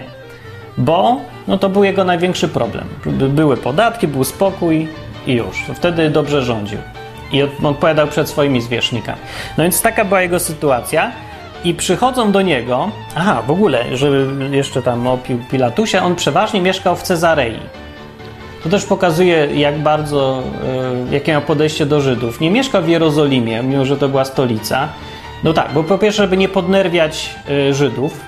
bo 0.77 1.17
no 1.47 1.57
to 1.57 1.69
był 1.69 1.83
jego 1.83 2.03
największy 2.03 2.47
problem. 2.47 2.83
Były 3.29 3.57
podatki, 3.57 4.07
był 4.07 4.23
spokój 4.23 4.87
i 5.27 5.33
już. 5.33 5.57
Wtedy 5.75 6.09
dobrze 6.09 6.41
rządził. 6.41 6.79
I 7.31 7.43
odpowiadał 7.43 8.07
przed 8.07 8.29
swoimi 8.29 8.61
zwierzchnikami. 8.61 9.19
No 9.57 9.63
więc 9.63 9.81
taka 9.81 10.05
była 10.05 10.21
jego 10.21 10.39
sytuacja. 10.39 11.11
I 11.63 11.73
przychodzą 11.73 12.31
do 12.31 12.41
niego, 12.41 12.91
aha, 13.15 13.41
w 13.47 13.51
ogóle, 13.51 13.97
żeby 13.97 14.27
jeszcze 14.55 14.81
tam 14.81 15.07
o 15.07 15.17
Pilatusie, 15.51 16.01
on 16.01 16.15
przeważnie 16.15 16.61
mieszkał 16.61 16.95
w 16.95 17.03
Cezarei. 17.03 17.59
To 18.63 18.69
też 18.69 18.85
pokazuje, 18.85 19.47
jak 19.53 19.79
bardzo, 19.79 20.43
y, 21.09 21.13
jakie 21.13 21.31
miał 21.31 21.41
podejście 21.41 21.85
do 21.85 22.01
Żydów. 22.01 22.39
Nie 22.39 22.51
mieszkał 22.51 22.83
w 22.83 22.87
Jerozolimie, 22.87 23.63
mimo 23.63 23.85
że 23.85 23.97
to 23.97 24.09
była 24.09 24.25
stolica. 24.25 24.87
No 25.43 25.53
tak, 25.53 25.73
bo 25.73 25.83
po 25.83 25.97
pierwsze, 25.97 26.23
żeby 26.23 26.37
nie 26.37 26.49
podnerwiać 26.49 27.35
y, 27.49 27.73
Żydów, 27.73 28.21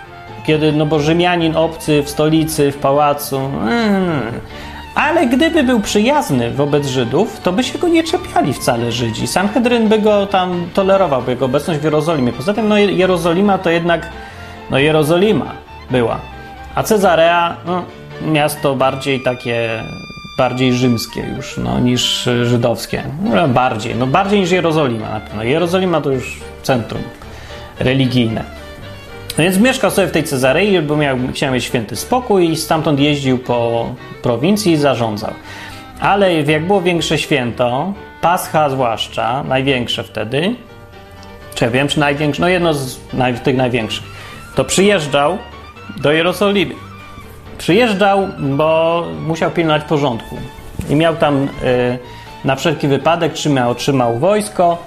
kiedy, 0.46 0.72
no 0.72 0.86
bo 0.86 1.00
Rzymianin 1.00 1.56
obcy 1.56 2.04
w 2.04 2.10
stolicy, 2.10 2.72
w 2.72 2.78
pałacu. 2.78 3.38
Mm. 3.38 4.22
Ale 4.96 5.28
gdyby 5.28 5.64
był 5.64 5.80
przyjazny 5.80 6.52
wobec 6.52 6.88
Żydów, 6.88 7.40
to 7.44 7.52
by 7.52 7.64
się 7.64 7.80
go 7.80 7.88
nie 7.88 8.04
czepiali 8.04 8.54
wcale 8.54 8.92
Żydzi. 8.92 9.28
Sanhedryn 9.28 9.88
by 9.88 10.00
go 10.00 10.26
tam 10.26 10.70
tolerował, 10.74 11.22
by 11.22 11.32
jego 11.32 11.46
obecność 11.46 11.80
w 11.80 11.84
Jerozolimie. 11.84 12.34
Poza 12.34 12.54
tym, 12.54 12.68
no 12.68 12.78
Jerozolima 12.78 13.58
to 13.58 13.70
jednak, 13.70 14.10
no 14.70 14.80
Jerozolima 14.80 15.52
była. 15.92 16.20
A 16.76 16.84
Cezarea, 16.84 17.58
no, 17.66 17.84
miasto 18.22 18.76
bardziej 18.76 19.22
takie, 19.24 19.84
bardziej 20.38 20.74
rzymskie 20.74 21.22
już, 21.38 21.58
no, 21.58 21.80
niż 21.80 22.30
żydowskie. 22.44 23.04
No, 23.24 23.48
bardziej, 23.48 23.96
no 23.96 24.08
bardziej 24.08 24.40
niż 24.40 24.52
Jerozolima 24.52 25.10
na 25.10 25.20
pewno. 25.20 25.44
Jerozolima 25.44 26.02
to 26.02 26.12
już 26.12 26.40
centrum 26.64 27.02
religijne. 27.80 28.61
No 29.38 29.44
więc 29.44 29.58
mieszkał 29.58 29.92
sobie 29.92 30.08
w 30.08 30.12
tej 30.12 30.24
Cezarei, 30.24 30.82
bo 30.82 30.98
miał, 30.98 31.18
chciał 31.34 31.54
mieć 31.54 31.64
święty 31.64 31.96
spokój 31.96 32.50
i 32.50 32.58
stamtąd 32.58 33.00
jeździł 33.00 33.38
po 33.38 33.90
prowincji 34.22 34.72
i 34.72 34.78
zarządzał. 34.78 35.34
Ale 36.00 36.34
jak 36.34 36.68
było 36.68 36.82
większe 36.82 37.18
święto, 37.18 37.94
Pascha 38.22 38.70
zwłaszcza, 38.70 39.44
największe 39.44 40.04
wtedy, 40.04 40.56
czy 41.56 41.66
ja 41.66 41.72
wiem, 41.72 41.88
czy 41.88 42.00
największe, 42.00 42.42
no 42.42 42.48
jedno 42.48 42.74
z 42.74 43.00
naj, 43.14 43.34
tych 43.34 43.58
największych, 43.58 44.04
to 44.56 44.66
przyjeżdżał 44.66 45.38
do 45.98 46.12
Jerozolimy. 46.12 46.76
Przyjeżdżał, 47.58 48.28
bo 48.40 49.04
musiał 49.28 49.52
pilnować 49.52 49.84
porządku. 49.84 50.38
I 50.90 50.96
miał 50.96 51.16
tam 51.16 51.44
y, 51.44 51.48
na 52.46 52.56
wszelki 52.56 52.88
wypadek, 52.88 53.34
trzymał, 53.34 53.72
otrzymał 53.72 54.20
wojsko 54.20 54.78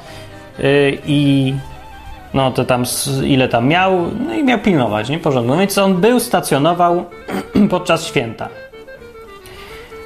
y, 0.60 0.98
i 1.06 1.54
no 2.34 2.50
to 2.50 2.64
tam 2.64 2.84
ile 3.24 3.48
tam 3.48 3.68
miał, 3.68 4.10
no 4.26 4.34
i 4.34 4.44
miał 4.44 4.58
pilnować, 4.58 5.08
nie? 5.08 5.18
Porządku. 5.18 5.52
No 5.52 5.58
więc 5.58 5.78
on 5.78 5.94
był, 5.94 6.20
stacjonował 6.20 7.04
podczas 7.70 8.06
święta 8.06 8.48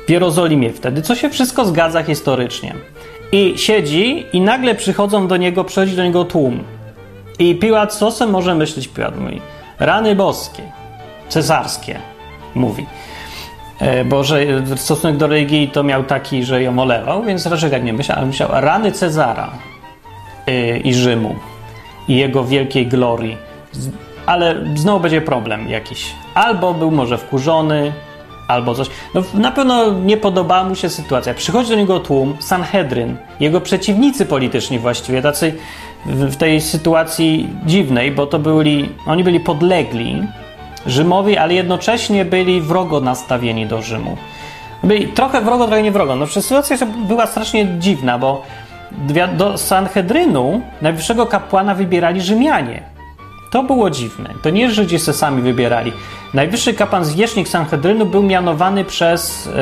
w 0.06 0.10
Jerozolimie 0.10 0.72
wtedy, 0.72 1.02
co 1.02 1.14
się 1.14 1.30
wszystko 1.30 1.64
zgadza 1.64 2.02
historycznie. 2.02 2.74
I 3.32 3.58
siedzi 3.58 4.26
i 4.32 4.40
nagle 4.40 4.74
przychodzą 4.74 5.26
do 5.26 5.36
niego, 5.36 5.64
przychodzi 5.64 5.96
do 5.96 6.04
niego 6.04 6.24
tłum. 6.24 6.64
I 7.38 7.54
Piłat, 7.54 7.94
co 7.94 8.10
sobie 8.10 8.32
może 8.32 8.54
myśleć 8.54 8.88
Piłat? 8.88 9.20
Mówi, 9.20 9.40
rany 9.78 10.16
boskie, 10.16 10.62
cesarskie, 11.28 11.98
mówi. 12.54 12.86
E, 13.80 14.04
bo 14.04 14.24
że 14.24 14.40
stosunek 14.76 15.16
do 15.16 15.26
religii 15.26 15.68
to 15.68 15.82
miał 15.82 16.04
taki, 16.04 16.44
że 16.44 16.62
ją 16.62 16.78
olewał, 16.78 17.22
więc 17.22 17.46
raczej 17.46 17.70
tak 17.70 17.84
nie 17.84 17.92
myślał, 17.92 18.18
ale 18.18 18.26
myślał, 18.26 18.48
rany 18.52 18.92
Cezara 18.92 19.50
yy, 20.46 20.78
i 20.78 20.94
Rzymu 20.94 21.34
i 22.08 22.16
jego 22.16 22.44
wielkiej 22.44 22.86
glorii. 22.86 23.36
Ale 24.26 24.54
znowu 24.74 25.00
będzie 25.00 25.20
problem 25.20 25.68
jakiś. 25.68 26.14
Albo 26.34 26.74
był 26.74 26.90
może 26.90 27.18
wkurzony, 27.18 27.92
albo 28.48 28.74
coś. 28.74 28.90
No, 29.14 29.22
na 29.34 29.50
pewno 29.50 29.92
nie 29.92 30.16
podobała 30.16 30.64
mu 30.64 30.74
się 30.74 30.88
sytuacja. 30.88 31.34
Przychodzi 31.34 31.70
do 31.70 31.76
niego 31.76 32.00
tłum, 32.00 32.36
Sanhedryn, 32.40 33.16
jego 33.40 33.60
przeciwnicy 33.60 34.26
polityczni 34.26 34.78
właściwie, 34.78 35.22
tacy 35.22 35.54
w 36.06 36.36
tej 36.36 36.60
sytuacji 36.60 37.48
dziwnej, 37.66 38.12
bo 38.12 38.26
to 38.26 38.38
byli, 38.38 38.88
oni 39.06 39.24
byli 39.24 39.40
podlegli 39.40 40.22
Rzymowi, 40.86 41.36
ale 41.36 41.54
jednocześnie 41.54 42.24
byli 42.24 42.60
wrogo 42.60 43.00
nastawieni 43.00 43.66
do 43.66 43.82
Rzymu. 43.82 44.16
Byli 44.84 45.08
trochę 45.08 45.40
wrogo, 45.40 45.66
trochę 45.66 45.82
nie 45.82 45.92
wrogo. 45.92 46.16
No, 46.16 46.26
sytuacja 46.26 46.76
była 46.86 47.26
strasznie 47.26 47.66
dziwna, 47.78 48.18
bo 48.18 48.42
do 49.36 49.58
Sanhedrynu 49.58 50.62
najwyższego 50.82 51.26
kapłana 51.26 51.74
wybierali 51.74 52.20
Rzymianie. 52.20 52.82
To 53.50 53.62
było 53.62 53.90
dziwne. 53.90 54.30
To 54.42 54.50
nie 54.50 54.70
Żydzi 54.70 54.98
se 54.98 55.12
sami 55.12 55.42
wybierali. 55.42 55.92
Najwyższy 56.34 56.74
kapłan 56.74 57.04
zwierzchnik 57.04 57.48
Sanhedrynu 57.48 58.06
był 58.06 58.22
mianowany 58.22 58.84
przez 58.84 59.46
yy, 59.46 59.52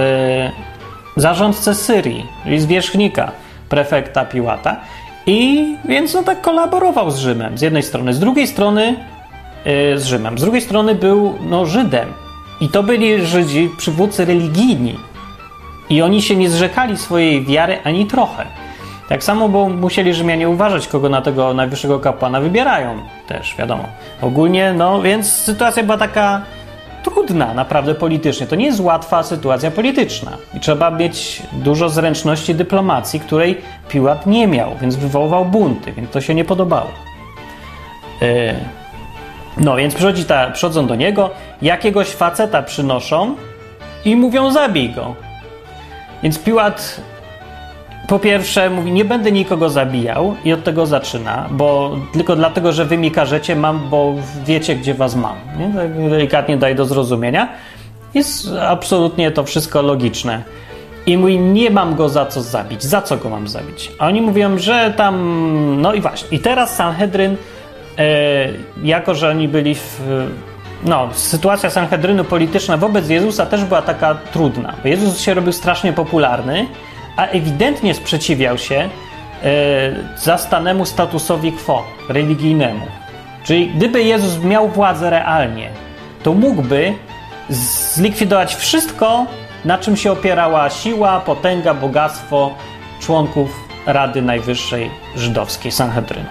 zarządcę 1.16 1.74
Syrii, 1.74 2.26
czyli 2.44 2.60
zwierzchnika, 2.60 3.32
prefekta 3.68 4.24
Piłata. 4.24 4.76
I 5.26 5.74
więc 5.84 6.14
on 6.14 6.24
tak 6.24 6.40
kolaborował 6.40 7.10
z 7.10 7.18
Rzymem 7.18 7.58
z 7.58 7.60
jednej 7.60 7.82
strony. 7.82 8.14
Z 8.14 8.18
drugiej 8.18 8.46
strony 8.46 8.96
yy, 9.64 9.98
z 9.98 10.06
Rzymem. 10.06 10.38
Z 10.38 10.40
drugiej 10.40 10.62
strony 10.62 10.94
był 10.94 11.38
no, 11.40 11.66
Żydem. 11.66 12.08
I 12.60 12.68
to 12.68 12.82
byli 12.82 13.26
Żydzi, 13.26 13.70
przywódcy 13.76 14.24
religijni. 14.24 14.98
I 15.90 16.02
oni 16.02 16.22
się 16.22 16.36
nie 16.36 16.50
zrzekali 16.50 16.96
swojej 16.96 17.44
wiary 17.44 17.78
ani 17.84 18.06
trochę. 18.06 18.46
Tak 19.08 19.24
samo, 19.24 19.48
bo 19.48 19.68
musieli 19.68 20.14
Rzymianie 20.14 20.48
uważać, 20.48 20.88
kogo 20.88 21.08
na 21.08 21.22
tego 21.22 21.54
najwyższego 21.54 22.00
kapłana 22.00 22.40
wybierają 22.40 22.98
też, 23.28 23.54
wiadomo. 23.58 23.84
Ogólnie, 24.22 24.72
no 24.72 25.02
więc 25.02 25.32
sytuacja 25.32 25.82
była 25.82 25.98
taka 25.98 26.42
trudna 27.02 27.54
naprawdę 27.54 27.94
politycznie. 27.94 28.46
To 28.46 28.56
nie 28.56 28.66
jest 28.66 28.80
łatwa 28.80 29.22
sytuacja 29.22 29.70
polityczna. 29.70 30.30
I 30.54 30.60
trzeba 30.60 30.90
mieć 30.90 31.42
dużo 31.52 31.88
zręczności 31.88 32.54
dyplomacji, 32.54 33.20
której 33.20 33.60
Piłat 33.88 34.26
nie 34.26 34.46
miał, 34.46 34.70
więc 34.80 34.96
wywoływał 34.96 35.44
bunty, 35.44 35.92
więc 35.92 36.10
to 36.10 36.20
się 36.20 36.34
nie 36.34 36.44
podobało. 36.44 36.90
Yy. 38.20 38.54
No 39.56 39.76
więc 39.76 39.94
przychodzi 39.94 40.24
ta, 40.24 40.50
przychodzą 40.50 40.86
do 40.86 40.94
niego, 40.94 41.30
jakiegoś 41.62 42.08
faceta 42.08 42.62
przynoszą 42.62 43.36
i 44.04 44.16
mówią 44.16 44.50
zabij 44.50 44.90
go. 44.90 45.14
Więc 46.22 46.38
Piłat 46.38 47.00
po 48.08 48.18
pierwsze 48.18 48.70
mówi, 48.70 48.92
nie 48.92 49.04
będę 49.04 49.32
nikogo 49.32 49.70
zabijał 49.70 50.34
i 50.44 50.52
od 50.52 50.64
tego 50.64 50.86
zaczyna, 50.86 51.46
bo 51.50 51.96
tylko 52.12 52.36
dlatego, 52.36 52.72
że 52.72 52.84
wy 52.84 52.98
mi 52.98 53.10
każecie, 53.10 53.56
mam, 53.56 53.88
bo 53.90 54.14
wiecie, 54.44 54.76
gdzie 54.76 54.94
was 54.94 55.16
mam. 55.16 55.36
Nie? 55.58 55.74
Tak 55.74 56.10
delikatnie 56.10 56.56
daje 56.56 56.74
do 56.74 56.84
zrozumienia. 56.84 57.48
Jest 58.14 58.48
absolutnie 58.68 59.30
to 59.30 59.44
wszystko 59.44 59.82
logiczne. 59.82 60.42
I 61.06 61.18
mówi, 61.18 61.38
nie 61.38 61.70
mam 61.70 61.94
go 61.94 62.08
za 62.08 62.26
co 62.26 62.42
zabić. 62.42 62.82
Za 62.82 63.02
co 63.02 63.16
go 63.16 63.28
mam 63.28 63.48
zabić? 63.48 63.92
A 63.98 64.06
oni 64.06 64.20
mówią, 64.20 64.58
że 64.58 64.94
tam... 64.96 65.78
No 65.80 65.94
i 65.94 66.00
właśnie. 66.00 66.28
I 66.36 66.40
teraz 66.40 66.76
Sanhedryn, 66.76 67.36
e, 67.98 68.48
jako 68.82 69.14
że 69.14 69.30
oni 69.30 69.48
byli 69.48 69.74
w... 69.74 70.00
No, 70.84 71.08
sytuacja 71.12 71.70
Sanhedrynu 71.70 72.24
polityczna 72.24 72.76
wobec 72.76 73.08
Jezusa 73.08 73.46
też 73.46 73.64
była 73.64 73.82
taka 73.82 74.14
trudna. 74.14 74.74
Jezus 74.84 75.20
się 75.20 75.34
robił 75.34 75.52
strasznie 75.52 75.92
popularny, 75.92 76.66
a 77.16 77.26
ewidentnie 77.26 77.94
sprzeciwiał 77.94 78.58
się 78.58 78.74
e, 78.74 78.88
zastanemu 80.16 80.86
statusowi 80.86 81.52
quo 81.52 81.84
religijnemu. 82.08 82.86
Czyli 83.44 83.68
gdyby 83.68 84.02
Jezus 84.02 84.44
miał 84.44 84.68
władzę 84.68 85.10
realnie, 85.10 85.70
to 86.22 86.32
mógłby 86.32 86.94
zlikwidować 87.94 88.54
wszystko, 88.54 89.26
na 89.64 89.78
czym 89.78 89.96
się 89.96 90.12
opierała 90.12 90.70
siła, 90.70 91.20
potęga, 91.20 91.74
bogactwo 91.74 92.54
członków 93.00 93.68
Rady 93.86 94.22
Najwyższej 94.22 94.90
Żydowskiej, 95.16 95.72
Sanhedrynu. 95.72 96.28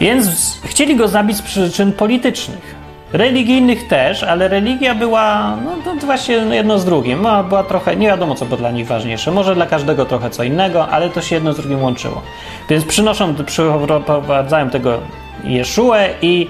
Więc 0.00 0.58
chcieli 0.64 0.96
go 0.96 1.08
zabić 1.08 1.36
z 1.36 1.42
przyczyn 1.42 1.92
politycznych. 1.92 2.77
Religijnych 3.12 3.88
też, 3.88 4.22
ale 4.22 4.48
religia 4.48 4.94
była, 4.94 5.56
no 5.64 5.94
to 6.00 6.06
właśnie 6.06 6.34
jedno 6.34 6.78
z 6.78 6.84
drugim. 6.84 7.22
No, 7.22 7.44
była 7.44 7.64
trochę, 7.64 7.96
nie 7.96 8.06
wiadomo 8.06 8.34
co 8.34 8.44
było 8.44 8.56
dla 8.56 8.70
nich 8.70 8.86
ważniejsze. 8.86 9.30
Może 9.30 9.54
dla 9.54 9.66
każdego 9.66 10.04
trochę 10.04 10.30
co 10.30 10.44
innego, 10.44 10.88
ale 10.88 11.10
to 11.10 11.20
się 11.20 11.34
jedno 11.34 11.52
z 11.52 11.56
drugim 11.56 11.82
łączyło. 11.82 12.22
Więc 12.70 12.84
przynoszą, 12.84 13.34
przyprowadzają 13.46 14.70
tego 14.70 15.00
Jeszuę 15.44 16.08
i 16.22 16.48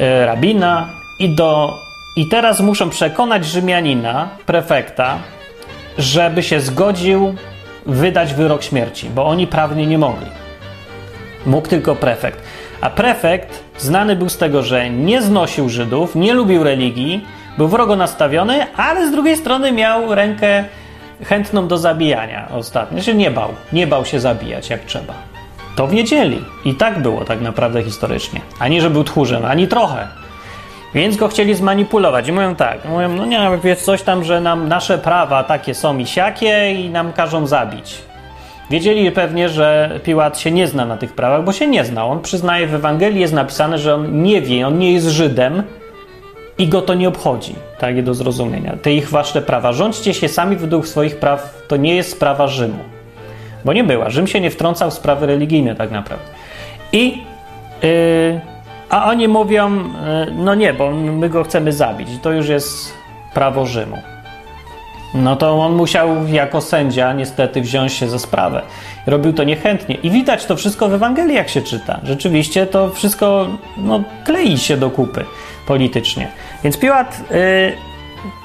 e, 0.00 0.26
rabina 0.26 0.88
i 1.18 1.34
do. 1.34 1.78
I 2.16 2.28
teraz 2.28 2.60
muszą 2.60 2.90
przekonać 2.90 3.46
Rzymianina, 3.46 4.28
prefekta, 4.46 5.18
żeby 5.98 6.42
się 6.42 6.60
zgodził 6.60 7.34
wydać 7.86 8.34
wyrok 8.34 8.62
śmierci, 8.62 9.10
bo 9.10 9.26
oni 9.26 9.46
prawnie 9.46 9.86
nie 9.86 9.98
mogli. 9.98 10.26
Mógł 11.46 11.68
tylko 11.68 11.94
prefekt. 11.94 12.42
A 12.86 12.90
prefekt 12.90 13.64
znany 13.78 14.16
był 14.16 14.28
z 14.28 14.38
tego, 14.38 14.62
że 14.62 14.90
nie 14.90 15.22
znosił 15.22 15.68
Żydów, 15.68 16.16
nie 16.16 16.34
lubił 16.34 16.64
religii, 16.64 17.24
był 17.58 17.68
wrogo 17.68 17.96
nastawiony, 17.96 18.66
ale 18.76 19.08
z 19.08 19.10
drugiej 19.10 19.36
strony 19.36 19.72
miał 19.72 20.14
rękę 20.14 20.64
chętną 21.24 21.68
do 21.68 21.78
zabijania 21.78 22.48
ostatnio. 22.52 23.02
Się 23.02 23.14
nie 23.14 23.30
bał, 23.30 23.48
nie 23.72 23.86
bał 23.86 24.04
się 24.04 24.20
zabijać 24.20 24.70
jak 24.70 24.84
trzeba. 24.84 25.14
To 25.76 25.88
wiedzieli. 25.88 26.44
I 26.64 26.74
tak 26.74 27.02
było 27.02 27.24
tak 27.24 27.40
naprawdę 27.40 27.82
historycznie. 27.82 28.40
Ani, 28.58 28.80
że 28.80 28.90
był 28.90 29.04
tchórzem, 29.04 29.44
ani 29.44 29.68
trochę. 29.68 30.08
Więc 30.94 31.16
go 31.16 31.28
chcieli 31.28 31.54
zmanipulować. 31.54 32.28
I 32.28 32.32
mówią 32.32 32.54
tak, 32.54 32.84
mówią, 32.84 33.08
no 33.08 33.26
nie, 33.26 33.50
jest 33.64 33.84
coś 33.84 34.02
tam, 34.02 34.24
że 34.24 34.40
nam 34.40 34.68
nasze 34.68 34.98
prawa 34.98 35.44
takie 35.44 35.74
są 35.74 35.98
i 35.98 36.06
siakie 36.06 36.72
i 36.72 36.90
nam 36.90 37.12
każą 37.12 37.46
zabić. 37.46 37.98
Wiedzieli 38.70 39.12
pewnie, 39.12 39.48
że 39.48 40.00
Piłat 40.04 40.38
się 40.38 40.50
nie 40.50 40.66
zna 40.66 40.84
na 40.84 40.96
tych 40.96 41.12
prawach, 41.12 41.44
bo 41.44 41.52
się 41.52 41.66
nie 41.66 41.84
zna. 41.84 42.06
On 42.06 42.22
przyznaje 42.22 42.66
w 42.66 42.74
Ewangelii, 42.74 43.20
jest 43.20 43.32
napisane, 43.32 43.78
że 43.78 43.94
on 43.94 44.22
nie 44.22 44.42
wie, 44.42 44.66
on 44.66 44.78
nie 44.78 44.92
jest 44.92 45.06
Żydem 45.06 45.62
i 46.58 46.68
go 46.68 46.82
to 46.82 46.94
nie 46.94 47.08
obchodzi. 47.08 47.54
Tak 47.78 48.02
do 48.02 48.14
zrozumienia. 48.14 48.76
Te 48.82 48.92
ich 48.92 49.10
wasze 49.10 49.42
prawa. 49.42 49.72
Rządźcie 49.72 50.14
się 50.14 50.28
sami 50.28 50.56
według 50.56 50.88
swoich 50.88 51.16
praw. 51.16 51.62
To 51.68 51.76
nie 51.76 51.96
jest 51.96 52.10
sprawa 52.10 52.46
Rzymu. 52.46 52.78
Bo 53.64 53.72
nie 53.72 53.84
była. 53.84 54.10
Rzym 54.10 54.26
się 54.26 54.40
nie 54.40 54.50
wtrącał 54.50 54.90
w 54.90 54.94
sprawy 54.94 55.26
religijne 55.26 55.74
tak 55.74 55.90
naprawdę. 55.90 56.26
I... 56.92 57.18
Yy, 57.82 58.40
a 58.90 59.10
oni 59.10 59.28
mówią, 59.28 59.76
yy, 59.76 59.84
no 60.36 60.54
nie, 60.54 60.72
bo 60.72 60.90
my 60.90 61.28
go 61.28 61.44
chcemy 61.44 61.72
zabić. 61.72 62.08
To 62.22 62.32
już 62.32 62.48
jest 62.48 62.92
prawo 63.34 63.66
Rzymu 63.66 63.96
no 65.14 65.36
to 65.36 65.60
on 65.60 65.74
musiał 65.74 66.26
jako 66.26 66.60
sędzia 66.60 67.12
niestety 67.12 67.60
wziąć 67.60 67.92
się 67.92 68.08
za 68.08 68.18
sprawę. 68.18 68.62
Robił 69.06 69.32
to 69.32 69.44
niechętnie. 69.44 69.94
I 69.94 70.10
widać 70.10 70.44
to 70.44 70.56
wszystko 70.56 70.88
w 70.88 70.94
Ewangelii, 70.94 71.34
jak 71.34 71.48
się 71.48 71.62
czyta. 71.62 72.00
Rzeczywiście 72.02 72.66
to 72.66 72.90
wszystko 72.90 73.46
no, 73.76 74.02
klei 74.24 74.58
się 74.58 74.76
do 74.76 74.90
kupy 74.90 75.24
politycznie. 75.66 76.28
Więc 76.64 76.78
Piłat 76.78 77.20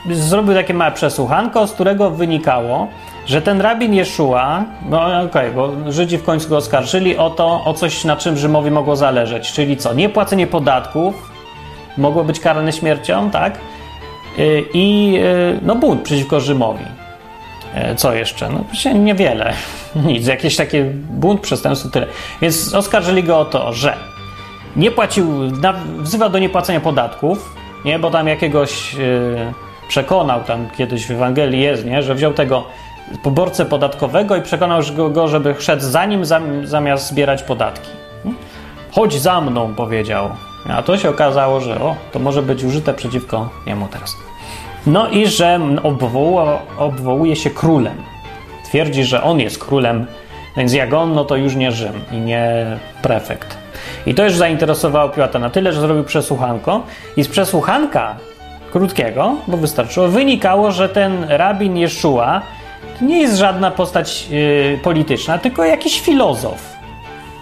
y, 0.05 0.15
zrobił 0.15 0.53
takie 0.53 0.73
małe 0.73 0.91
przesłuchanko, 0.91 1.67
z 1.67 1.71
którego 1.71 2.11
wynikało, 2.11 2.87
że 3.25 3.41
ten 3.41 3.61
rabin 3.61 3.93
Jeszua, 3.93 4.65
no 4.89 5.05
okej, 5.05 5.25
okay, 5.25 5.51
bo 5.51 5.91
Żydzi 5.91 6.17
w 6.17 6.23
końcu 6.23 6.49
go 6.49 6.57
oskarżyli 6.57 7.17
o 7.17 7.29
to, 7.29 7.63
o 7.65 7.73
coś, 7.73 8.03
na 8.03 8.15
czym 8.15 8.37
Rzymowi 8.37 8.71
mogło 8.71 8.95
zależeć. 8.95 9.51
Czyli 9.51 9.77
co? 9.77 9.93
Niepłacenie 9.93 10.47
podatków 10.47 11.31
mogło 11.97 12.23
być 12.23 12.39
karane 12.39 12.73
śmiercią, 12.73 13.31
tak? 13.31 13.59
Y, 14.39 14.65
i 14.73 15.15
y, 15.17 15.59
no, 15.61 15.75
bunt 15.75 16.01
przeciwko 16.01 16.39
Rzymowi. 16.39 16.85
Y, 17.91 17.95
co 17.95 18.13
jeszcze? 18.13 18.49
No 18.49 18.93
niewiele. 18.93 19.53
Nic, 20.05 20.27
jakieś 20.27 20.55
takie 20.55 20.85
bunt, 21.09 21.41
przestępstwo, 21.41 21.89
tyle. 21.89 22.07
Więc 22.41 22.73
oskarżyli 22.73 23.23
go 23.23 23.39
o 23.39 23.45
to, 23.45 23.73
że 23.73 23.97
nie 24.75 24.91
płacił, 24.91 25.25
wzywa 25.97 26.29
do 26.29 26.39
niepłacenia 26.39 26.79
podatków, 26.79 27.55
nie, 27.85 27.99
bo 27.99 28.11
tam 28.11 28.27
jakiegoś 28.27 28.95
przekonał, 29.87 30.43
tam 30.43 30.67
kiedyś 30.77 31.07
w 31.07 31.11
Ewangelii 31.11 31.61
jest, 31.61 31.85
nie, 31.85 32.03
że 32.03 32.15
wziął 32.15 32.33
tego 32.33 32.63
poborcę 33.23 33.65
podatkowego 33.65 34.35
i 34.35 34.41
przekonał 34.41 34.81
go, 35.13 35.27
żeby 35.27 35.55
szedł 35.59 35.83
za 35.83 36.05
nim 36.05 36.25
zamiast 36.63 37.07
zbierać 37.07 37.43
podatki. 37.43 37.89
Chodź 38.91 39.13
za 39.13 39.41
mną, 39.41 39.75
powiedział. 39.75 40.29
A 40.69 40.81
to 40.81 40.97
się 40.97 41.09
okazało, 41.09 41.59
że 41.59 41.81
o, 41.81 41.95
to 42.11 42.19
może 42.19 42.41
być 42.41 42.63
użyte 42.63 42.93
przeciwko 42.93 43.49
niemu 43.67 43.87
teraz. 43.87 44.17
No 44.87 45.09
i 45.09 45.27
że 45.27 45.59
obwoła, 45.83 46.59
obwołuje 46.77 47.35
się 47.35 47.49
królem. 47.49 48.03
Twierdzi, 48.65 49.03
że 49.03 49.23
on 49.23 49.39
jest 49.39 49.63
królem, 49.63 50.05
więc 50.57 50.73
jak 50.73 50.93
on, 50.93 51.13
no 51.13 51.25
to 51.25 51.35
już 51.35 51.55
nie 51.55 51.71
Rzym 51.71 51.93
i 52.11 52.17
nie 52.17 52.77
prefekt. 53.01 53.57
I 54.05 54.15
to 54.15 54.23
już 54.23 54.35
zainteresowało 54.35 55.09
Piłata 55.09 55.39
na 55.39 55.49
tyle, 55.49 55.73
że 55.73 55.81
zrobił 55.81 56.03
przesłuchanko 56.03 56.83
i 57.17 57.23
z 57.23 57.27
przesłuchanka 57.27 58.15
krótkiego, 58.71 59.35
bo 59.47 59.57
wystarczyło, 59.57 60.07
wynikało, 60.07 60.71
że 60.71 60.89
ten 60.89 61.25
rabin 61.29 61.77
Jeszua 61.77 62.41
nie 63.01 63.21
jest 63.21 63.37
żadna 63.37 63.71
postać 63.71 64.27
yy, 64.29 64.79
polityczna, 64.83 65.37
tylko 65.37 65.63
jakiś 65.63 66.01
filozof. 66.01 66.71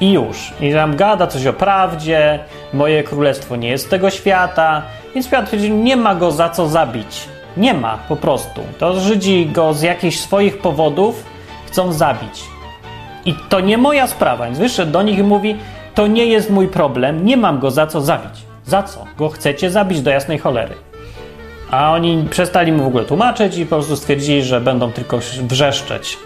I 0.01 0.11
już. 0.11 0.53
I 0.61 0.74
tam 0.74 0.95
gada 0.95 1.28
coś 1.28 1.45
o 1.45 1.53
prawdzie, 1.53 2.39
moje 2.74 3.03
królestwo 3.03 3.55
nie 3.55 3.70
jest 3.70 3.89
tego 3.89 4.09
świata. 4.09 4.82
Więc 5.15 5.30
Piotr 5.30 5.47
twierdzi, 5.47 5.72
nie 5.72 5.97
ma 5.97 6.15
go 6.15 6.32
za 6.32 6.49
co 6.49 6.67
zabić. 6.67 7.26
Nie 7.57 7.74
ma 7.74 7.97
po 7.97 8.15
prostu. 8.15 8.61
To 8.80 8.99
Żydzi 8.99 9.45
go 9.45 9.74
z 9.74 9.82
jakichś 9.82 10.17
swoich 10.17 10.57
powodów 10.57 11.24
chcą 11.67 11.93
zabić. 11.93 12.43
I 13.26 13.36
to 13.49 13.59
nie 13.59 13.78
moja 13.78 14.07
sprawa. 14.07 14.45
Więc 14.45 14.59
wyszedł 14.59 14.91
do 14.91 15.01
nich 15.01 15.17
i 15.17 15.24
mówi, 15.24 15.55
to 15.95 16.07
nie 16.07 16.26
jest 16.26 16.49
mój 16.49 16.67
problem, 16.67 17.26
nie 17.26 17.38
mam 17.38 17.59
go 17.59 17.72
za 17.72 17.88
co 17.88 18.01
zabić. 18.01 18.32
Za 18.65 18.84
co? 18.84 19.05
Go 19.17 19.30
chcecie 19.30 19.72
zabić 19.72 20.01
do 20.01 20.11
jasnej 20.11 20.38
cholery. 20.38 20.76
A 21.72 21.93
oni 21.93 22.26
przestali 22.30 22.72
mu 22.72 22.84
w 22.84 22.88
ogóle 22.88 23.05
tłumaczyć 23.05 23.57
i 23.57 23.65
po 23.65 23.76
prostu 23.76 23.95
stwierdzili, 23.95 24.43
że 24.43 24.61
będą 24.61 24.91
tylko 24.91 25.20
wrzeszczeć. 25.41 26.17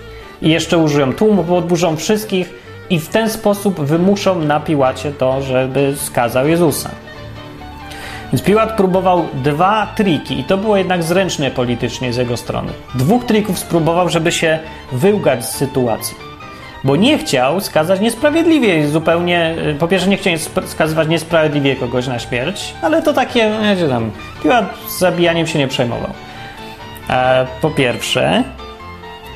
I 0.42 0.50
jeszcze 0.50 0.78
użyją 0.78 1.14
tłumu, 1.14 1.44
podburzą 1.44 1.96
wszystkich 1.96 2.63
i 2.90 3.00
w 3.00 3.10
ten 3.10 3.30
sposób 3.30 3.82
wymuszą 3.82 4.40
na 4.40 4.60
Piłacie 4.60 5.12
to, 5.12 5.42
żeby 5.42 5.94
skazał 5.98 6.48
Jezusa. 6.48 6.90
Więc 8.34 8.44
Piłat 8.44 8.78
próbował 8.78 9.26
dwa 9.34 9.88
triki 9.96 10.40
i 10.40 10.44
to 10.44 10.58
było 10.58 10.78
jednak 10.78 11.04
zręczne 11.04 11.52
politycznie 11.52 12.14
z 12.14 12.18
jego 12.18 12.38
strony. 12.38 12.72
Dwóch 12.96 13.26
trików 13.26 13.60
spróbował, 13.60 14.10
żeby 14.10 14.32
się 14.32 14.60
wyłgać 14.92 15.46
z 15.46 15.56
sytuacji. 15.56 16.18
Bo 16.84 16.96
nie 16.96 17.18
chciał 17.18 17.62
skazać 17.62 18.00
niesprawiedliwie, 18.00 18.88
zupełnie. 18.88 19.56
Y, 19.68 19.76
po 19.80 19.88
pierwsze, 19.88 20.10
nie 20.10 20.18
chciał 20.18 20.34
skazywać 20.66 21.08
niesprawiedliwie 21.08 21.76
kogoś 21.76 22.08
na 22.08 22.20
śmierć, 22.20 22.74
ale 22.82 23.02
to 23.02 23.14
takie, 23.14 23.52
wiecie 23.62 23.90
tam, 23.90 24.12
Piłat 24.44 24.66
z 24.88 25.00
zabijaniem 25.00 25.48
się 25.48 25.60
nie 25.60 25.68
przejmował. 25.68 26.12
E, 27.10 27.48
po 27.62 27.70
pierwsze. 27.70 28.44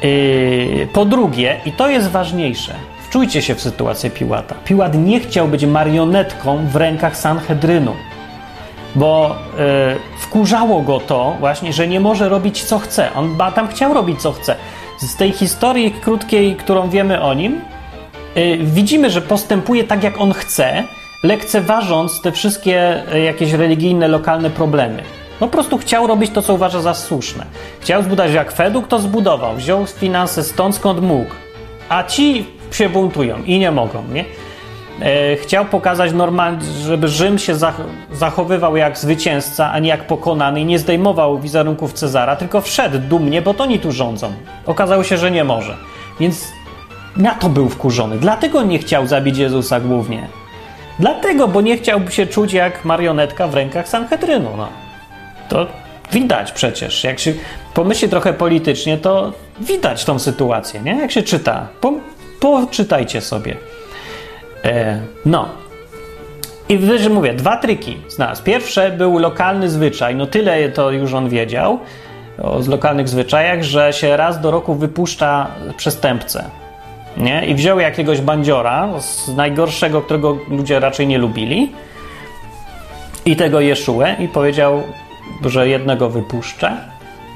Yy, 0.04 0.88
po 0.93 1.06
drugie, 1.06 1.58
i 1.66 1.72
to 1.72 1.89
jest 1.89 2.10
ważniejsze, 2.10 2.74
Wczujcie 3.10 3.41
się 3.41 3.55
w 3.55 3.62
sytuację 3.62 4.10
Piłata. 4.10 4.55
Piłat 4.66 4.95
nie 4.95 5.20
chciał 5.20 5.47
być 5.47 5.66
marionetką 5.66 6.68
w 6.68 6.76
rękach 6.76 7.18
Sanhedrynu, 7.18 7.93
bo 8.95 9.36
yy, 9.58 10.20
wkurzało 10.20 10.82
go 10.82 10.99
to 10.99 11.36
właśnie, 11.39 11.74
że 11.74 11.88
nie 11.88 11.99
może 11.99 12.30
robić 12.30 12.64
co 12.64 12.80
chce. 12.80 13.14
On 13.14 13.38
tam 13.55 13.68
chciał 13.68 13.93
robić 13.93 14.22
co 14.22 14.32
chce. 14.32 14.55
Z 14.99 15.16
tej 15.16 15.32
historii 15.32 15.91
krótkiej, 15.91 16.55
którą 16.55 16.89
wiemy 16.89 17.22
o 17.22 17.34
nim, 17.34 17.62
yy, 18.36 18.58
widzimy, 18.58 19.10
że 19.10 19.22
postępuje 19.22 19.84
tak, 19.84 20.03
jak 20.03 20.22
on 20.22 20.34
chce, 20.34 20.84
lekceważąc 21.24 22.22
te 22.22 22.32
wszystkie 22.32 23.03
yy, 23.14 23.22
jakieś 23.22 23.51
religijne, 23.51 24.08
lokalne 24.08 24.49
problemy. 24.49 25.03
Po 25.39 25.47
prostu 25.47 25.78
chciał 25.78 26.08
robić 26.08 26.32
to, 26.32 26.41
co 26.41 26.53
uważa 26.53 26.82
za 26.82 26.93
słuszne. 26.93 27.45
Chciał 27.80 28.03
zbudować 28.03 28.36
akweduk, 28.36 28.88
to 28.88 28.99
zbudował. 28.99 29.55
Wziął 29.55 29.86
finanse 29.86 30.43
stąd, 30.43 30.76
skąd 30.76 31.01
mógł. 31.01 31.32
A 31.89 32.03
ci 32.03 32.57
się 32.72 32.89
buntują 32.89 33.43
i 33.43 33.59
nie 33.59 33.72
mogą, 33.72 34.03
nie? 34.13 34.26
E, 35.01 35.36
chciał 35.36 35.65
pokazać 35.65 36.13
normalnie, 36.13 36.65
żeby 36.65 37.07
Rzym 37.07 37.39
się 37.39 37.55
zachowywał 38.11 38.78
jak 38.78 38.97
zwycięzca, 38.97 39.72
a 39.72 39.80
nie 39.80 39.89
jak 39.89 40.07
pokonany 40.07 40.61
i 40.61 40.65
nie 40.65 40.80
zdejmował 40.80 41.39
wizerunków 41.39 41.93
Cezara, 41.93 42.36
tylko 42.36 42.61
wszedł 42.61 42.99
dumnie, 42.99 43.41
bo 43.41 43.53
to 43.53 43.63
oni 43.63 43.80
tu 43.80 43.91
rządzą. 43.91 44.34
Okazało 44.65 45.03
się, 45.03 45.18
że 45.18 45.32
nie 45.32 45.43
może. 45.43 45.78
Więc 46.20 46.47
na 47.18 47.32
to 47.32 47.49
był 47.49 47.70
wkurzony. 47.70 48.18
Dlatego 48.18 48.63
nie 48.63 48.80
chciał 48.80 49.07
zabić 49.07 49.38
Jezusa 49.38 49.80
głównie. 49.80 50.28
Dlatego, 50.99 51.47
bo 51.47 51.61
nie 51.61 51.78
chciałby 51.78 52.11
się 52.11 52.28
czuć 52.28 52.53
jak 52.53 52.86
marionetka 52.86 53.47
w 53.47 53.53
rękach 53.53 53.89
Sanhedrynu. 53.89 54.49
No. 54.57 54.68
To 55.49 55.68
widać 56.11 56.51
przecież. 56.51 57.03
Jak 57.03 57.20
się 57.20 57.34
pomyśli 57.74 58.09
trochę 58.09 58.34
politycznie, 58.34 58.97
to 58.97 59.34
widać 59.61 60.05
tą 60.05 60.20
sytuację, 60.20 60.82
nie? 60.82 60.95
Jak 60.95 61.11
się 61.11 61.24
czyta. 61.24 61.68
Poczytajcie 62.39 63.21
sobie. 63.21 63.55
E, 64.65 64.99
no. 65.25 65.49
I 66.69 66.77
wyżej 66.77 67.09
mówię, 67.09 67.33
dwa 67.33 67.57
triki 67.57 67.97
znalazł. 68.07 68.43
Pierwsze 68.43 68.91
był 68.91 69.19
lokalny 69.19 69.69
zwyczaj, 69.69 70.15
no 70.15 70.25
tyle 70.25 70.69
to 70.69 70.91
już 70.91 71.13
on 71.13 71.29
wiedział 71.29 71.79
o 72.43 72.59
lokalnych 72.67 73.09
zwyczajach, 73.09 73.63
że 73.63 73.93
się 73.93 74.17
raz 74.17 74.41
do 74.41 74.51
roku 74.51 74.75
wypuszcza 74.75 75.47
przestępcę. 75.77 76.43
Nie? 77.17 77.45
I 77.45 77.55
wziął 77.55 77.79
jakiegoś 77.79 78.21
bandziora 78.21 78.99
z 78.99 79.35
najgorszego, 79.35 80.01
którego 80.01 80.38
ludzie 80.49 80.79
raczej 80.79 81.07
nie 81.07 81.17
lubili 81.17 81.71
i 83.25 83.35
tego 83.35 83.59
Jeszuę 83.59 84.15
i 84.19 84.27
powiedział, 84.27 84.83
że 85.45 85.67
jednego 85.67 86.09
wypuszcza. 86.09 86.77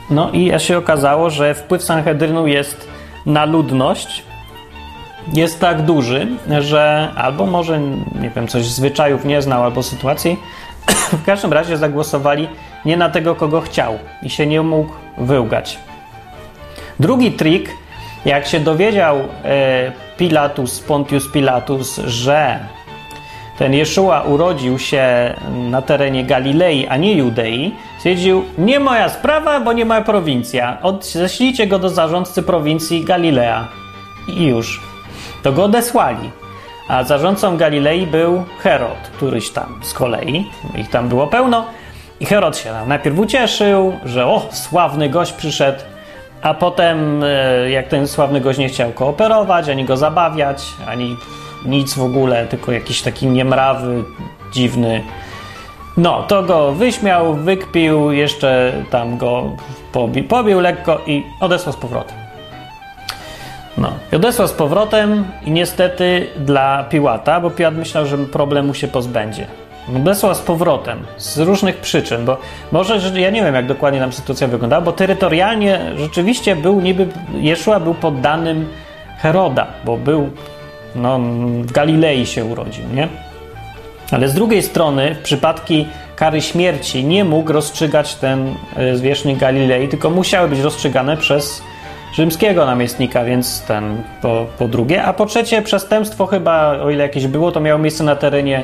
No 0.10 0.32
i 0.32 0.60
się 0.60 0.78
okazało, 0.78 1.30
że 1.30 1.54
wpływ 1.54 1.84
Sanhedrynu 1.84 2.48
jest 2.48 2.88
na 3.26 3.46
ludność 3.46 4.24
jest 5.34 5.60
tak 5.60 5.82
duży, 5.82 6.28
że 6.60 7.10
albo 7.16 7.46
może, 7.46 7.80
nie 8.22 8.30
wiem, 8.36 8.48
coś 8.48 8.66
zwyczajów 8.66 9.26
nie 9.26 9.42
znał, 9.42 9.64
albo 9.64 9.84
sytuacji, 9.84 10.38
w 11.22 11.26
każdym 11.26 11.54
razie 11.54 11.78
zagłosowali 11.78 12.48
nie 12.86 12.98
na 12.98 13.10
tego, 13.10 13.36
kogo 13.36 13.62
chciał 13.62 14.00
i 14.24 14.30
się 14.30 14.48
nie 14.48 14.62
mógł 14.62 14.92
wyłgać. 15.18 15.80
Drugi 17.00 17.32
trik, 17.32 17.70
jak 18.26 18.48
się 18.48 18.60
dowiedział 18.60 19.18
e, 19.18 19.92
Pilatus, 20.18 20.80
Pontius 20.80 21.32
Pilatus, 21.32 21.98
że 21.98 22.60
ten 23.58 23.74
Jeszua 23.74 24.22
urodził 24.22 24.80
się 24.80 25.34
na 25.52 25.82
terenie 25.82 26.24
Galilei, 26.26 26.88
a 26.88 26.98
nie 26.98 27.14
Judei, 27.14 27.76
stwierdził, 27.98 28.44
nie 28.58 28.80
moja 28.80 29.10
sprawa, 29.10 29.60
bo 29.60 29.74
nie 29.74 29.86
moja 29.86 30.02
prowincja. 30.02 30.78
Ześlijcie 31.02 31.68
go 31.68 31.80
do 31.80 31.90
zarządcy 31.90 32.44
prowincji 32.44 33.06
Galilea. 33.06 33.68
I 34.28 34.46
już. 34.46 34.91
To 35.44 35.52
go 35.52 35.64
odesłali. 35.64 36.32
A 36.88 37.04
zarządcą 37.04 37.58
Galilei 37.58 38.08
był 38.08 38.44
Herod, 38.60 39.10
któryś 39.16 39.50
tam 39.50 39.80
z 39.84 39.94
kolei. 39.94 40.50
Ich 40.78 40.90
tam 40.90 41.10
było 41.10 41.28
pełno. 41.28 41.66
I 42.20 42.26
Herod 42.26 42.58
się 42.58 42.74
najpierw 42.88 43.20
ucieszył, 43.20 43.94
że 44.06 44.26
o, 44.26 44.42
sławny 44.52 45.10
gość 45.10 45.34
przyszedł, 45.34 45.80
a 46.42 46.54
potem, 46.54 47.24
e, 47.24 47.70
jak 47.70 47.88
ten 47.88 48.08
sławny 48.08 48.42
gość 48.42 48.60
nie 48.60 48.70
chciał 48.70 48.92
kooperować, 48.92 49.70
ani 49.70 49.86
go 49.86 49.98
zabawiać, 49.98 50.64
ani 50.88 51.18
nic 51.66 51.94
w 51.94 52.04
ogóle, 52.04 52.48
tylko 52.48 52.72
jakiś 52.72 53.02
taki 53.02 53.28
niemrawy, 53.28 54.04
dziwny. 54.52 55.04
No, 55.98 56.24
to 56.24 56.44
go 56.44 56.72
wyśmiał, 56.72 57.34
wykpił, 57.34 58.12
jeszcze 58.12 58.74
tam 58.90 59.18
go 59.18 59.44
pobił, 59.92 60.24
pobił 60.24 60.60
lekko 60.60 61.02
i 61.08 61.24
odesłał 61.40 61.74
z 61.74 61.78
powrotem. 61.78 62.21
No, 63.78 63.94
i 64.12 64.16
odesłał 64.16 64.48
z 64.48 64.52
powrotem 64.52 65.26
i 65.46 65.52
niestety 65.52 66.28
dla 66.38 66.84
Piłata, 66.84 67.42
bo 67.42 67.50
Piłat 67.50 67.76
myślał, 67.76 68.06
że 68.06 68.18
problemu 68.18 68.74
się 68.74 68.88
pozbędzie. 68.88 69.48
Odesłał 69.96 70.36
z 70.36 70.40
powrotem 70.40 71.00
z 71.18 71.38
różnych 71.38 71.78
przyczyn, 71.78 72.26
bo 72.26 72.38
może, 72.72 73.00
że 73.00 73.22
ja 73.22 73.30
nie 73.30 73.44
wiem, 73.44 73.56
jak 73.56 73.66
dokładnie 73.66 74.00
tam 74.00 74.14
sytuacja 74.14 74.48
wyglądała, 74.48 74.82
bo 74.82 74.92
terytorialnie 74.92 75.80
rzeczywiście 75.98 76.56
był 76.56 76.82
niby, 76.82 77.08
Jeszua 77.34 77.80
był 77.80 77.94
poddanym 77.94 78.68
Heroda, 79.18 79.68
bo 79.86 79.98
był 79.98 80.30
no, 80.96 81.20
w 81.62 81.72
Galilei 81.72 82.26
się 82.26 82.46
urodził, 82.46 82.84
nie? 82.94 83.08
Ale 84.12 84.30
z 84.30 84.34
drugiej 84.34 84.64
strony, 84.64 85.16
w 85.16 85.20
przypadki 85.20 85.88
kary 86.16 86.42
śmierci 86.42 87.04
nie 87.04 87.26
mógł 87.26 87.52
rozstrzygać 87.54 88.16
ten 88.16 88.56
e, 88.76 88.96
zwierzchnik 88.96 89.40
Galilei, 89.40 89.88
tylko 89.88 90.10
musiały 90.10 90.50
być 90.50 90.60
rozstrzygane 90.60 91.18
przez 91.18 91.64
rzymskiego 92.14 92.66
namiestnika, 92.66 93.24
więc 93.24 93.62
ten 93.62 94.04
po, 94.22 94.46
po 94.58 94.68
drugie. 94.68 95.04
A 95.04 95.14
po 95.14 95.26
trzecie, 95.26 95.62
przestępstwo 95.62 96.26
chyba, 96.26 96.80
o 96.80 96.90
ile 96.90 97.04
jakieś 97.04 97.28
było, 97.28 97.52
to 97.52 97.60
miało 97.60 97.80
miejsce 97.80 98.04
na 98.04 98.16
terenie 98.16 98.64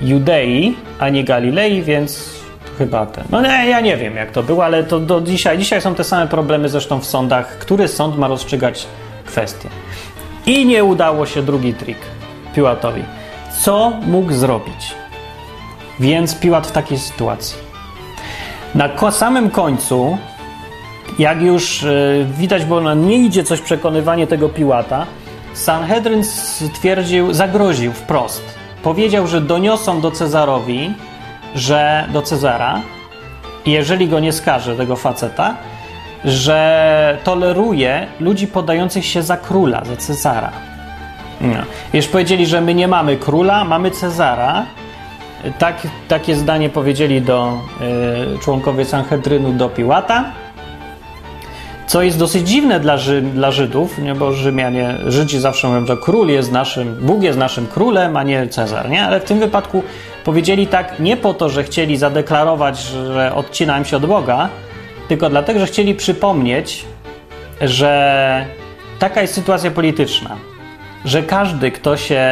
Judei, 0.00 0.76
a 0.98 1.08
nie 1.08 1.24
Galilei, 1.24 1.82
więc 1.82 2.30
chyba 2.78 3.06
ten. 3.06 3.24
No 3.30 3.42
nie, 3.42 3.68
ja 3.68 3.80
nie 3.80 3.96
wiem 3.96 4.16
jak 4.16 4.30
to 4.30 4.42
było, 4.42 4.64
ale 4.64 4.84
to 4.84 5.00
do 5.00 5.20
dzisiaj. 5.20 5.58
Dzisiaj 5.58 5.80
są 5.80 5.94
te 5.94 6.04
same 6.04 6.26
problemy 6.26 6.68
zresztą 6.68 7.00
w 7.00 7.06
sądach. 7.06 7.58
Który 7.58 7.88
sąd 7.88 8.18
ma 8.18 8.28
rozstrzygać 8.28 8.86
kwestie? 9.26 9.68
I 10.46 10.66
nie 10.66 10.84
udało 10.84 11.26
się 11.26 11.42
drugi 11.42 11.74
trik 11.74 11.98
Piłatowi. 12.54 13.02
Co 13.60 13.92
mógł 14.06 14.32
zrobić? 14.32 14.94
Więc 16.00 16.34
Piłat 16.34 16.66
w 16.66 16.72
takiej 16.72 16.98
sytuacji. 16.98 17.56
Na 18.74 19.10
samym 19.10 19.50
końcu, 19.50 20.18
jak 21.18 21.42
już 21.42 21.82
yy, 21.82 22.26
widać, 22.38 22.64
bo 22.64 22.94
nie 22.94 23.16
idzie 23.16 23.44
coś 23.44 23.60
przekonywanie 23.60 24.26
tego 24.26 24.48
Piłata, 24.48 25.06
Sanhedryn 25.54 26.24
stwierdził, 26.24 27.32
zagroził 27.32 27.92
wprost. 27.92 28.42
Powiedział, 28.82 29.26
że 29.26 29.40
doniosą 29.40 30.00
do 30.00 30.10
Cezarowi, 30.10 30.94
że 31.54 32.08
do 32.12 32.22
Cezara, 32.22 32.80
jeżeli 33.66 34.08
go 34.08 34.20
nie 34.20 34.32
skaże, 34.32 34.76
tego 34.76 34.96
faceta, 34.96 35.56
że 36.24 37.18
toleruje 37.24 38.06
ludzi 38.20 38.46
podających 38.46 39.06
się 39.06 39.22
za 39.22 39.36
króla, 39.36 39.84
za 39.84 39.96
Cezara. 39.96 40.52
No. 41.40 41.58
Już 41.92 42.06
powiedzieli, 42.06 42.46
że 42.46 42.60
my 42.60 42.74
nie 42.74 42.88
mamy 42.88 43.16
króla, 43.16 43.64
mamy 43.64 43.90
Cezara. 43.90 44.66
Tak, 45.58 45.76
takie 46.08 46.36
zdanie 46.36 46.68
powiedzieli 46.68 47.22
do 47.22 47.60
y, 48.34 48.38
członkowie 48.38 48.84
Sanhedrynu 48.84 49.52
do 49.52 49.68
Piłata. 49.68 50.24
Co 51.86 52.02
jest 52.02 52.18
dosyć 52.18 52.48
dziwne 52.48 52.80
dla, 52.80 52.98
Ży, 52.98 53.22
dla 53.22 53.50
Żydów, 53.50 53.98
nie? 53.98 54.14
bo 54.14 54.32
Rzymianie, 54.32 54.94
Żydzi 55.06 55.38
zawsze 55.38 55.68
mówią, 55.68 55.86
że 55.86 55.96
król 55.96 56.28
jest 56.28 56.52
naszym, 56.52 56.96
Bóg 57.00 57.22
jest 57.22 57.38
naszym 57.38 57.66
królem, 57.66 58.16
a 58.16 58.22
nie 58.22 58.48
Cezar. 58.48 58.90
Nie? 58.90 59.04
Ale 59.04 59.20
w 59.20 59.24
tym 59.24 59.38
wypadku 59.38 59.82
powiedzieli 60.24 60.66
tak 60.66 61.00
nie 61.00 61.16
po 61.16 61.34
to, 61.34 61.48
że 61.48 61.64
chcieli 61.64 61.96
zadeklarować, 61.96 62.78
że 62.78 63.34
odcinają 63.34 63.84
się 63.84 63.96
od 63.96 64.06
Boga, 64.06 64.48
tylko 65.08 65.30
dlatego, 65.30 65.60
że 65.60 65.66
chcieli 65.66 65.94
przypomnieć, 65.94 66.84
że 67.60 68.46
taka 68.98 69.22
jest 69.22 69.34
sytuacja 69.34 69.70
polityczna, 69.70 70.36
że 71.04 71.22
każdy, 71.22 71.70
kto 71.70 71.96
się 71.96 72.22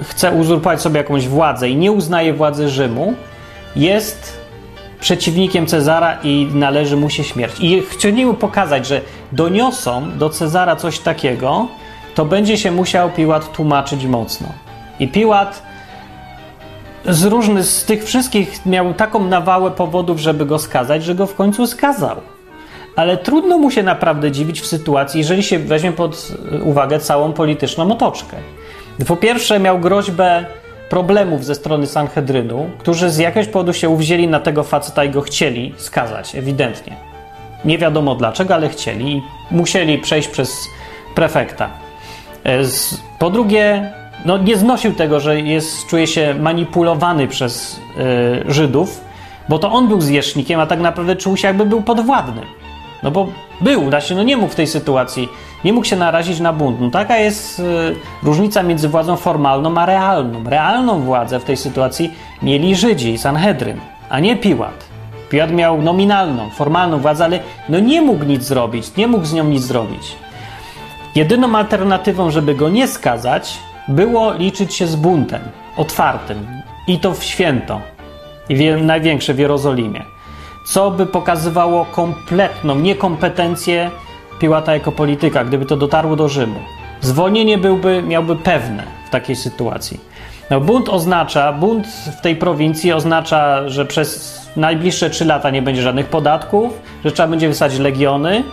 y, 0.00 0.04
chce 0.04 0.32
uzurpować 0.32 0.80
sobie 0.80 0.98
jakąś 0.98 1.28
władzę 1.28 1.68
i 1.68 1.76
nie 1.76 1.92
uznaje 1.92 2.34
władzy 2.34 2.68
Rzymu, 2.68 3.14
jest 3.76 4.35
przeciwnikiem 5.00 5.66
Cezara 5.66 6.18
i 6.22 6.48
należy 6.54 6.96
mu 6.96 7.10
się 7.10 7.24
śmierć. 7.24 7.60
I 7.60 7.82
chcieli 7.82 8.26
mu 8.26 8.34
pokazać, 8.34 8.86
że 8.86 9.00
doniosą 9.32 10.18
do 10.18 10.30
Cezara 10.30 10.76
coś 10.76 10.98
takiego, 10.98 11.68
to 12.14 12.24
będzie 12.24 12.58
się 12.58 12.70
musiał 12.70 13.10
Piłat 13.10 13.52
tłumaczyć 13.52 14.04
mocno. 14.04 14.48
I 15.00 15.08
Piłat 15.08 15.62
z 17.08 17.24
różnych, 17.24 17.64
z 17.64 17.84
tych 17.84 18.04
wszystkich 18.04 18.66
miał 18.66 18.94
taką 18.94 19.24
nawałę 19.24 19.70
powodów, 19.70 20.18
żeby 20.18 20.46
go 20.46 20.58
skazać, 20.58 21.04
że 21.04 21.14
go 21.14 21.26
w 21.26 21.34
końcu 21.34 21.66
skazał. 21.66 22.16
Ale 22.96 23.16
trudno 23.16 23.58
mu 23.58 23.70
się 23.70 23.82
naprawdę 23.82 24.32
dziwić 24.32 24.60
w 24.60 24.66
sytuacji, 24.66 25.18
jeżeli 25.18 25.42
się 25.42 25.58
weźmie 25.58 25.92
pod 25.92 26.32
uwagę 26.64 26.98
całą 26.98 27.32
polityczną 27.32 27.92
otoczkę. 27.92 28.36
Po 29.06 29.16
pierwsze, 29.16 29.60
miał 29.60 29.78
groźbę 29.78 30.44
problemów 30.88 31.44
ze 31.44 31.54
strony 31.54 31.86
Sanhedrynu, 31.86 32.70
którzy 32.78 33.10
z 33.10 33.18
jakiegoś 33.18 33.48
powodu 33.48 33.72
się 33.72 33.88
uwzięli 33.88 34.28
na 34.28 34.40
tego 34.40 34.62
faceta 34.62 35.04
i 35.04 35.10
go 35.10 35.20
chcieli 35.20 35.74
skazać, 35.76 36.34
ewidentnie. 36.34 36.96
Nie 37.64 37.78
wiadomo 37.78 38.14
dlaczego, 38.14 38.54
ale 38.54 38.68
chcieli 38.68 39.12
i 39.12 39.22
musieli 39.50 39.98
przejść 39.98 40.28
przez 40.28 40.68
prefekta. 41.14 41.70
E, 42.44 42.58
po 43.18 43.30
drugie, 43.30 43.92
no, 44.24 44.38
nie 44.38 44.56
znosił 44.56 44.94
tego, 44.94 45.20
że 45.20 45.40
jest, 45.40 45.86
czuje 45.86 46.06
się 46.06 46.34
manipulowany 46.34 47.28
przez 47.28 47.80
y, 48.48 48.52
Żydów, 48.52 49.00
bo 49.48 49.58
to 49.58 49.72
on 49.72 49.88
był 49.88 50.00
zwierzchnikiem, 50.00 50.60
a 50.60 50.66
tak 50.66 50.80
naprawdę 50.80 51.16
czuł 51.16 51.36
się 51.36 51.48
jakby 51.48 51.66
był 51.66 51.82
podwładny. 51.82 52.42
No 53.02 53.10
bo 53.10 53.26
był, 53.60 53.88
znaczy 53.88 54.14
no 54.14 54.22
nie 54.22 54.36
mógł 54.36 54.52
w 54.52 54.56
tej 54.56 54.66
sytuacji, 54.66 55.28
nie 55.64 55.72
mógł 55.72 55.86
się 55.86 55.96
narazić 55.96 56.40
na 56.40 56.52
bunt. 56.52 56.80
No 56.80 56.90
taka 56.90 57.16
jest 57.16 57.58
y, 57.58 57.62
różnica 58.22 58.62
między 58.62 58.88
władzą 58.88 59.16
formalną 59.16 59.78
a 59.78 59.86
realną. 59.86 60.44
Realną 60.44 61.00
władzę 61.00 61.40
w 61.40 61.44
tej 61.44 61.56
sytuacji 61.56 62.14
mieli 62.42 62.76
Żydzi, 62.76 63.18
Sanhedryn, 63.18 63.80
a 64.08 64.20
nie 64.20 64.36
Piłat. 64.36 64.84
Piłat 65.30 65.52
miał 65.52 65.82
nominalną, 65.82 66.50
formalną 66.50 66.98
władzę, 66.98 67.24
ale 67.24 67.40
no 67.68 67.78
nie 67.78 68.02
mógł 68.02 68.24
nic 68.24 68.42
zrobić, 68.42 68.96
nie 68.96 69.06
mógł 69.06 69.24
z 69.24 69.32
nią 69.32 69.44
nic 69.44 69.62
zrobić. 69.62 70.16
Jedyną 71.14 71.56
alternatywą, 71.56 72.30
żeby 72.30 72.54
go 72.54 72.68
nie 72.68 72.88
skazać, 72.88 73.58
było 73.88 74.32
liczyć 74.32 74.74
się 74.74 74.86
z 74.86 74.96
buntem 74.96 75.40
otwartym 75.76 76.46
i 76.86 76.98
to 76.98 77.14
w 77.14 77.24
święto, 77.24 77.80
i 78.48 78.56
wie, 78.56 78.76
największe 78.76 79.34
w 79.34 79.38
Jerozolimie, 79.38 80.02
co 80.66 80.90
by 80.90 81.06
pokazywało 81.06 81.84
kompletną 81.84 82.74
niekompetencję 82.74 83.90
Piłata 84.38 84.74
jako 84.74 84.92
polityka, 84.92 85.44
gdyby 85.44 85.66
to 85.66 85.76
dotarło 85.76 86.16
do 86.16 86.28
Rzymu. 86.28 86.60
Zwolnienie 87.00 87.58
byłby, 87.58 88.02
miałby 88.02 88.36
pewne 88.36 88.82
w 89.06 89.10
takiej 89.10 89.36
sytuacji. 89.36 90.00
No, 90.50 90.60
bunt 90.60 90.88
oznacza, 90.88 91.52
bunt 91.52 91.86
w 92.18 92.20
tej 92.20 92.36
prowincji 92.36 92.92
oznacza, 92.92 93.68
że 93.68 93.84
przez 93.84 94.40
najbliższe 94.56 95.10
trzy 95.10 95.24
lata 95.24 95.50
nie 95.50 95.62
będzie 95.62 95.82
żadnych 95.82 96.06
podatków, 96.06 96.72
że 97.04 97.12
trzeba 97.12 97.28
będzie 97.28 97.48
wysadzić 97.48 97.80
legiony, 97.80 98.44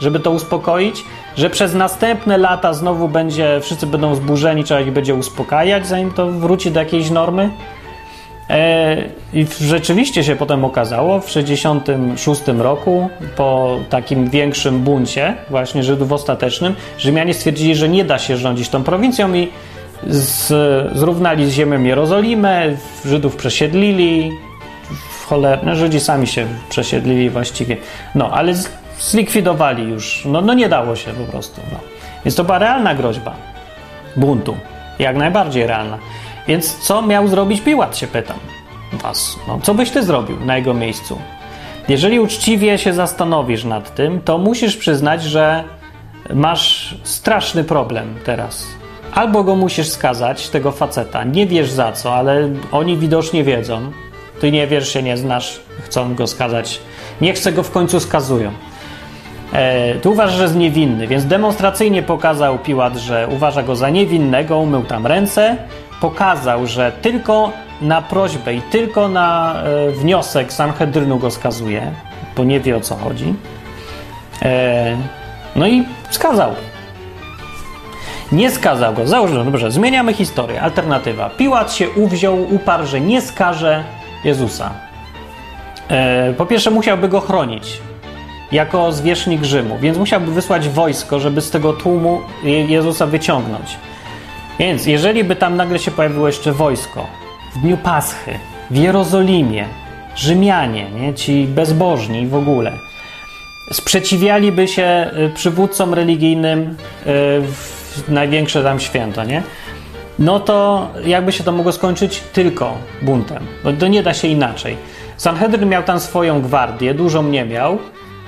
żeby 0.00 0.20
to 0.20 0.30
uspokoić, 0.30 1.04
że 1.36 1.50
przez 1.50 1.74
następne 1.74 2.38
lata 2.38 2.72
znowu 2.72 3.08
będzie, 3.08 3.60
wszyscy 3.62 3.86
będą 3.86 4.14
zburzeni, 4.14 4.64
trzeba 4.64 4.80
ich 4.80 4.92
będzie 4.92 5.14
uspokajać, 5.14 5.86
zanim 5.86 6.10
to 6.10 6.26
wróci 6.26 6.70
do 6.70 6.80
jakiejś 6.80 7.10
normy. 7.10 7.50
E, 8.50 8.96
I 9.32 9.46
rzeczywiście 9.60 10.24
się 10.24 10.36
potem 10.36 10.64
okazało 10.64 11.20
w 11.20 11.26
1966 11.26 12.42
roku, 12.58 13.10
po 13.36 13.78
takim 13.90 14.30
większym 14.30 14.80
buncie, 14.80 15.34
właśnie 15.50 15.82
Żydów 15.82 16.12
ostatecznym, 16.12 16.74
Rzymianie 16.98 17.34
stwierdzili, 17.34 17.74
że 17.74 17.88
nie 17.88 18.04
da 18.04 18.18
się 18.18 18.36
rządzić 18.36 18.68
tą 18.68 18.84
prowincją 18.84 19.34
i 19.34 19.48
z, 20.06 20.48
zrównali 20.96 21.46
z 21.46 21.52
ziemią 21.52 21.82
Jerozolimę, 21.82 22.76
Żydów 23.04 23.36
przesiedlili, 23.36 24.32
w 24.90 25.30
no, 25.62 25.74
Żydzi 25.74 26.00
sami 26.00 26.26
się 26.26 26.46
przesiedlili 26.68 27.30
właściwie, 27.30 27.76
no 28.14 28.30
ale 28.30 28.54
z, 28.54 28.70
zlikwidowali 29.00 29.88
już, 29.88 30.22
no, 30.24 30.40
no 30.40 30.54
nie 30.54 30.68
dało 30.68 30.96
się 30.96 31.10
po 31.10 31.32
prostu. 31.32 31.60
No. 31.72 31.78
Więc 32.24 32.34
to 32.34 32.44
była 32.44 32.58
realna 32.58 32.94
groźba 32.94 33.34
buntu, 34.16 34.56
jak 34.98 35.16
najbardziej 35.16 35.66
realna. 35.66 35.98
Więc 36.48 36.78
co 36.78 37.02
miał 37.02 37.28
zrobić 37.28 37.60
Piłat, 37.60 37.96
się 37.96 38.06
pytam 38.06 38.36
was. 38.92 39.38
No, 39.48 39.58
co 39.62 39.74
byś 39.74 39.90
ty 39.90 40.02
zrobił 40.02 40.44
na 40.44 40.56
jego 40.56 40.74
miejscu? 40.74 41.18
Jeżeli 41.88 42.20
uczciwie 42.20 42.78
się 42.78 42.92
zastanowisz 42.92 43.64
nad 43.64 43.94
tym, 43.94 44.20
to 44.20 44.38
musisz 44.38 44.76
przyznać, 44.76 45.22
że 45.22 45.64
masz 46.34 46.94
straszny 47.02 47.64
problem 47.64 48.14
teraz. 48.24 48.66
Albo 49.14 49.44
go 49.44 49.56
musisz 49.56 49.88
skazać, 49.88 50.48
tego 50.48 50.72
faceta. 50.72 51.24
Nie 51.24 51.46
wiesz 51.46 51.70
za 51.70 51.92
co, 51.92 52.14
ale 52.14 52.48
oni 52.72 52.96
widocznie 52.96 53.44
wiedzą. 53.44 53.92
Ty 54.40 54.52
nie 54.52 54.66
wiesz, 54.66 54.92
się 54.92 55.02
nie 55.02 55.16
znasz, 55.16 55.60
chcą 55.82 56.14
go 56.14 56.26
skazać. 56.26 56.80
Nie 57.20 57.32
chce 57.32 57.52
go 57.52 57.62
w 57.62 57.70
końcu 57.70 58.00
skazują. 58.00 58.52
E, 59.52 59.94
tu 59.94 60.10
uważa, 60.10 60.36
że 60.36 60.42
jest 60.42 60.56
niewinny, 60.56 61.06
więc 61.06 61.24
demonstracyjnie 61.24 62.02
pokazał 62.02 62.58
Piłat, 62.58 62.96
że 62.96 63.28
uważa 63.30 63.62
go 63.62 63.76
za 63.76 63.90
niewinnego, 63.90 64.58
umył 64.58 64.84
tam 64.84 65.06
ręce, 65.06 65.56
pokazał, 66.00 66.66
że 66.66 66.92
tylko 67.02 67.52
na 67.80 68.02
prośbę 68.02 68.54
i 68.54 68.62
tylko 68.62 69.08
na 69.08 69.54
e, 69.62 69.90
wniosek 69.90 70.52
Sanhedrynu 70.52 71.18
go 71.18 71.30
skazuje, 71.30 71.92
bo 72.36 72.44
nie 72.44 72.60
wie 72.60 72.76
o 72.76 72.80
co 72.80 72.96
chodzi. 72.96 73.34
E, 74.42 74.96
no 75.56 75.68
i 75.68 75.84
skazał. 76.10 76.50
Nie 78.32 78.50
skazał 78.50 78.94
go. 78.94 79.06
Założył, 79.06 79.44
dobrze, 79.44 79.70
zmieniamy 79.70 80.14
historię. 80.14 80.62
Alternatywa. 80.62 81.30
Piłat 81.30 81.72
się 81.72 81.90
uwziął, 81.90 82.54
uparł, 82.54 82.86
że 82.86 83.00
nie 83.00 83.22
skaże 83.22 83.84
Jezusa. 84.24 84.70
E, 85.88 86.32
po 86.32 86.46
pierwsze, 86.46 86.70
musiałby 86.70 87.08
go 87.08 87.20
chronić 87.20 87.80
jako 88.52 88.92
zwierzchnik 88.92 89.44
Rzymu, 89.44 89.78
więc 89.78 89.98
musiałby 89.98 90.32
wysłać 90.32 90.68
wojsko, 90.68 91.20
żeby 91.20 91.40
z 91.40 91.50
tego 91.50 91.72
tłumu 91.72 92.20
Jezusa 92.44 93.06
wyciągnąć. 93.06 93.76
Więc 94.58 94.86
jeżeli 94.86 95.24
by 95.24 95.36
tam 95.36 95.56
nagle 95.56 95.78
się 95.78 95.90
pojawiło 95.90 96.26
jeszcze 96.26 96.52
wojsko 96.52 97.06
w 97.56 97.60
dniu 97.60 97.76
Paschy, 97.76 98.38
w 98.70 98.76
Jerozolimie, 98.76 99.64
Rzymianie, 100.16 100.90
nie? 100.90 101.14
ci 101.14 101.44
bezbożni 101.44 102.26
w 102.26 102.34
ogóle, 102.34 102.72
sprzeciwialiby 103.72 104.68
się 104.68 105.10
y, 105.18 105.30
przywódcom 105.34 105.94
religijnym 105.94 106.60
y, 106.60 106.74
w 107.42 108.04
największe 108.08 108.62
tam 108.62 108.80
święto, 108.80 109.24
nie? 109.24 109.42
No 110.18 110.40
to 110.40 110.88
jakby 111.04 111.32
się 111.32 111.44
to 111.44 111.52
mogło 111.52 111.72
skończyć 111.72 112.20
tylko 112.32 112.74
buntem. 113.02 113.46
Bo 113.64 113.72
to 113.72 113.88
nie 113.88 114.02
da 114.02 114.14
się 114.14 114.28
inaczej. 114.28 114.76
Sanhedryn 115.16 115.68
miał 115.68 115.82
tam 115.82 116.00
swoją 116.00 116.42
gwardię, 116.42 116.94
dużo 116.94 117.22
nie 117.22 117.44
miał, 117.44 117.78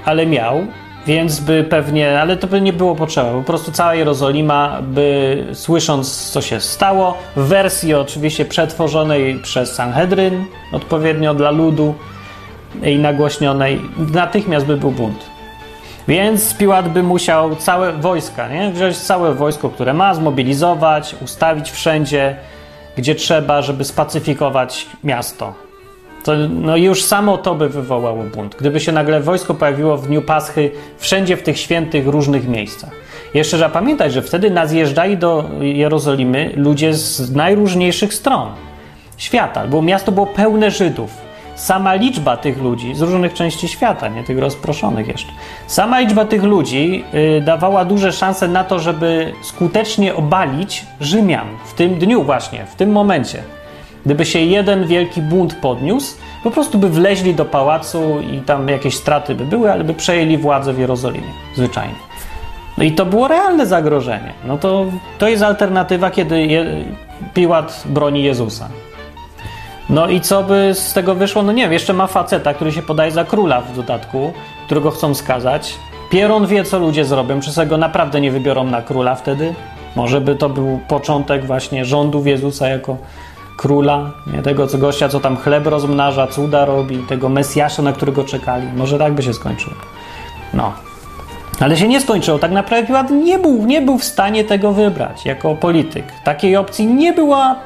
ale 0.04 0.26
miał, 0.26 0.66
więc 1.06 1.40
by 1.40 1.64
pewnie, 1.64 2.20
ale 2.20 2.36
to 2.36 2.46
by 2.46 2.60
nie 2.60 2.72
było 2.72 2.94
potrzeba. 2.94 3.32
Po 3.32 3.42
prostu 3.42 3.72
cała 3.72 3.94
Jerozolima 3.94 4.78
by, 4.82 5.46
słysząc 5.52 6.30
co 6.30 6.42
się 6.42 6.60
stało, 6.60 7.18
w 7.36 7.40
wersji 7.40 7.94
oczywiście 7.94 8.44
przetworzonej 8.44 9.40
przez 9.42 9.74
Sanhedryn, 9.74 10.44
odpowiednio 10.72 11.34
dla 11.34 11.50
ludu 11.50 11.94
i 12.82 12.98
nagłośnionej, 12.98 13.80
natychmiast 14.14 14.66
by 14.66 14.76
był 14.76 14.90
bunt. 14.90 15.30
Więc 16.08 16.54
Piłat 16.54 16.88
by 16.88 17.02
musiał 17.02 17.56
całe 17.56 17.92
wojska, 17.92 18.48
nie? 18.48 18.70
wziąć 18.70 18.98
całe 18.98 19.34
wojsko, 19.34 19.70
które 19.70 19.94
ma, 19.94 20.14
zmobilizować, 20.14 21.16
ustawić 21.24 21.70
wszędzie, 21.70 22.36
gdzie 22.96 23.14
trzeba, 23.14 23.62
żeby 23.62 23.84
spacyfikować 23.84 24.86
miasto. 25.04 25.69
To, 26.24 26.32
no 26.48 26.76
już 26.76 27.04
samo 27.04 27.38
to 27.38 27.54
by 27.54 27.68
wywołało 27.68 28.24
bunt. 28.24 28.56
Gdyby 28.58 28.80
się 28.80 28.92
nagle 28.92 29.20
wojsko 29.20 29.54
pojawiło 29.54 29.96
w 29.96 30.06
dniu 30.06 30.22
Paschy 30.22 30.70
wszędzie 30.98 31.36
w 31.36 31.42
tych 31.42 31.58
świętych 31.58 32.06
różnych 32.06 32.48
miejscach. 32.48 32.90
Jeszcze 33.34 33.56
trzeba 33.56 33.70
pamiętać, 33.70 34.12
że 34.12 34.22
wtedy 34.22 34.50
nazjeżdżali 34.50 35.16
do 35.16 35.44
Jerozolimy 35.60 36.52
ludzie 36.56 36.94
z 36.94 37.34
najróżniejszych 37.34 38.14
stron 38.14 38.48
świata, 39.16 39.66
bo 39.66 39.82
miasto 39.82 40.12
było 40.12 40.26
pełne 40.26 40.70
Żydów. 40.70 41.10
Sama 41.54 41.94
liczba 41.94 42.36
tych 42.36 42.62
ludzi 42.62 42.94
z 42.94 43.00
różnych 43.00 43.34
części 43.34 43.68
świata, 43.68 44.08
nie 44.08 44.24
tych 44.24 44.38
rozproszonych 44.38 45.08
jeszcze, 45.08 45.32
sama 45.66 46.00
liczba 46.00 46.24
tych 46.24 46.42
ludzi 46.42 47.04
y, 47.38 47.40
dawała 47.40 47.84
duże 47.84 48.12
szanse 48.12 48.48
na 48.48 48.64
to, 48.64 48.78
żeby 48.78 49.32
skutecznie 49.42 50.14
obalić 50.14 50.86
Rzymian 51.00 51.46
w 51.64 51.74
tym 51.74 51.98
dniu, 51.98 52.22
właśnie, 52.22 52.66
w 52.66 52.74
tym 52.74 52.92
momencie. 52.92 53.42
Gdyby 54.06 54.26
się 54.26 54.38
jeden 54.38 54.86
wielki 54.86 55.22
bunt 55.22 55.54
podniósł, 55.54 56.16
po 56.44 56.50
prostu 56.50 56.78
by 56.78 56.88
wleźli 56.88 57.34
do 57.34 57.44
pałacu 57.44 58.20
i 58.20 58.40
tam 58.40 58.68
jakieś 58.68 58.94
straty 58.94 59.34
by 59.34 59.44
były, 59.44 59.72
ale 59.72 59.84
by 59.84 59.94
przejęli 59.94 60.38
władzę 60.38 60.72
w 60.72 60.78
Jerozolimie. 60.78 61.32
Zwyczajnie. 61.54 61.94
No 62.78 62.84
i 62.84 62.92
to 62.92 63.06
było 63.06 63.28
realne 63.28 63.66
zagrożenie. 63.66 64.32
No 64.44 64.58
to, 64.58 64.86
to 65.18 65.28
jest 65.28 65.42
alternatywa, 65.42 66.10
kiedy 66.10 66.46
je, 66.46 66.84
Piłat 67.34 67.82
broni 67.86 68.22
Jezusa. 68.22 68.68
No 69.90 70.08
i 70.08 70.20
co 70.20 70.42
by 70.42 70.70
z 70.74 70.92
tego 70.92 71.14
wyszło? 71.14 71.42
No 71.42 71.52
nie 71.52 71.62
wiem, 71.62 71.72
jeszcze 71.72 71.92
ma 71.92 72.06
faceta, 72.06 72.54
który 72.54 72.72
się 72.72 72.82
podaje 72.82 73.10
za 73.10 73.24
króla 73.24 73.60
w 73.60 73.76
dodatku, 73.76 74.32
którego 74.66 74.90
chcą 74.90 75.14
skazać. 75.14 75.74
Pieron 76.10 76.46
wie, 76.46 76.64
co 76.64 76.78
ludzie 76.78 77.04
zrobią, 77.04 77.40
czy 77.40 77.52
sobie 77.52 77.66
go 77.66 77.76
naprawdę 77.76 78.20
nie 78.20 78.30
wybiorą 78.30 78.64
na 78.64 78.82
króla 78.82 79.14
wtedy? 79.14 79.54
Może 79.96 80.20
by 80.20 80.36
to 80.36 80.48
był 80.48 80.80
początek 80.88 81.46
właśnie 81.46 81.84
rządów 81.84 82.26
Jezusa 82.26 82.68
jako 82.68 82.96
króla, 83.60 84.10
nie? 84.26 84.42
tego 84.42 84.66
co 84.66 84.78
gościa, 84.78 85.08
co 85.08 85.20
tam 85.20 85.36
chleb 85.36 85.66
rozmnaża, 85.66 86.26
cuda 86.26 86.64
robi, 86.64 86.98
tego 86.98 87.28
Mesjasza, 87.28 87.82
na 87.82 87.92
którego 87.92 88.24
czekali. 88.24 88.66
Może 88.76 88.98
tak 88.98 89.12
by 89.12 89.22
się 89.22 89.34
skończyło. 89.34 89.76
No. 90.54 90.72
Ale 91.60 91.76
się 91.76 91.88
nie 91.88 92.00
skończyło. 92.00 92.38
Tak 92.38 92.50
naprawdę 92.50 92.86
Piłat 92.86 93.10
nie 93.10 93.38
był, 93.38 93.66
nie 93.66 93.82
był 93.82 93.98
w 93.98 94.04
stanie 94.04 94.44
tego 94.44 94.72
wybrać 94.72 95.26
jako 95.26 95.54
polityk. 95.54 96.04
Takiej 96.24 96.56
opcji 96.56 96.86
nie 96.86 97.12
była, 97.12 97.56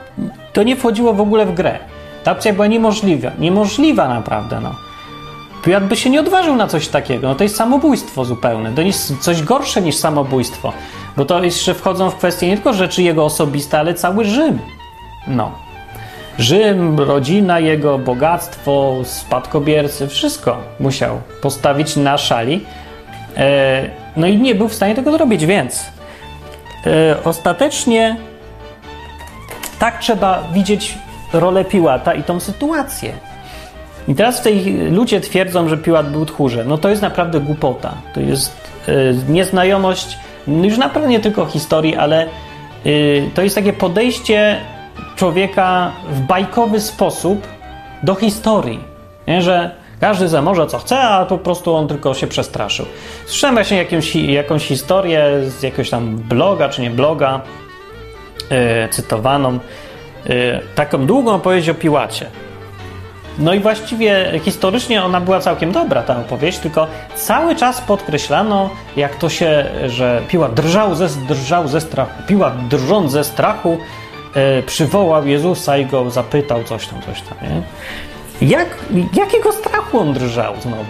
to 0.53 0.63
nie 0.63 0.77
wchodziło 0.77 1.15
w 1.15 1.21
ogóle 1.21 1.47
w 1.47 1.55
grę. 1.55 1.79
Ta 2.25 2.33
opcja 2.33 2.53
była 2.53 2.67
niemożliwa. 2.67 3.31
Niemożliwa 3.39 4.09
naprawdę, 4.09 4.61
no. 4.61 4.75
Piłat 5.65 5.87
by 5.87 5.97
się 5.97 6.11
nie 6.11 6.21
odważył 6.21 6.57
na 6.57 6.67
coś 6.67 6.89
takiego. 6.89 7.29
No 7.29 7.35
to 7.35 7.45
jest 7.45 7.57
samobójstwo 7.57 8.25
zupełne. 8.25 8.73
To 8.73 8.83
jest 8.83 9.19
coś 9.19 9.43
gorsze 9.43 9.83
niż 9.83 9.97
samobójstwo. 9.97 10.73
Bo 11.17 11.25
to 11.25 11.45
jeszcze 11.45 11.75
wchodzą 11.75 12.11
w 12.11 12.15
kwestię 12.15 12.47
nie 12.47 12.55
tylko 12.55 12.73
rzeczy 12.73 13.03
jego 13.03 13.25
osobiste, 13.25 13.79
ale 13.79 13.95
cały 13.95 14.25
Rzym. 14.25 14.59
No. 15.27 15.64
Rzym, 16.39 17.01
rodzina 17.01 17.61
jego, 17.61 17.99
bogactwo, 17.99 18.97
spadkobiercy, 19.05 20.09
wszystko 20.09 20.59
musiał 20.81 21.21
postawić 21.43 21.97
na 21.97 22.19
szali. 22.19 22.65
E, 23.37 23.83
no 24.17 24.27
i 24.27 24.37
nie 24.37 24.55
był 24.55 24.69
w 24.69 24.75
stanie 24.75 24.95
tego 24.95 25.13
zrobić, 25.13 25.47
więc 25.47 25.87
e, 26.87 27.17
ostatecznie 27.25 28.17
tak 29.79 29.99
trzeba 29.99 30.43
widzieć 30.53 30.99
rolę 31.33 31.65
Piłata 31.65 32.15
i 32.15 32.23
tą 32.23 32.41
sytuację. 32.41 33.13
I 34.09 34.15
teraz 34.15 34.43
tej 34.43 34.75
ludzie 34.91 35.21
twierdzą, 35.21 35.69
że 35.69 35.79
Piłat 35.79 36.11
był 36.11 36.27
tchórzem. 36.27 36.69
No 36.69 36.79
to 36.79 36.89
jest 36.89 37.03
naprawdę 37.03 37.41
głupota. 37.41 37.95
To 38.15 38.21
jest 38.21 38.57
e, 38.89 38.93
nieznajomość 39.33 40.19
już 40.47 40.79
naprawdę 40.79 41.09
nie 41.09 41.21
tylko 41.21 41.47
historii, 41.47 41.97
ale 41.97 42.27
to 43.35 43.43
jest 43.43 43.55
takie 43.55 43.73
podejście 43.73 44.57
człowieka 45.17 45.93
w 46.11 46.21
bajkowy 46.21 46.81
sposób 46.81 47.47
do 48.03 48.15
historii. 48.15 48.81
Nie? 49.27 49.43
Że 49.43 49.71
każdy 50.01 50.29
za 50.29 50.43
może 50.43 50.67
co 50.67 50.79
chce, 50.79 51.01
a 51.01 51.27
po 51.27 51.39
prostu 51.39 51.75
on 51.75 51.89
tylko 51.89 52.15
się 52.15 52.27
przestraszył. 52.27 52.87
Słyszałem 53.27 53.55
właśnie 53.55 53.77
jakąś, 53.77 54.17
jakąś 54.17 54.67
historię 54.67 55.27
z 55.47 55.63
jakiegoś 55.63 55.91
tam 55.91 56.17
bloga, 56.17 56.69
czy 56.69 56.83
nie 56.83 56.91
bloga, 56.91 57.41
yy, 58.51 58.89
cytowaną, 58.91 59.59
yy, 60.27 60.61
taką 60.75 61.07
długą 61.07 61.35
opowieść 61.35 61.69
o 61.69 61.75
Piłacie. 61.75 62.27
No 63.39 63.55
i 63.55 63.61
właściwie 63.61 64.41
historycznie 64.45 65.05
ona 65.05 65.21
była 65.21 65.41
całkiem 65.41 65.73
dobra, 65.73 66.03
ta 66.03 66.21
opowieść, 66.21 66.59
tylko 66.59 66.87
cały 67.15 67.57
czas 67.57 67.81
podkreślano, 67.81 68.71
jak 68.97 69.17
to 69.17 69.29
się, 69.29 69.65
że 69.87 70.23
Piłat 70.29 70.55
drżał 70.55 70.95
ze, 70.95 71.09
drżał 71.09 71.69
ze 71.69 71.81
strachu. 71.81 72.23
Piłat 72.27 72.69
drżąc 72.69 73.13
ze 73.13 73.25
strachu 73.25 73.79
przywołał 74.67 75.27
Jezusa 75.27 75.77
i 75.77 75.87
go 75.87 76.11
zapytał 76.11 76.65
coś 76.65 76.87
tam, 76.87 77.03
coś 77.03 77.21
tam, 77.23 77.39
nie? 77.43 77.63
Jak, 78.49 78.69
jakiego 79.15 79.53
strachu 79.53 80.01
on 80.01 80.13
drżał 80.13 80.55
znowu? 80.61 80.85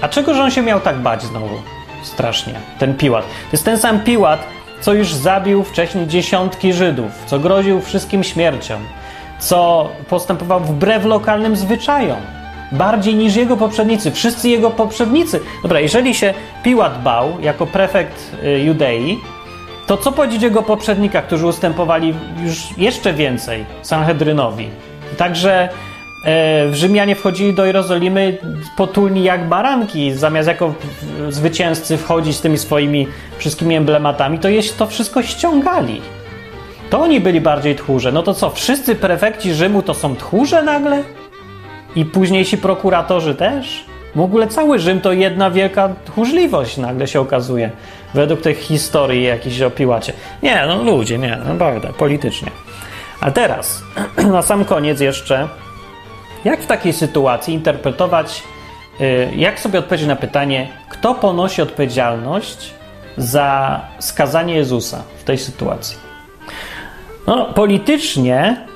A 0.00 0.08
czego, 0.08 0.34
że 0.34 0.42
on 0.42 0.50
się 0.50 0.62
miał 0.62 0.80
tak 0.80 0.98
bać 0.98 1.22
znowu? 1.22 1.62
Strasznie, 2.02 2.54
ten 2.78 2.96
Piłat. 2.96 3.24
To 3.24 3.48
jest 3.52 3.64
ten 3.64 3.78
sam 3.78 4.00
Piłat, 4.00 4.46
co 4.80 4.94
już 4.94 5.14
zabił 5.14 5.64
wcześniej 5.64 6.06
dziesiątki 6.06 6.72
Żydów, 6.72 7.10
co 7.26 7.38
groził 7.38 7.80
wszystkim 7.80 8.24
śmiercią, 8.24 8.78
co 9.38 9.88
postępował 10.08 10.60
wbrew 10.60 11.04
lokalnym 11.04 11.56
zwyczajom, 11.56 12.18
bardziej 12.72 13.14
niż 13.14 13.36
jego 13.36 13.56
poprzednicy. 13.56 14.10
Wszyscy 14.10 14.48
jego 14.48 14.70
poprzednicy. 14.70 15.40
Dobra, 15.62 15.80
jeżeli 15.80 16.14
się 16.14 16.34
Piłat 16.62 17.02
bał 17.02 17.40
jako 17.40 17.66
prefekt 17.66 18.34
y, 18.44 18.60
Judei, 18.60 19.18
to 19.86 19.96
co 19.96 20.12
powiedzieć 20.12 20.42
jego 20.42 20.62
poprzednikach, 20.62 21.26
którzy 21.26 21.46
ustępowali 21.46 22.14
już 22.44 22.78
jeszcze 22.78 23.12
więcej 23.12 23.64
Sanhedrynowi? 23.82 24.68
Także 25.16 25.62
e, 25.62 25.68
w 26.68 26.74
Rzymianie 26.74 27.16
wchodzili 27.16 27.54
do 27.54 27.66
Jerozolimy 27.66 28.38
potulni 28.76 29.24
jak 29.24 29.48
baranki, 29.48 30.12
zamiast 30.12 30.48
jako 30.48 30.74
zwycięzcy 31.28 31.96
wchodzić 31.96 32.36
z 32.36 32.40
tymi 32.40 32.58
swoimi 32.58 33.08
wszystkimi 33.38 33.74
emblematami, 33.74 34.38
to 34.38 34.48
jest 34.48 34.78
to 34.78 34.86
wszystko 34.86 35.22
ściągali. 35.22 36.00
To 36.90 37.00
oni 37.00 37.20
byli 37.20 37.40
bardziej 37.40 37.76
tchórze. 37.76 38.12
No 38.12 38.22
to 38.22 38.34
co, 38.34 38.50
wszyscy 38.50 38.94
prefekci 38.94 39.54
Rzymu 39.54 39.82
to 39.82 39.94
są 39.94 40.16
tchórze 40.16 40.62
nagle? 40.62 41.02
I 41.96 42.04
późniejsi 42.04 42.58
prokuratorzy 42.58 43.34
też? 43.34 43.84
W 44.14 44.20
ogóle 44.20 44.46
cały 44.46 44.78
Rzym 44.78 45.00
to 45.00 45.12
jedna 45.12 45.50
wielka 45.50 45.88
tchórzliwość 46.04 46.76
nagle 46.76 47.08
się 47.08 47.20
okazuje. 47.20 47.70
Według 48.14 48.40
tych 48.40 48.58
historii 48.58 49.24
jakichś 49.24 49.60
o 49.60 49.70
Piłacie. 49.70 50.12
Nie, 50.42 50.64
no 50.66 50.82
ludzie, 50.82 51.18
nie, 51.18 51.36
naprawdę, 51.36 51.88
politycznie. 51.98 52.50
A 53.20 53.30
teraz, 53.30 53.82
na 54.32 54.42
sam 54.42 54.64
koniec 54.64 55.00
jeszcze, 55.00 55.48
jak 56.44 56.60
w 56.60 56.66
takiej 56.66 56.92
sytuacji 56.92 57.54
interpretować, 57.54 58.42
y, 59.00 59.28
jak 59.36 59.60
sobie 59.60 59.78
odpowiedzieć 59.78 60.08
na 60.08 60.16
pytanie, 60.16 60.68
kto 60.88 61.14
ponosi 61.14 61.62
odpowiedzialność 61.62 62.74
za 63.16 63.80
skazanie 63.98 64.54
Jezusa 64.54 65.02
w 65.18 65.24
tej 65.24 65.38
sytuacji? 65.38 65.96
No, 67.26 67.44
politycznie 67.44 68.66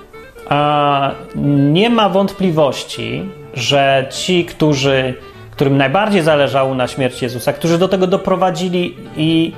a, 0.48 1.10
nie 1.44 1.90
ma 1.90 2.08
wątpliwości, 2.08 3.30
że 3.56 4.06
ci, 4.10 4.44
którzy, 4.44 5.14
którym 5.50 5.76
najbardziej 5.76 6.22
zależało 6.22 6.74
na 6.74 6.88
śmierci 6.88 7.24
Jezusa, 7.24 7.52
którzy 7.52 7.78
do 7.78 7.88
tego 7.88 8.06
doprowadzili 8.06 8.96
i 9.16 9.52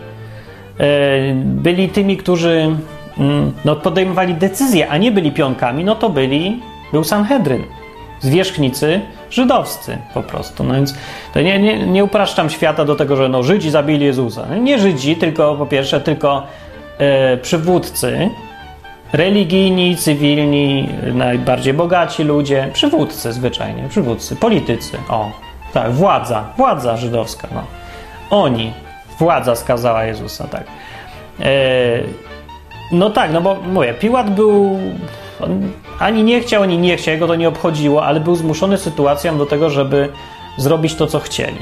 e, 0.78 0.84
byli 1.34 1.88
tymi, 1.88 2.16
którzy 2.16 2.76
mm, 3.18 3.52
no, 3.64 3.76
podejmowali 3.76 4.34
decyzje, 4.34 4.88
a 4.88 4.96
nie 4.96 5.12
byli 5.12 5.32
pionkami, 5.32 5.84
no 5.84 5.94
to 5.94 6.10
byli, 6.10 6.60
był 6.92 7.04
Sanhedryn, 7.04 7.64
zwierzchnicy 8.20 9.00
żydowscy 9.30 9.98
po 10.14 10.22
prostu. 10.22 10.64
No 10.64 10.74
więc 10.74 10.94
to 11.34 11.40
nie, 11.40 11.58
nie, 11.58 11.86
nie 11.86 12.04
upraszczam 12.04 12.50
świata 12.50 12.84
do 12.84 12.94
tego, 12.94 13.16
że 13.16 13.28
no, 13.28 13.42
Żydzi 13.42 13.70
zabili 13.70 14.06
Jezusa. 14.06 14.56
Nie 14.56 14.78
Żydzi, 14.78 15.16
tylko 15.16 15.54
po 15.54 15.66
pierwsze, 15.66 16.00
tylko 16.00 16.46
e, 16.98 17.36
przywódcy, 17.36 18.30
religijni, 19.12 19.96
cywilni, 19.96 20.88
najbardziej 21.14 21.74
bogaci 21.74 22.24
ludzie, 22.24 22.70
przywódcy 22.72 23.32
zwyczajnie, 23.32 23.88
przywódcy, 23.88 24.36
politycy, 24.36 24.98
o, 25.08 25.30
tak, 25.72 25.92
władza, 25.92 26.44
władza 26.56 26.96
żydowska, 26.96 27.48
no. 27.54 27.62
Oni, 28.30 28.72
władza 29.18 29.56
skazała 29.56 30.04
Jezusa, 30.04 30.48
tak. 30.48 30.64
E, 31.40 31.50
no 32.92 33.10
tak, 33.10 33.32
no 33.32 33.40
bo 33.40 33.54
mówię, 33.54 33.94
Piłat 33.94 34.34
był, 34.34 34.78
ani 35.98 36.22
nie 36.22 36.40
chciał, 36.40 36.62
ani 36.62 36.78
nie 36.78 36.96
chciał, 36.96 37.14
jego 37.14 37.26
to 37.26 37.34
nie 37.34 37.48
obchodziło, 37.48 38.04
ale 38.04 38.20
był 38.20 38.36
zmuszony 38.36 38.78
sytuacją 38.78 39.38
do 39.38 39.46
tego, 39.46 39.70
żeby 39.70 40.08
zrobić 40.56 40.94
to, 40.94 41.06
co 41.06 41.20
chcieli. 41.20 41.58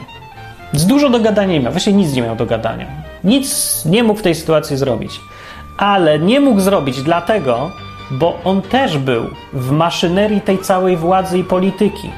Z 0.73 0.87
dużo 0.87 1.11
do 1.11 1.21
gadania 1.21 1.53
nie 1.53 1.61
miał, 1.61 1.73
właśnie 1.73 1.93
nic 1.93 2.15
nie 2.15 2.23
miał 2.23 2.37
do 2.37 2.47
gadania. 2.47 2.87
Nic 3.25 3.85
nie 3.85 4.03
mógł 4.03 4.21
w 4.21 4.23
tej 4.23 4.35
sytuacji 4.35 4.77
zrobić 4.77 5.21
ale 5.77 6.19
nie 6.19 6.41
mógł 6.41 6.61
zrobić 6.61 7.03
dlatego, 7.03 7.71
bo 8.11 8.39
on 8.45 8.63
też 8.63 8.99
był 8.99 9.31
w 9.53 9.71
maszynerii 9.71 10.41
tej 10.41 10.59
całej 10.59 10.97
władzy 10.97 11.39
i 11.39 11.45
polityki. 11.45 12.11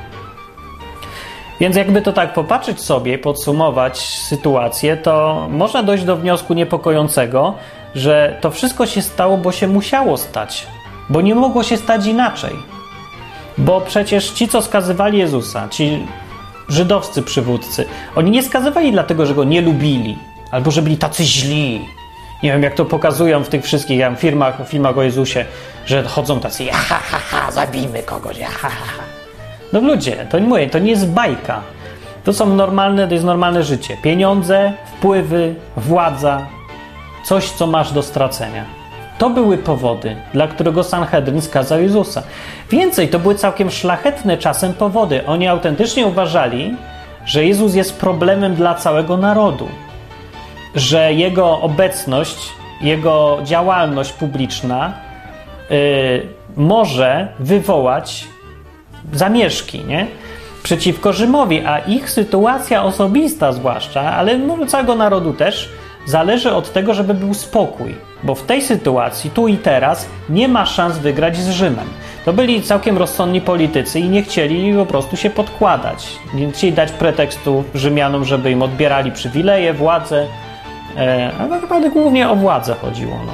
Więc 1.60 1.76
jakby 1.76 2.02
to 2.02 2.12
tak 2.12 2.34
popatrzeć 2.34 2.80
sobie, 2.80 3.18
podsumować 3.18 3.98
sytuację, 3.98 4.96
to 4.96 5.46
można 5.50 5.82
dojść 5.82 6.04
do 6.04 6.16
wniosku 6.16 6.54
niepokojącego, 6.54 7.54
że 7.94 8.38
to 8.40 8.50
wszystko 8.50 8.86
się 8.86 9.02
stało, 9.02 9.36
bo 9.36 9.52
się 9.52 9.68
musiało 9.68 10.16
stać, 10.16 10.66
bo 11.08 11.20
nie 11.20 11.34
mogło 11.34 11.62
się 11.62 11.76
stać 11.76 12.06
inaczej. 12.06 12.56
Bo 13.58 13.80
przecież 13.80 14.30
ci, 14.30 14.48
co 14.48 14.62
skazywali 14.62 15.18
Jezusa, 15.18 15.68
ci 15.68 16.06
żydowscy 16.68 17.22
przywódcy, 17.22 17.84
oni 18.16 18.30
nie 18.30 18.42
skazywali 18.42 18.92
dlatego, 18.92 19.26
że 19.26 19.34
go 19.34 19.44
nie 19.44 19.60
lubili, 19.60 20.18
albo 20.50 20.70
że 20.70 20.82
byli 20.82 20.96
tacy 20.96 21.24
źli, 21.24 21.80
nie 22.42 22.52
wiem, 22.52 22.62
jak 22.62 22.74
to 22.74 22.84
pokazują 22.84 23.44
w 23.44 23.48
tych 23.48 23.64
wszystkich 23.64 23.98
ja, 23.98 24.14
filmach, 24.14 24.68
filmach 24.68 24.98
o 24.98 25.02
Jezusie, 25.02 25.44
że 25.86 26.02
chodzą 26.02 26.40
tacy, 26.40 26.64
ha, 26.72 26.98
ha, 27.10 27.18
ha, 27.30 27.50
zabijmy 27.50 28.02
kogoś, 28.02 28.40
ha, 28.40 28.48
ha, 28.58 28.68
ha. 28.68 29.02
No 29.72 29.80
ludzie, 29.80 30.26
to 30.30 30.38
nie 30.38 30.46
mówię, 30.46 30.70
to 30.70 30.78
nie 30.78 30.90
jest 30.90 31.10
bajka. 31.10 31.60
To 32.24 32.32
są 32.32 32.54
normalne, 32.54 33.08
to 33.08 33.14
jest 33.14 33.26
normalne 33.26 33.62
życie. 33.62 33.96
Pieniądze, 34.02 34.72
wpływy, 34.86 35.54
władza, 35.76 36.46
coś, 37.24 37.50
co 37.50 37.66
masz 37.66 37.92
do 37.92 38.02
stracenia. 38.02 38.64
To 39.18 39.30
były 39.30 39.58
powody, 39.58 40.16
dla 40.32 40.48
którego 40.48 40.84
Sanhedrin 40.84 41.42
skazał 41.42 41.80
Jezusa. 41.80 42.22
Więcej, 42.70 43.08
to 43.08 43.18
były 43.18 43.34
całkiem 43.34 43.70
szlachetne 43.70 44.36
czasem 44.36 44.74
powody. 44.74 45.26
Oni 45.26 45.48
autentycznie 45.48 46.06
uważali, 46.06 46.76
że 47.24 47.44
Jezus 47.44 47.74
jest 47.74 48.00
problemem 48.00 48.54
dla 48.54 48.74
całego 48.74 49.16
narodu 49.16 49.68
że 50.74 51.12
jego 51.12 51.60
obecność, 51.60 52.52
jego 52.80 53.38
działalność 53.44 54.12
publiczna 54.12 54.92
y, 55.70 56.26
może 56.56 57.28
wywołać 57.38 58.24
zamieszki, 59.12 59.84
nie? 59.84 60.06
Przeciwko 60.62 61.12
Rzymowi, 61.12 61.60
a 61.66 61.78
ich 61.78 62.10
sytuacja 62.10 62.84
osobista 62.84 63.52
zwłaszcza, 63.52 64.00
ale 64.00 64.38
no, 64.38 64.66
całego 64.66 64.94
narodu 64.94 65.32
też, 65.32 65.68
zależy 66.06 66.52
od 66.52 66.72
tego, 66.72 66.94
żeby 66.94 67.14
był 67.14 67.34
spokój, 67.34 67.94
bo 68.22 68.34
w 68.34 68.42
tej 68.42 68.62
sytuacji, 68.62 69.30
tu 69.30 69.48
i 69.48 69.56
teraz, 69.56 70.08
nie 70.28 70.48
ma 70.48 70.66
szans 70.66 70.98
wygrać 70.98 71.36
z 71.36 71.50
Rzymem. 71.50 71.88
To 72.24 72.32
byli 72.32 72.62
całkiem 72.62 72.98
rozsądni 72.98 73.40
politycy 73.40 74.00
i 74.00 74.08
nie 74.08 74.22
chcieli 74.22 74.74
po 74.74 74.86
prostu 74.86 75.16
się 75.16 75.30
podkładać. 75.30 76.08
Nie 76.34 76.52
chcieli 76.52 76.72
dać 76.72 76.92
pretekstu 76.92 77.64
Rzymianom, 77.74 78.24
żeby 78.24 78.50
im 78.50 78.62
odbierali 78.62 79.12
przywileje, 79.12 79.74
władzę, 79.74 80.26
ale 81.40 81.48
tak 81.50 81.62
naprawdę 81.62 81.90
głównie 81.90 82.28
o 82.28 82.36
władzę 82.36 82.74
chodziło. 82.74 83.16
No. 83.26 83.32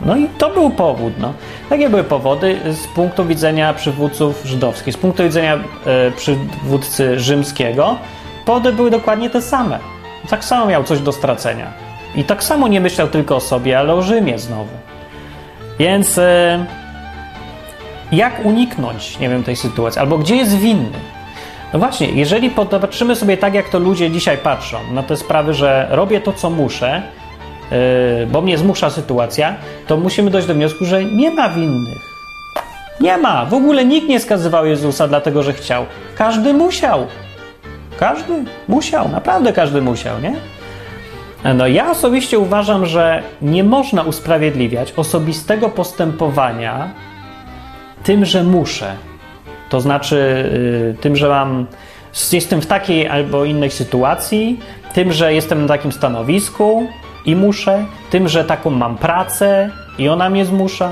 No 0.00 0.16
i 0.16 0.28
to 0.38 0.50
był 0.50 0.70
powód. 0.70 1.12
No. 1.18 1.32
Takie 1.68 1.88
były 1.88 2.04
powody 2.04 2.60
z 2.72 2.86
punktu 2.86 3.24
widzenia 3.24 3.74
przywódców 3.74 4.42
żydowskich. 4.44 4.94
Z 4.94 4.96
punktu 4.96 5.22
widzenia 5.22 5.54
e, 5.54 6.10
przywódcy 6.10 7.20
rzymskiego 7.20 7.96
powody 8.44 8.72
były 8.72 8.90
dokładnie 8.90 9.30
te 9.30 9.42
same. 9.42 9.78
Tak 10.30 10.44
samo 10.44 10.66
miał 10.66 10.84
coś 10.84 11.00
do 11.00 11.12
stracenia. 11.12 11.72
I 12.14 12.24
tak 12.24 12.44
samo 12.44 12.68
nie 12.68 12.80
myślał 12.80 13.08
tylko 13.08 13.36
o 13.36 13.40
sobie, 13.40 13.78
ale 13.78 13.94
o 13.94 14.02
Rzymie 14.02 14.38
znowu. 14.38 14.72
Więc 15.78 16.18
e, 16.18 16.64
jak 18.12 18.44
uniknąć, 18.44 19.18
nie 19.18 19.28
wiem, 19.28 19.44
tej 19.44 19.56
sytuacji? 19.56 20.00
Albo 20.00 20.18
gdzie 20.18 20.36
jest 20.36 20.58
winny? 20.58 20.98
No 21.72 21.78
właśnie, 21.78 22.06
jeżeli 22.10 22.50
popatrzymy 22.50 23.16
sobie 23.16 23.36
tak, 23.36 23.54
jak 23.54 23.68
to 23.68 23.78
ludzie 23.78 24.10
dzisiaj 24.10 24.38
patrzą 24.38 24.78
na 24.92 25.02
te 25.02 25.16
sprawy, 25.16 25.54
że 25.54 25.88
robię 25.90 26.20
to, 26.20 26.32
co 26.32 26.50
muszę, 26.50 27.02
yy, 27.70 28.26
bo 28.26 28.40
mnie 28.40 28.58
zmusza 28.58 28.90
sytuacja, 28.90 29.56
to 29.86 29.96
musimy 29.96 30.30
dojść 30.30 30.48
do 30.48 30.54
wniosku, 30.54 30.84
że 30.84 31.04
nie 31.04 31.30
ma 31.30 31.48
winnych. 31.48 32.08
Nie 33.00 33.18
ma. 33.18 33.46
W 33.46 33.54
ogóle 33.54 33.84
nikt 33.84 34.08
nie 34.08 34.20
skazywał 34.20 34.66
Jezusa 34.66 35.08
dlatego, 35.08 35.42
że 35.42 35.52
chciał. 35.52 35.86
Każdy 36.16 36.54
musiał. 36.54 37.06
Każdy 37.98 38.44
musiał. 38.68 39.08
Naprawdę 39.08 39.52
każdy 39.52 39.82
musiał, 39.82 40.20
nie? 40.20 40.34
No 41.54 41.66
ja 41.66 41.90
osobiście 41.90 42.38
uważam, 42.38 42.86
że 42.86 43.22
nie 43.42 43.64
można 43.64 44.02
usprawiedliwiać 44.02 44.92
osobistego 44.96 45.68
postępowania 45.68 46.90
tym, 48.02 48.24
że 48.24 48.44
muszę. 48.44 49.07
To 49.70 49.80
znaczy 49.80 50.16
y, 50.16 51.00
tym, 51.00 51.16
że 51.16 51.28
mam, 51.28 51.66
jestem 52.32 52.60
w 52.60 52.66
takiej 52.66 53.08
albo 53.08 53.44
innej 53.44 53.70
sytuacji, 53.70 54.60
tym, 54.94 55.12
że 55.12 55.34
jestem 55.34 55.62
na 55.62 55.68
takim 55.68 55.92
stanowisku 55.92 56.86
i 57.26 57.36
muszę, 57.36 57.84
tym, 58.10 58.28
że 58.28 58.44
taką 58.44 58.70
mam 58.70 58.98
pracę 58.98 59.70
i 59.98 60.08
ona 60.08 60.30
mnie 60.30 60.44
zmusza. 60.44 60.90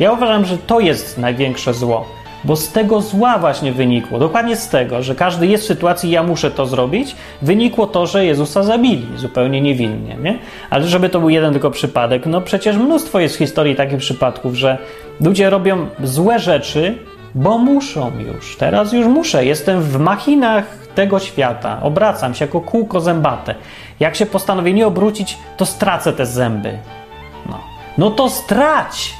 Ja 0.00 0.12
uważam, 0.12 0.44
że 0.44 0.58
to 0.58 0.80
jest 0.80 1.18
największe 1.18 1.74
zło, 1.74 2.06
bo 2.44 2.56
z 2.56 2.72
tego 2.72 3.00
zła 3.00 3.38
właśnie 3.38 3.72
wynikło, 3.72 4.18
dokładnie 4.18 4.56
z 4.56 4.68
tego, 4.68 5.02
że 5.02 5.14
każdy 5.14 5.46
jest 5.46 5.64
w 5.64 5.66
sytuacji, 5.66 6.10
ja 6.10 6.22
muszę 6.22 6.50
to 6.50 6.66
zrobić, 6.66 7.16
wynikło 7.42 7.86
to, 7.86 8.06
że 8.06 8.26
Jezusa 8.26 8.62
zabili 8.62 9.06
zupełnie 9.16 9.60
niewinnie, 9.60 10.16
nie? 10.22 10.38
Ale 10.70 10.86
żeby 10.86 11.08
to 11.08 11.20
był 11.20 11.28
jeden 11.28 11.52
tylko 11.52 11.70
przypadek, 11.70 12.26
no 12.26 12.40
przecież 12.40 12.76
mnóstwo 12.76 13.20
jest 13.20 13.34
w 13.34 13.38
historii 13.38 13.76
takich 13.76 13.98
przypadków, 13.98 14.54
że 14.54 14.78
ludzie 15.20 15.50
robią 15.50 15.86
złe 16.02 16.38
rzeczy, 16.38 16.98
bo 17.36 17.58
muszą 17.58 18.12
już. 18.18 18.56
Teraz 18.56 18.92
już 18.92 19.06
muszę. 19.06 19.44
Jestem 19.44 19.82
w 19.82 19.98
machinach 19.98 20.64
tego 20.94 21.18
świata. 21.18 21.78
Obracam 21.82 22.34
się 22.34 22.44
jako 22.44 22.60
kółko 22.60 23.00
zębate. 23.00 23.54
Jak 24.00 24.16
się 24.16 24.26
postanowię 24.26 24.72
nie 24.72 24.86
obrócić, 24.86 25.38
to 25.56 25.66
stracę 25.66 26.12
te 26.12 26.26
zęby. 26.26 26.78
No, 27.48 27.60
no 27.98 28.10
to 28.10 28.30
strać! 28.30 29.14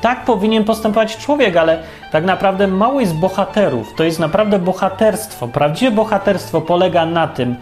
Tak 0.00 0.24
powinien 0.24 0.64
postępować 0.64 1.16
człowiek, 1.16 1.56
ale 1.56 1.78
tak 2.12 2.24
naprawdę 2.24 2.66
mało 2.66 3.00
jest 3.00 3.14
bohaterów. 3.14 3.94
To 3.94 4.04
jest 4.04 4.18
naprawdę 4.18 4.58
bohaterstwo. 4.58 5.48
Prawdziwe 5.48 5.90
bohaterstwo 5.90 6.60
polega 6.60 7.06
na 7.06 7.28
tym, 7.28 7.56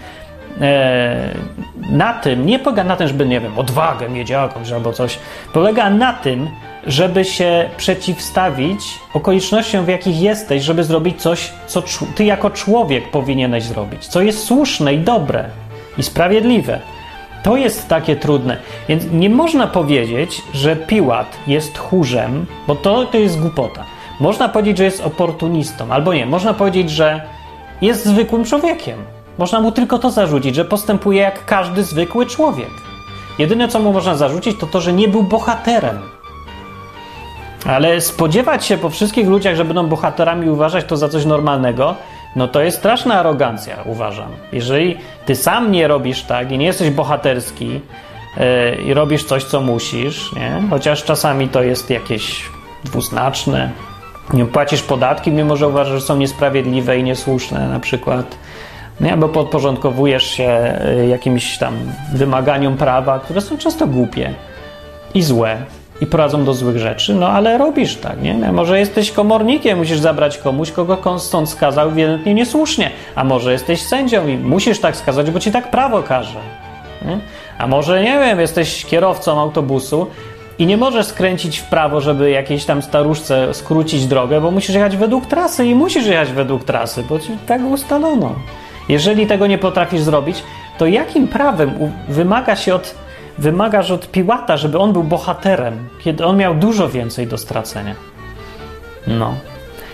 e, 0.60 1.34
na 1.90 2.12
tym, 2.12 2.46
nie 2.46 2.58
polega 2.58 2.84
na 2.84 2.96
tym, 2.96 3.08
żeby, 3.08 3.26
nie 3.26 3.40
wiem, 3.40 3.58
odwagę 3.58 4.08
mieć 4.08 4.30
jakąś 4.30 4.72
albo 4.72 4.92
coś, 4.92 5.18
polega 5.52 5.90
na 5.90 6.12
tym, 6.12 6.48
żeby 6.87 7.24
się 7.24 7.70
przeciwstawić 7.76 8.80
okolicznościom, 9.14 9.85
w 9.85 9.89
jakich 9.89 10.20
jesteś, 10.20 10.62
żeby 10.62 10.85
zrobić 10.85 11.22
coś, 11.22 11.53
co 11.66 11.83
ty 12.14 12.24
jako 12.24 12.51
człowiek 12.51 13.11
powinieneś 13.11 13.64
zrobić, 13.64 14.07
co 14.07 14.22
jest 14.22 14.45
słuszne 14.45 14.95
i 14.95 14.99
dobre 14.99 15.45
i 15.99 16.03
sprawiedliwe. 16.03 16.80
To 17.43 17.57
jest 17.57 17.89
takie 17.89 18.16
trudne. 18.16 18.57
Więc 18.89 19.05
nie 19.12 19.30
można 19.30 19.66
powiedzieć, 19.66 20.43
że 20.55 20.76
Piłat 20.76 21.37
jest 21.47 21.74
tchórzem, 21.74 22.47
bo 22.66 22.74
to, 22.74 23.07
to 23.07 23.18
jest 23.18 23.41
głupota. 23.41 23.85
Można 24.20 24.49
powiedzieć, 24.49 24.78
że 24.78 24.85
jest 24.85 25.01
oportunistą, 25.01 25.91
albo 25.91 26.14
nie. 26.14 26.26
Można 26.26 26.55
powiedzieć, 26.55 26.91
że 26.91 27.20
jest 27.80 28.05
zwykłym 28.05 28.45
człowiekiem. 28.45 28.99
Można 29.39 29.61
mu 29.61 29.72
tylko 29.72 29.99
to 29.99 30.11
zarzucić, 30.11 30.55
że 30.55 30.64
postępuje 30.64 31.20
jak 31.20 31.45
każdy 31.45 31.85
zwykły 31.85 32.26
człowiek. 32.26 32.70
Jedyne, 33.39 33.68
co 33.68 33.80
mu 33.80 33.93
można 33.93 34.14
zarzucić, 34.14 34.59
to 34.61 34.66
to, 34.66 34.80
że 34.80 34.93
nie 34.93 35.09
był 35.09 35.22
bohaterem. 35.22 36.11
Ale 37.66 38.00
spodziewać 38.00 38.66
się 38.66 38.78
po 38.78 38.90
wszystkich 38.90 39.28
ludziach, 39.28 39.56
że 39.56 39.64
będą 39.64 39.86
bohaterami 39.86 40.50
uważać 40.50 40.84
to 40.84 40.96
za 40.96 41.08
coś 41.08 41.24
normalnego, 41.24 41.94
no 42.36 42.48
to 42.48 42.60
jest 42.60 42.78
straszna 42.78 43.14
arogancja, 43.14 43.76
uważam. 43.84 44.28
Jeżeli 44.52 44.98
ty 45.26 45.36
sam 45.36 45.72
nie 45.72 45.88
robisz 45.88 46.22
tak 46.22 46.52
i 46.52 46.58
nie 46.58 46.66
jesteś 46.66 46.90
bohaterski 46.90 47.68
yy, 47.68 48.82
i 48.86 48.94
robisz 48.94 49.24
coś, 49.24 49.44
co 49.44 49.60
musisz, 49.60 50.32
nie? 50.32 50.62
chociaż 50.70 51.04
czasami 51.04 51.48
to 51.48 51.62
jest 51.62 51.90
jakieś 51.90 52.42
dwuznaczne, 52.84 53.70
nie 54.32 54.46
płacisz 54.46 54.82
podatki, 54.82 55.30
mimo 55.30 55.56
że 55.56 55.68
uważasz, 55.68 55.94
że 55.94 56.00
są 56.00 56.16
niesprawiedliwe 56.16 56.98
i 56.98 57.02
niesłuszne 57.02 57.68
na 57.68 57.80
przykład, 57.80 58.38
nie? 59.00 59.16
bo 59.16 59.28
podporządkowujesz 59.28 60.24
się 60.24 60.78
y, 61.02 61.06
jakimś 61.06 61.58
tam 61.58 61.74
wymaganiom 62.14 62.76
prawa, 62.76 63.18
które 63.18 63.40
są 63.40 63.58
często 63.58 63.86
głupie 63.86 64.34
i 65.14 65.22
złe 65.22 65.56
i 66.03 66.07
prowadzą 66.07 66.44
do 66.44 66.55
złych 66.55 66.78
rzeczy, 66.78 67.14
no 67.14 67.28
ale 67.28 67.59
robisz 67.59 67.96
tak, 67.96 68.22
nie? 68.22 68.53
Może 68.53 68.78
jesteś 68.78 69.11
komornikiem, 69.11 69.78
musisz 69.78 69.98
zabrać 69.98 70.38
komuś, 70.38 70.70
kogo 70.70 71.18
stąd 71.18 71.48
skazał 71.48 71.88
ewidentnie 71.88 72.34
niesłusznie, 72.34 72.90
a 73.14 73.24
może 73.24 73.53
jesteś 73.53 73.82
sędzią 73.82 74.28
i 74.28 74.36
musisz 74.36 74.80
tak 74.80 74.96
skazać, 74.96 75.30
bo 75.30 75.40
ci 75.40 75.53
tak 75.53 75.70
prawo 75.70 76.03
każe. 76.03 76.38
Nie? 77.05 77.18
A 77.59 77.66
może, 77.66 78.03
nie 78.03 78.18
wiem, 78.18 78.40
jesteś 78.40 78.84
kierowcą 78.84 79.40
autobusu 79.40 80.07
i 80.59 80.66
nie 80.66 80.76
możesz 80.76 81.07
skręcić 81.07 81.59
w 81.59 81.64
prawo, 81.64 82.00
żeby 82.00 82.30
jakiejś 82.30 82.64
tam 82.64 82.82
staruszce 82.82 83.55
skrócić 83.55 84.07
drogę, 84.07 84.40
bo 84.40 84.50
musisz 84.50 84.74
jechać 84.74 84.96
według 84.96 85.26
trasy 85.26 85.66
i 85.66 85.74
musisz 85.74 86.07
jechać 86.07 86.32
według 86.32 86.64
trasy, 86.64 87.05
bo 87.09 87.18
ci 87.18 87.28
tak 87.46 87.62
ustalono. 87.70 88.34
Jeżeli 88.88 89.26
tego 89.26 89.46
nie 89.46 89.59
potrafisz 89.59 90.00
zrobić, 90.00 90.42
to 90.78 90.86
jakim 90.86 91.28
prawem 91.28 91.72
wymaga 92.09 92.57
się 92.57 92.74
od 92.74 93.01
wymagasz 93.39 93.91
od 93.91 94.11
Piłata, 94.11 94.57
żeby 94.57 94.78
on 94.78 94.93
był 94.93 95.05
bohaterem, 95.05 95.89
kiedy 96.05 96.24
on 96.24 96.37
miał 96.37 96.55
dużo 96.55 96.89
więcej 96.89 97.26
do 97.26 97.39
stracenia. 97.39 97.95
No. 99.07 99.35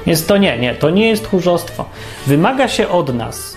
Więc 0.07 0.27
to 0.27 0.37
nie, 0.37 0.59
nie, 0.59 0.75
to 0.75 0.91
nie 0.91 1.09
jest 1.09 1.25
tchórzostwo. 1.25 1.85
Wymaga 2.27 2.69
się 2.69 2.89
od 2.89 3.15
nas 3.15 3.57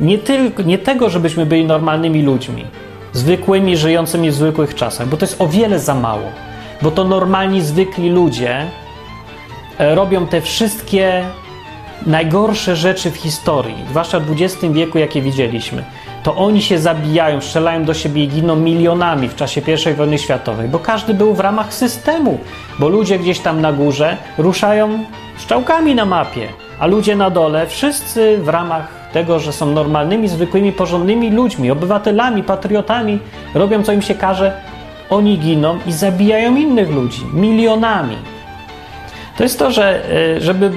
nie, 0.00 0.18
tylko, 0.18 0.62
nie 0.62 0.78
tego, 0.78 1.10
żebyśmy 1.10 1.46
byli 1.46 1.64
normalnymi 1.64 2.22
ludźmi, 2.22 2.64
zwykłymi, 3.12 3.76
żyjącymi 3.76 4.30
w 4.30 4.34
zwykłych 4.34 4.74
czasach, 4.74 5.08
bo 5.08 5.16
to 5.16 5.24
jest 5.24 5.40
o 5.40 5.48
wiele 5.48 5.78
za 5.78 5.94
mało. 5.94 6.32
Bo 6.82 6.90
to 6.90 7.04
normalni, 7.04 7.62
zwykli 7.62 8.10
ludzie 8.10 8.66
e, 9.78 9.94
robią 9.94 10.26
te 10.26 10.40
wszystkie 10.40 11.24
najgorsze 12.06 12.76
rzeczy 12.76 13.10
w 13.10 13.16
historii, 13.16 13.84
zwłaszcza 13.90 14.20
w 14.20 14.32
XX 14.32 14.72
wieku, 14.72 14.98
jakie 14.98 15.22
widzieliśmy 15.22 15.84
to 16.26 16.36
oni 16.36 16.62
się 16.62 16.78
zabijają, 16.78 17.40
strzelają 17.40 17.84
do 17.84 17.94
siebie 17.94 18.24
i 18.24 18.28
giną 18.28 18.56
milionami 18.56 19.28
w 19.28 19.34
czasie 19.34 19.62
I 19.90 19.94
wojny 19.94 20.18
światowej, 20.18 20.68
bo 20.68 20.78
każdy 20.78 21.14
był 21.14 21.34
w 21.34 21.40
ramach 21.40 21.74
systemu, 21.74 22.38
bo 22.78 22.88
ludzie 22.88 23.18
gdzieś 23.18 23.38
tam 23.40 23.60
na 23.60 23.72
górze 23.72 24.16
ruszają 24.38 25.04
strzałkami 25.36 25.94
na 25.94 26.04
mapie, 26.04 26.48
a 26.78 26.86
ludzie 26.86 27.16
na 27.16 27.30
dole 27.30 27.66
wszyscy 27.66 28.38
w 28.38 28.48
ramach 28.48 28.88
tego, 29.12 29.38
że 29.38 29.52
są 29.52 29.66
normalnymi, 29.66 30.28
zwykłymi, 30.28 30.72
porządnymi 30.72 31.30
ludźmi, 31.30 31.70
obywatelami, 31.70 32.42
patriotami, 32.42 33.18
robią 33.54 33.82
co 33.82 33.92
im 33.92 34.02
się 34.02 34.14
każe, 34.14 34.60
oni 35.10 35.38
giną 35.38 35.78
i 35.86 35.92
zabijają 35.92 36.56
innych 36.56 36.90
ludzi 36.90 37.22
milionami. 37.32 38.16
To 39.36 39.42
jest 39.42 39.58
to, 39.58 39.70
że 39.70 40.10
e, 40.36 40.40
żeby 40.40 40.70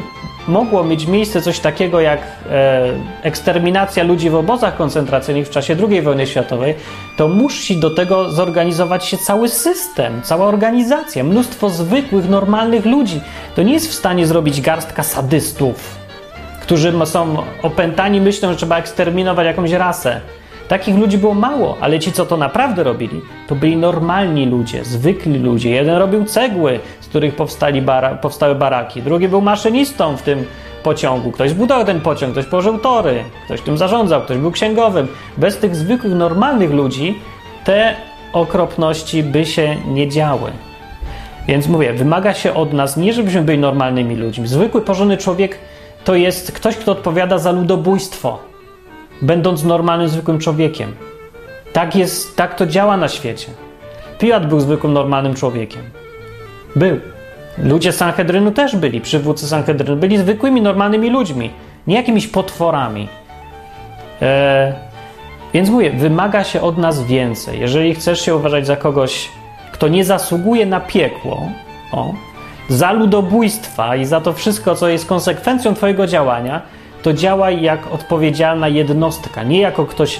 mogło 0.50 0.84
mieć 0.84 1.08
miejsce 1.08 1.41
coś 1.41 1.60
takiego 1.60 2.02
jak 2.02 2.20
e, 2.50 2.82
eksterminacja 3.24 4.04
ludzi 4.04 4.30
w 4.30 4.36
obozach 4.36 4.78
koncentracyjnych 4.78 5.47
w 5.47 5.50
czasie 5.50 5.76
II 5.89 6.02
wojny 6.02 6.28
światowej, 6.28 6.76
to 7.18 7.28
musi 7.28 7.78
do 7.78 7.89
tego 7.89 8.32
zorganizować 8.32 9.06
się 9.06 9.18
cały 9.18 9.50
system, 9.50 10.22
cała 10.24 10.45
organizacja, 10.45 11.24
mnóstwo 11.24 11.70
zwykłych, 11.70 12.30
normalnych 12.30 12.86
ludzi. 12.86 13.22
To 13.56 13.64
nie 13.64 13.74
jest 13.74 13.88
w 13.89 13.93
stanie 13.93 14.28
zrobić 14.28 14.62
garstka 14.62 15.04
sadystów, 15.04 15.95
którzy 16.62 16.93
są 17.06 17.38
opętani 17.62 18.22
myślą, 18.22 18.50
że 18.50 18.56
trzeba 18.56 18.78
eksterminować 18.78 19.45
jakąś 19.45 19.72
rasę. 19.72 20.22
Takich 20.70 20.98
ludzi 20.98 21.18
było 21.18 21.34
mało, 21.34 21.78
ale 21.82 22.00
ci, 22.00 22.12
co 22.12 22.26
to 22.26 22.38
naprawdę 22.38 22.84
robili, 22.84 23.22
to 23.48 23.56
byli 23.56 23.78
normalni 23.78 24.46
ludzie, 24.46 24.86
zwykli 24.86 25.40
ludzie. 25.40 25.70
Jeden 25.70 25.98
robił 25.98 26.26
cegły, 26.26 26.80
z 27.00 27.08
których 27.08 27.36
powstali 27.36 27.82
bara 27.82 28.16
powstały 28.16 28.56
baraki, 28.56 29.02
drugi 29.02 29.28
był 29.28 29.42
maszynistą 29.42 30.18
w 30.18 30.22
tym 30.22 30.46
pociągu. 30.84 31.32
Ktoś 31.32 31.50
zbudował 31.50 31.86
ten 31.86 32.02
pociąg, 32.02 32.32
ktoś 32.32 32.46
położył 32.46 32.78
tory, 32.78 33.24
ktoś 33.46 33.62
tym 33.62 33.78
zarządzał, 33.78 34.22
ktoś 34.22 34.38
był 34.38 34.52
księgowym. 34.52 35.08
Bez 35.38 35.58
tych 35.58 35.76
zwykłych, 35.76 36.14
normalnych 36.14 36.72
ludzi 36.72 37.20
te 37.66 37.96
okropności 38.34 39.24
by 39.24 39.46
się 39.46 39.76
nie 39.88 40.10
działy. 40.10 40.52
Więc 41.48 41.68
mówię, 41.68 41.94
wymaga 41.94 42.34
się 42.34 42.54
od 42.54 42.74
nas 42.74 42.98
nie, 42.98 43.14
żebyśmy 43.14 43.42
byli 43.42 43.60
normalnymi 43.60 44.16
ludźmi. 44.16 44.48
Zwykły, 44.48 44.82
porządny 44.82 45.18
człowiek 45.18 45.58
to 46.04 46.16
jest 46.16 46.52
ktoś, 46.52 46.76
kto 46.76 46.92
odpowiada 46.92 47.38
za 47.38 47.52
ludobójstwo 47.52 48.49
będąc 49.22 49.64
normalnym, 49.64 50.10
zwykłym 50.10 50.40
człowiekiem. 50.40 50.94
Tak 51.74 51.96
jest, 51.96 52.36
tak 52.36 52.56
to 52.56 52.66
działa 52.66 52.98
na 52.98 53.08
świecie. 53.08 53.48
Piłat 54.20 54.48
był 54.48 54.60
zwykłym, 54.60 54.94
normalnym 54.94 55.34
człowiekiem. 55.34 55.82
Był. 56.76 57.00
Ludzie 57.58 57.92
Sanhedrynu 57.92 58.52
też 58.52 58.76
byli, 58.76 59.02
przywódcy 59.02 59.48
Sanhedrynu 59.48 59.96
byli 59.96 60.18
zwykłymi, 60.18 60.62
normalnymi 60.62 61.10
ludźmi, 61.10 61.52
nie 61.88 61.96
jakimiś 61.96 62.28
potworami. 62.28 63.08
E, 64.22 64.74
więc 65.54 65.70
mówię, 65.70 65.92
wymaga 65.92 66.44
się 66.44 66.62
od 66.62 66.78
nas 66.78 67.04
więcej. 67.04 67.60
Jeżeli 67.60 67.96
chcesz 67.96 68.22
się 68.22 68.36
uważać 68.36 68.68
za 68.68 68.76
kogoś, 68.76 69.30
kto 69.72 69.88
nie 69.88 70.06
zasługuje 70.06 70.66
na 70.66 70.80
piekło, 70.80 71.50
o, 71.92 72.14
za 72.70 72.92
ludobójstwa 72.92 73.96
i 73.96 74.06
za 74.06 74.22
to 74.22 74.34
wszystko, 74.34 74.76
co 74.76 74.88
jest 74.88 75.06
konsekwencją 75.06 75.74
Twojego 75.74 76.08
działania, 76.08 76.62
to 77.04 77.14
działaj 77.14 77.62
jak 77.62 77.93
odpowiedzialna 77.93 78.68
jednostka, 78.68 79.43
nie 79.43 79.60
jako 79.60 79.86
ktoś, 79.86 80.20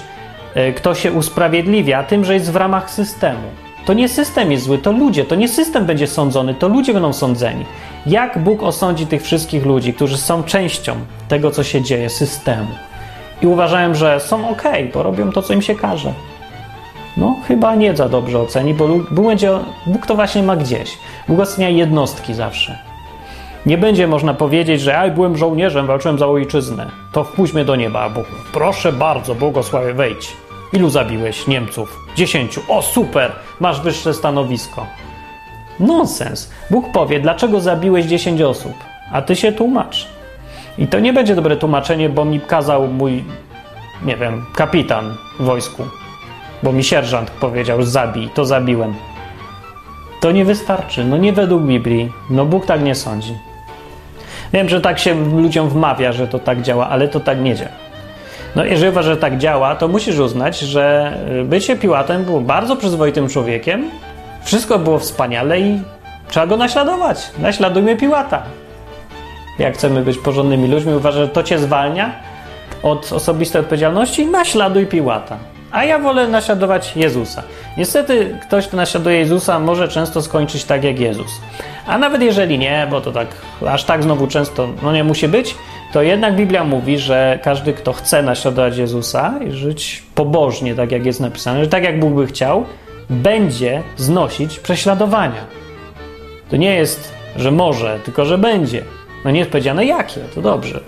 e, 0.56 0.74
kto 0.74 0.96
się 0.96 1.12
usprawiedliwia 1.12 2.04
tym, 2.04 2.26
że 2.26 2.34
jest 2.34 2.52
w 2.52 2.56
ramach 2.56 2.92
systemu. 2.92 3.48
To 3.86 3.94
nie 3.94 4.10
system 4.10 4.52
jest 4.52 4.64
zły, 4.64 4.78
to 4.78 4.92
ludzie, 4.92 5.26
to 5.26 5.36
nie 5.36 5.48
system 5.48 5.86
będzie 5.86 6.08
sądzony, 6.08 6.54
to 6.54 6.68
ludzie 6.68 6.94
będą 6.94 7.14
sądzeni. 7.14 7.66
Jak 8.06 8.40
Bóg 8.40 8.64
osądzi 8.64 9.08
tych 9.08 9.24
wszystkich 9.24 9.66
ludzi, 9.66 9.94
którzy 9.94 10.18
są 10.18 10.44
częścią 10.44 10.96
tego, 11.28 11.52
co 11.52 11.64
się 11.64 11.82
dzieje, 11.82 12.10
systemu 12.10 12.68
i 13.42 13.48
uważają, 13.48 13.96
że 13.96 14.20
są 14.20 14.50
ok, 14.50 14.64
bo 14.94 15.04
robią 15.04 15.32
to, 15.32 15.42
co 15.42 15.54
im 15.54 15.62
się 15.62 15.76
każe? 15.76 16.14
No, 17.18 17.36
chyba 17.48 17.76
nie 17.76 17.96
za 17.96 18.10
dobrze 18.10 18.40
oceni, 18.40 18.74
bo 18.74 18.88
Bóg, 18.88 19.26
będzie, 19.26 19.52
Bóg 19.86 20.08
to 20.08 20.16
właśnie 20.16 20.44
ma 20.44 20.56
gdzieś. 20.56 20.98
Bóg 21.28 21.40
ocenia 21.40 21.70
jednostki 21.70 22.34
zawsze. 22.34 22.89
Nie 23.70 23.78
będzie 23.78 24.08
można 24.08 24.34
powiedzieć, 24.34 24.82
że 24.82 24.92
ja 24.92 25.10
byłem 25.10 25.38
żołnierzem, 25.38 25.88
walczyłem 25.88 26.20
za 26.20 26.28
ojczyznę. 26.28 26.92
To 27.12 27.24
wpuść 27.24 27.54
do 27.66 27.76
nieba, 27.76 28.10
Bóg. 28.10 28.26
Proszę 28.54 28.94
bardzo, 28.94 29.36
błogosławie, 29.36 29.94
wejdź. 29.94 30.38
Ilu 30.74 30.90
zabiłeś 30.90 31.48
Niemców? 31.48 32.00
Dziesięciu. 32.16 32.62
O, 32.68 32.82
super, 32.82 33.32
masz 33.60 33.82
wyższe 33.82 34.14
stanowisko. 34.14 34.86
Nonsens. 35.80 36.52
Bóg 36.72 36.92
powie, 36.92 37.20
dlaczego 37.20 37.60
zabiłeś 37.62 38.06
dziesięć 38.06 38.42
osób, 38.42 38.74
a 39.12 39.22
ty 39.22 39.36
się 39.36 39.52
tłumacz. 39.52 40.08
I 40.78 40.88
to 40.88 41.00
nie 41.00 41.14
będzie 41.14 41.36
dobre 41.36 41.58
tłumaczenie, 41.58 42.10
bo 42.10 42.26
mi 42.26 42.40
kazał 42.40 42.88
mój, 42.88 43.24
nie 44.06 44.18
wiem, 44.18 44.46
kapitan 44.56 45.16
w 45.40 45.44
wojsku. 45.44 45.84
Bo 46.64 46.72
mi 46.72 46.84
sierżant 46.84 47.32
powiedział, 47.32 47.84
zabij, 47.84 48.30
to 48.30 48.46
zabiłem. 48.46 48.94
To 50.22 50.32
nie 50.32 50.46
wystarczy. 50.46 51.06
No 51.06 51.18
nie 51.18 51.34
według 51.34 51.64
Biblii. 51.64 52.12
No 52.30 52.46
Bóg 52.46 52.66
tak 52.66 52.84
nie 52.84 52.96
sądzi. 52.96 53.49
Wiem, 54.54 54.70
że 54.70 54.82
tak 54.82 55.00
się 55.00 55.36
ludziom 55.38 55.70
wmawia, 55.70 56.12
że 56.12 56.28
to 56.28 56.40
tak 56.40 56.62
działa, 56.62 56.90
ale 56.90 57.08
to 57.08 57.20
tak 57.20 57.42
nie 57.42 57.56
działa. 57.56 57.72
No 58.56 58.66
jeżeli 58.66 58.90
uważasz, 58.90 59.16
że 59.16 59.22
tak 59.22 59.38
działa, 59.38 59.76
to 59.76 59.88
musisz 59.88 60.20
uznać, 60.20 60.60
że 60.60 61.14
y, 61.42 61.44
bycie 61.44 61.76
Piłatem 61.76 62.26
było 62.26 62.42
bardzo 62.42 62.76
przyzwoitym 62.76 63.30
człowiekiem, 63.30 63.90
wszystko 64.44 64.80
było 64.80 65.00
wspaniale 65.00 65.60
i 65.60 65.82
trzeba 66.28 66.48
go 66.48 66.58
naśladować. 66.58 67.32
Naśladujmy 67.40 67.96
Piłata. 67.96 68.44
Jak 69.60 69.74
chcemy 69.74 70.02
być 70.02 70.18
porządnymi 70.18 70.68
ludźmi, 70.68 70.94
uważasz, 70.94 71.22
że 71.22 71.28
to 71.28 71.44
cię 71.44 71.60
zwalnia? 71.60 72.30
od 72.84 73.14
osobistej 73.14 73.62
odpowiedzialności, 73.62 74.26
naśladuj 74.26 74.86
Piłata. 74.86 75.38
A 75.72 75.86
ja 75.86 76.00
wolę 76.00 76.28
naśladować 76.28 76.96
Jezusa. 76.96 77.44
Niestety 77.78 78.38
ktoś, 78.42 78.68
kto 78.68 78.78
naśladuje 78.78 79.20
Jezusa, 79.20 79.60
może 79.60 79.88
często 79.88 80.22
skończyć 80.22 80.64
tak 80.64 80.84
jak 80.84 81.00
Jezus. 81.00 81.32
A 81.88 81.98
nawet 81.98 82.22
jeżeli 82.22 82.60
nie, 82.60 82.88
bo 82.92 83.02
to 83.02 83.12
tak 83.12 83.28
aż 83.68 83.84
tak 83.84 84.04
znowu 84.04 84.28
często 84.28 84.68
no 84.84 84.94
nie 84.94 85.04
musi 85.04 85.28
być, 85.28 85.56
to 85.94 86.02
jednak 86.02 86.36
Biblia 86.36 86.64
mówi, 86.64 86.98
że 86.98 87.40
każdy, 87.44 87.74
kto 87.74 87.94
chce 87.94 88.24
naśladować 88.24 88.78
Jezusa 88.78 89.34
i 89.48 89.52
żyć 89.52 90.04
pobożnie, 90.16 90.76
tak 90.76 90.92
jak 90.92 91.06
jest 91.06 91.20
napisane, 91.20 91.64
że 91.64 91.70
tak 91.70 91.84
jak 91.84 92.00
Bóg 92.00 92.14
by 92.14 92.28
chciał, 92.28 92.66
będzie 93.10 93.84
znosić 93.98 94.60
prześladowania. 94.60 95.46
To 96.50 96.58
nie 96.58 96.76
jest, 96.76 97.14
że 97.36 97.52
może, 97.52 98.00
tylko 98.06 98.26
że 98.26 98.38
będzie. 98.38 98.84
No 99.26 99.32
nie 99.32 99.40
jest 99.40 99.52
powiedziane 99.52 99.86
jakie, 99.86 100.22
to 100.36 100.42
dobrze. 100.42 100.80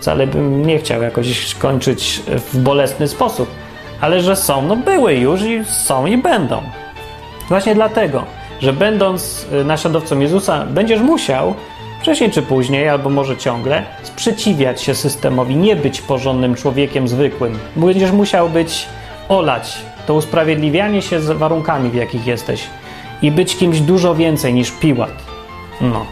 wcale 0.00 0.26
bym 0.26 0.66
nie 0.66 0.78
chciał 0.78 1.02
jakoś 1.02 1.54
kończyć 1.54 2.22
w 2.26 2.58
bolesny 2.58 3.08
sposób. 3.08 3.48
Ale 4.00 4.20
że 4.20 4.36
są, 4.36 4.62
no 4.62 4.76
były 4.76 5.14
już 5.14 5.42
i 5.42 5.64
są 5.64 6.06
i 6.06 6.18
będą. 6.18 6.62
Właśnie 7.48 7.74
dlatego, 7.74 8.24
że 8.60 8.72
będąc 8.72 9.46
y, 9.52 9.64
naśladowcą 9.64 10.18
Jezusa, 10.18 10.66
będziesz 10.66 11.00
musiał 11.00 11.54
wcześniej 12.00 12.30
czy 12.30 12.42
później, 12.42 12.88
albo 12.88 13.10
może 13.10 13.36
ciągle, 13.36 13.82
sprzeciwiać 14.02 14.82
się 14.82 14.94
systemowi, 14.94 15.56
nie 15.56 15.76
być 15.76 16.00
porządnym 16.00 16.54
człowiekiem 16.54 17.08
zwykłym. 17.08 17.58
Będziesz 17.76 18.12
musiał 18.12 18.48
być 18.48 18.86
olać 19.28 19.78
to 20.06 20.14
usprawiedliwianie 20.14 21.02
się 21.02 21.20
z 21.20 21.30
warunkami, 21.30 21.90
w 21.90 21.94
jakich 21.94 22.26
jesteś 22.26 22.66
i 23.22 23.30
być 23.30 23.56
kimś 23.56 23.80
dużo 23.80 24.14
więcej 24.14 24.54
niż 24.54 24.70
Piłat. 24.70 25.24
No. 25.80 26.06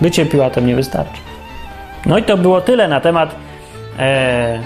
Bycie 0.00 0.26
Piłatem 0.26 0.66
nie 0.66 0.74
wystarczy. 0.74 1.20
No 2.06 2.18
i 2.18 2.22
to 2.22 2.36
było 2.36 2.60
tyle 2.60 2.88
na 2.88 3.00
temat 3.00 3.34
e, 3.98 4.60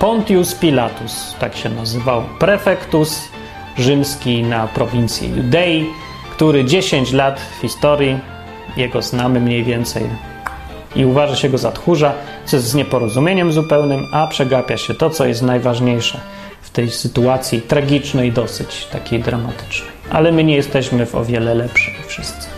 Pontius 0.00 0.54
Pilatus, 0.54 1.36
tak 1.38 1.56
się 1.56 1.68
nazywał, 1.68 2.22
prefektus 2.38 3.28
rzymski 3.78 4.42
na 4.42 4.68
prowincji 4.68 5.30
Judei, 5.36 5.86
który 6.30 6.64
10 6.64 7.12
lat 7.12 7.40
w 7.40 7.60
historii, 7.60 8.18
jego 8.76 9.02
znamy 9.02 9.40
mniej 9.40 9.64
więcej, 9.64 10.02
i 10.96 11.04
uważa 11.04 11.36
się 11.36 11.48
go 11.48 11.58
za 11.58 11.72
tchórza, 11.72 12.12
co 12.44 12.56
jest 12.56 12.68
z 12.68 12.74
nieporozumieniem 12.74 13.52
zupełnym, 13.52 14.06
a 14.12 14.26
przegapia 14.26 14.76
się 14.76 14.94
to, 14.94 15.10
co 15.10 15.26
jest 15.26 15.42
najważniejsze 15.42 16.20
w 16.62 16.70
tej 16.70 16.90
sytuacji 16.90 17.62
tragicznej, 17.62 18.32
dosyć 18.32 18.86
takiej 18.92 19.20
dramatycznej. 19.20 19.90
Ale 20.10 20.32
my 20.32 20.44
nie 20.44 20.56
jesteśmy 20.56 21.06
w 21.06 21.14
o 21.14 21.24
wiele 21.24 21.54
lepsi 21.54 21.90
wszyscy. 22.06 22.48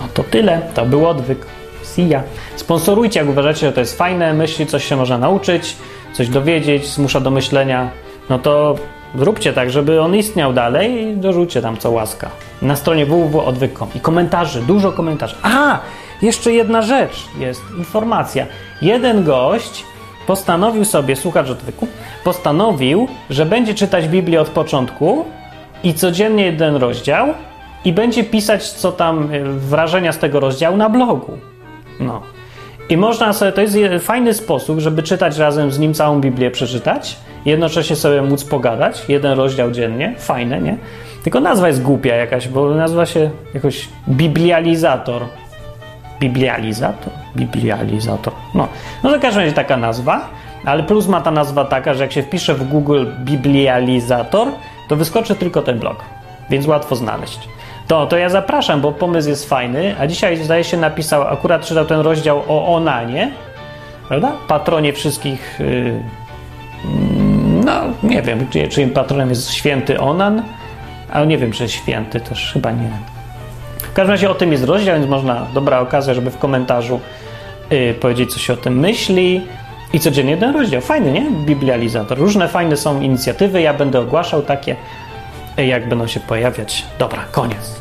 No 0.00 0.08
to 0.14 0.24
tyle, 0.24 0.62
to 0.74 0.86
był 0.86 1.08
odwyk. 1.08 1.46
See 1.82 2.08
ya. 2.08 2.22
Sponsorujcie, 2.56 3.20
jak 3.20 3.28
uważacie, 3.28 3.66
że 3.66 3.72
to 3.72 3.80
jest 3.80 3.98
fajne, 3.98 4.34
myśli, 4.34 4.66
coś 4.66 4.84
się 4.84 4.96
można 4.96 5.18
nauczyć, 5.18 5.76
coś 6.12 6.28
dowiedzieć, 6.28 6.86
zmusza 6.86 7.20
do 7.20 7.30
myślenia, 7.30 7.90
no 8.30 8.38
to 8.38 8.74
zróbcie 9.14 9.52
tak, 9.52 9.70
żeby 9.70 10.00
on 10.00 10.16
istniał 10.16 10.52
dalej 10.52 11.02
i 11.02 11.16
dorzućcie 11.16 11.62
tam 11.62 11.76
co 11.76 11.90
łaska. 11.90 12.30
Na 12.62 12.76
stronie 12.76 13.06
www.odwyk.com 13.06 13.88
i 13.94 14.00
komentarzy, 14.00 14.62
dużo 14.62 14.92
komentarzy. 14.92 15.36
A, 15.42 15.78
jeszcze 16.22 16.52
jedna 16.52 16.82
rzecz 16.82 17.26
jest, 17.38 17.62
informacja. 17.78 18.46
Jeden 18.82 19.24
gość 19.24 19.84
postanowił 20.26 20.84
sobie, 20.84 21.16
słuchacz 21.16 21.50
odwyku, 21.50 21.86
postanowił, 22.24 23.08
że 23.30 23.46
będzie 23.46 23.74
czytać 23.74 24.08
Biblię 24.08 24.40
od 24.40 24.48
początku 24.48 25.24
i 25.84 25.94
codziennie 25.94 26.44
jeden 26.44 26.76
rozdział 26.76 27.28
i 27.84 27.92
będzie 27.92 28.24
pisać, 28.24 28.70
co 28.70 28.92
tam, 28.92 29.28
e, 29.32 29.44
wrażenia 29.44 30.12
z 30.12 30.18
tego 30.18 30.40
rozdziału 30.40 30.76
na 30.76 30.88
blogu. 30.88 31.38
No. 32.00 32.22
I 32.90 32.96
można 32.96 33.32
sobie, 33.32 33.52
to 33.52 33.60
jest 33.60 33.76
fajny 34.00 34.34
sposób, 34.34 34.80
żeby 34.80 35.02
czytać 35.02 35.38
razem 35.38 35.72
z 35.72 35.78
nim 35.78 35.94
całą 35.94 36.20
Biblię, 36.20 36.50
przeczytać, 36.50 37.16
jednocześnie 37.44 37.96
sobie 37.96 38.22
móc 38.22 38.44
pogadać, 38.44 39.04
jeden 39.08 39.38
rozdział 39.38 39.70
dziennie, 39.70 40.14
fajne, 40.18 40.60
nie? 40.60 40.76
Tylko 41.22 41.40
nazwa 41.40 41.68
jest 41.68 41.82
głupia 41.82 42.14
jakaś, 42.14 42.48
bo 42.48 42.74
nazywa 42.74 43.06
się 43.06 43.30
jakoś 43.54 43.88
biblializator. 44.08 45.22
Biblializator? 46.20 47.12
Biblializator. 47.36 48.32
No, 48.54 48.68
no 49.02 49.10
to 49.10 49.18
w 49.18 49.20
każdym 49.20 49.42
razie 49.42 49.54
taka 49.54 49.76
nazwa, 49.76 50.28
ale 50.64 50.82
plus 50.82 51.06
ma 51.06 51.20
ta 51.20 51.30
nazwa 51.30 51.64
taka, 51.64 51.94
że 51.94 52.02
jak 52.02 52.12
się 52.12 52.22
wpisze 52.22 52.54
w 52.54 52.68
Google 52.68 53.06
biblializator, 53.18 54.48
to 54.88 54.96
wyskoczy 54.96 55.34
tylko 55.34 55.62
ten 55.62 55.78
blog, 55.78 56.04
więc 56.50 56.66
łatwo 56.66 56.96
znaleźć. 56.96 57.48
To, 57.90 58.06
to 58.06 58.16
ja 58.16 58.28
zapraszam, 58.28 58.80
bo 58.80 58.92
pomysł 58.92 59.28
jest 59.28 59.48
fajny, 59.48 59.94
a 60.00 60.06
dzisiaj 60.06 60.36
zdaje 60.36 60.64
się 60.64 60.76
napisał, 60.76 61.22
akurat 61.22 61.66
czytał 61.66 61.84
ten 61.84 62.00
rozdział 62.00 62.42
o 62.48 62.74
Onanie, 62.74 63.30
prawda? 64.08 64.32
Patronie 64.48 64.92
wszystkich, 64.92 65.58
yy, 65.60 66.02
no 67.64 67.72
nie 68.02 68.22
wiem, 68.22 68.48
czy, 68.50 68.68
czyim 68.68 68.90
patronem 68.90 69.28
jest 69.28 69.52
święty 69.52 70.00
Onan, 70.00 70.42
ale 71.12 71.26
nie 71.26 71.38
wiem, 71.38 71.52
czy 71.52 71.68
święty, 71.68 72.20
też 72.20 72.52
chyba 72.52 72.70
nie. 72.70 72.90
W 73.78 73.92
każdym 73.92 74.10
razie 74.10 74.30
o 74.30 74.34
tym 74.34 74.52
jest 74.52 74.64
rozdział, 74.64 74.96
więc 74.96 75.08
można, 75.08 75.46
dobra 75.54 75.80
okazja, 75.80 76.14
żeby 76.14 76.30
w 76.30 76.38
komentarzu 76.38 77.00
yy, 77.70 77.94
powiedzieć, 77.94 78.32
co 78.32 78.38
się 78.38 78.52
o 78.52 78.56
tym 78.56 78.78
myśli. 78.78 79.40
I 79.92 80.00
codziennie 80.00 80.30
jeden 80.30 80.54
rozdział. 80.54 80.80
Fajny, 80.80 81.12
nie? 81.12 81.30
Biblializator. 81.30 82.18
Różne 82.18 82.48
fajne 82.48 82.76
są 82.76 83.00
inicjatywy, 83.00 83.60
ja 83.60 83.74
będę 83.74 84.00
ogłaszał 84.00 84.42
takie 84.42 84.76
jak 85.66 85.88
będą 85.88 86.06
się 86.06 86.20
pojawiać. 86.20 86.86
Dobra, 86.98 87.24
koniec. 87.32 87.80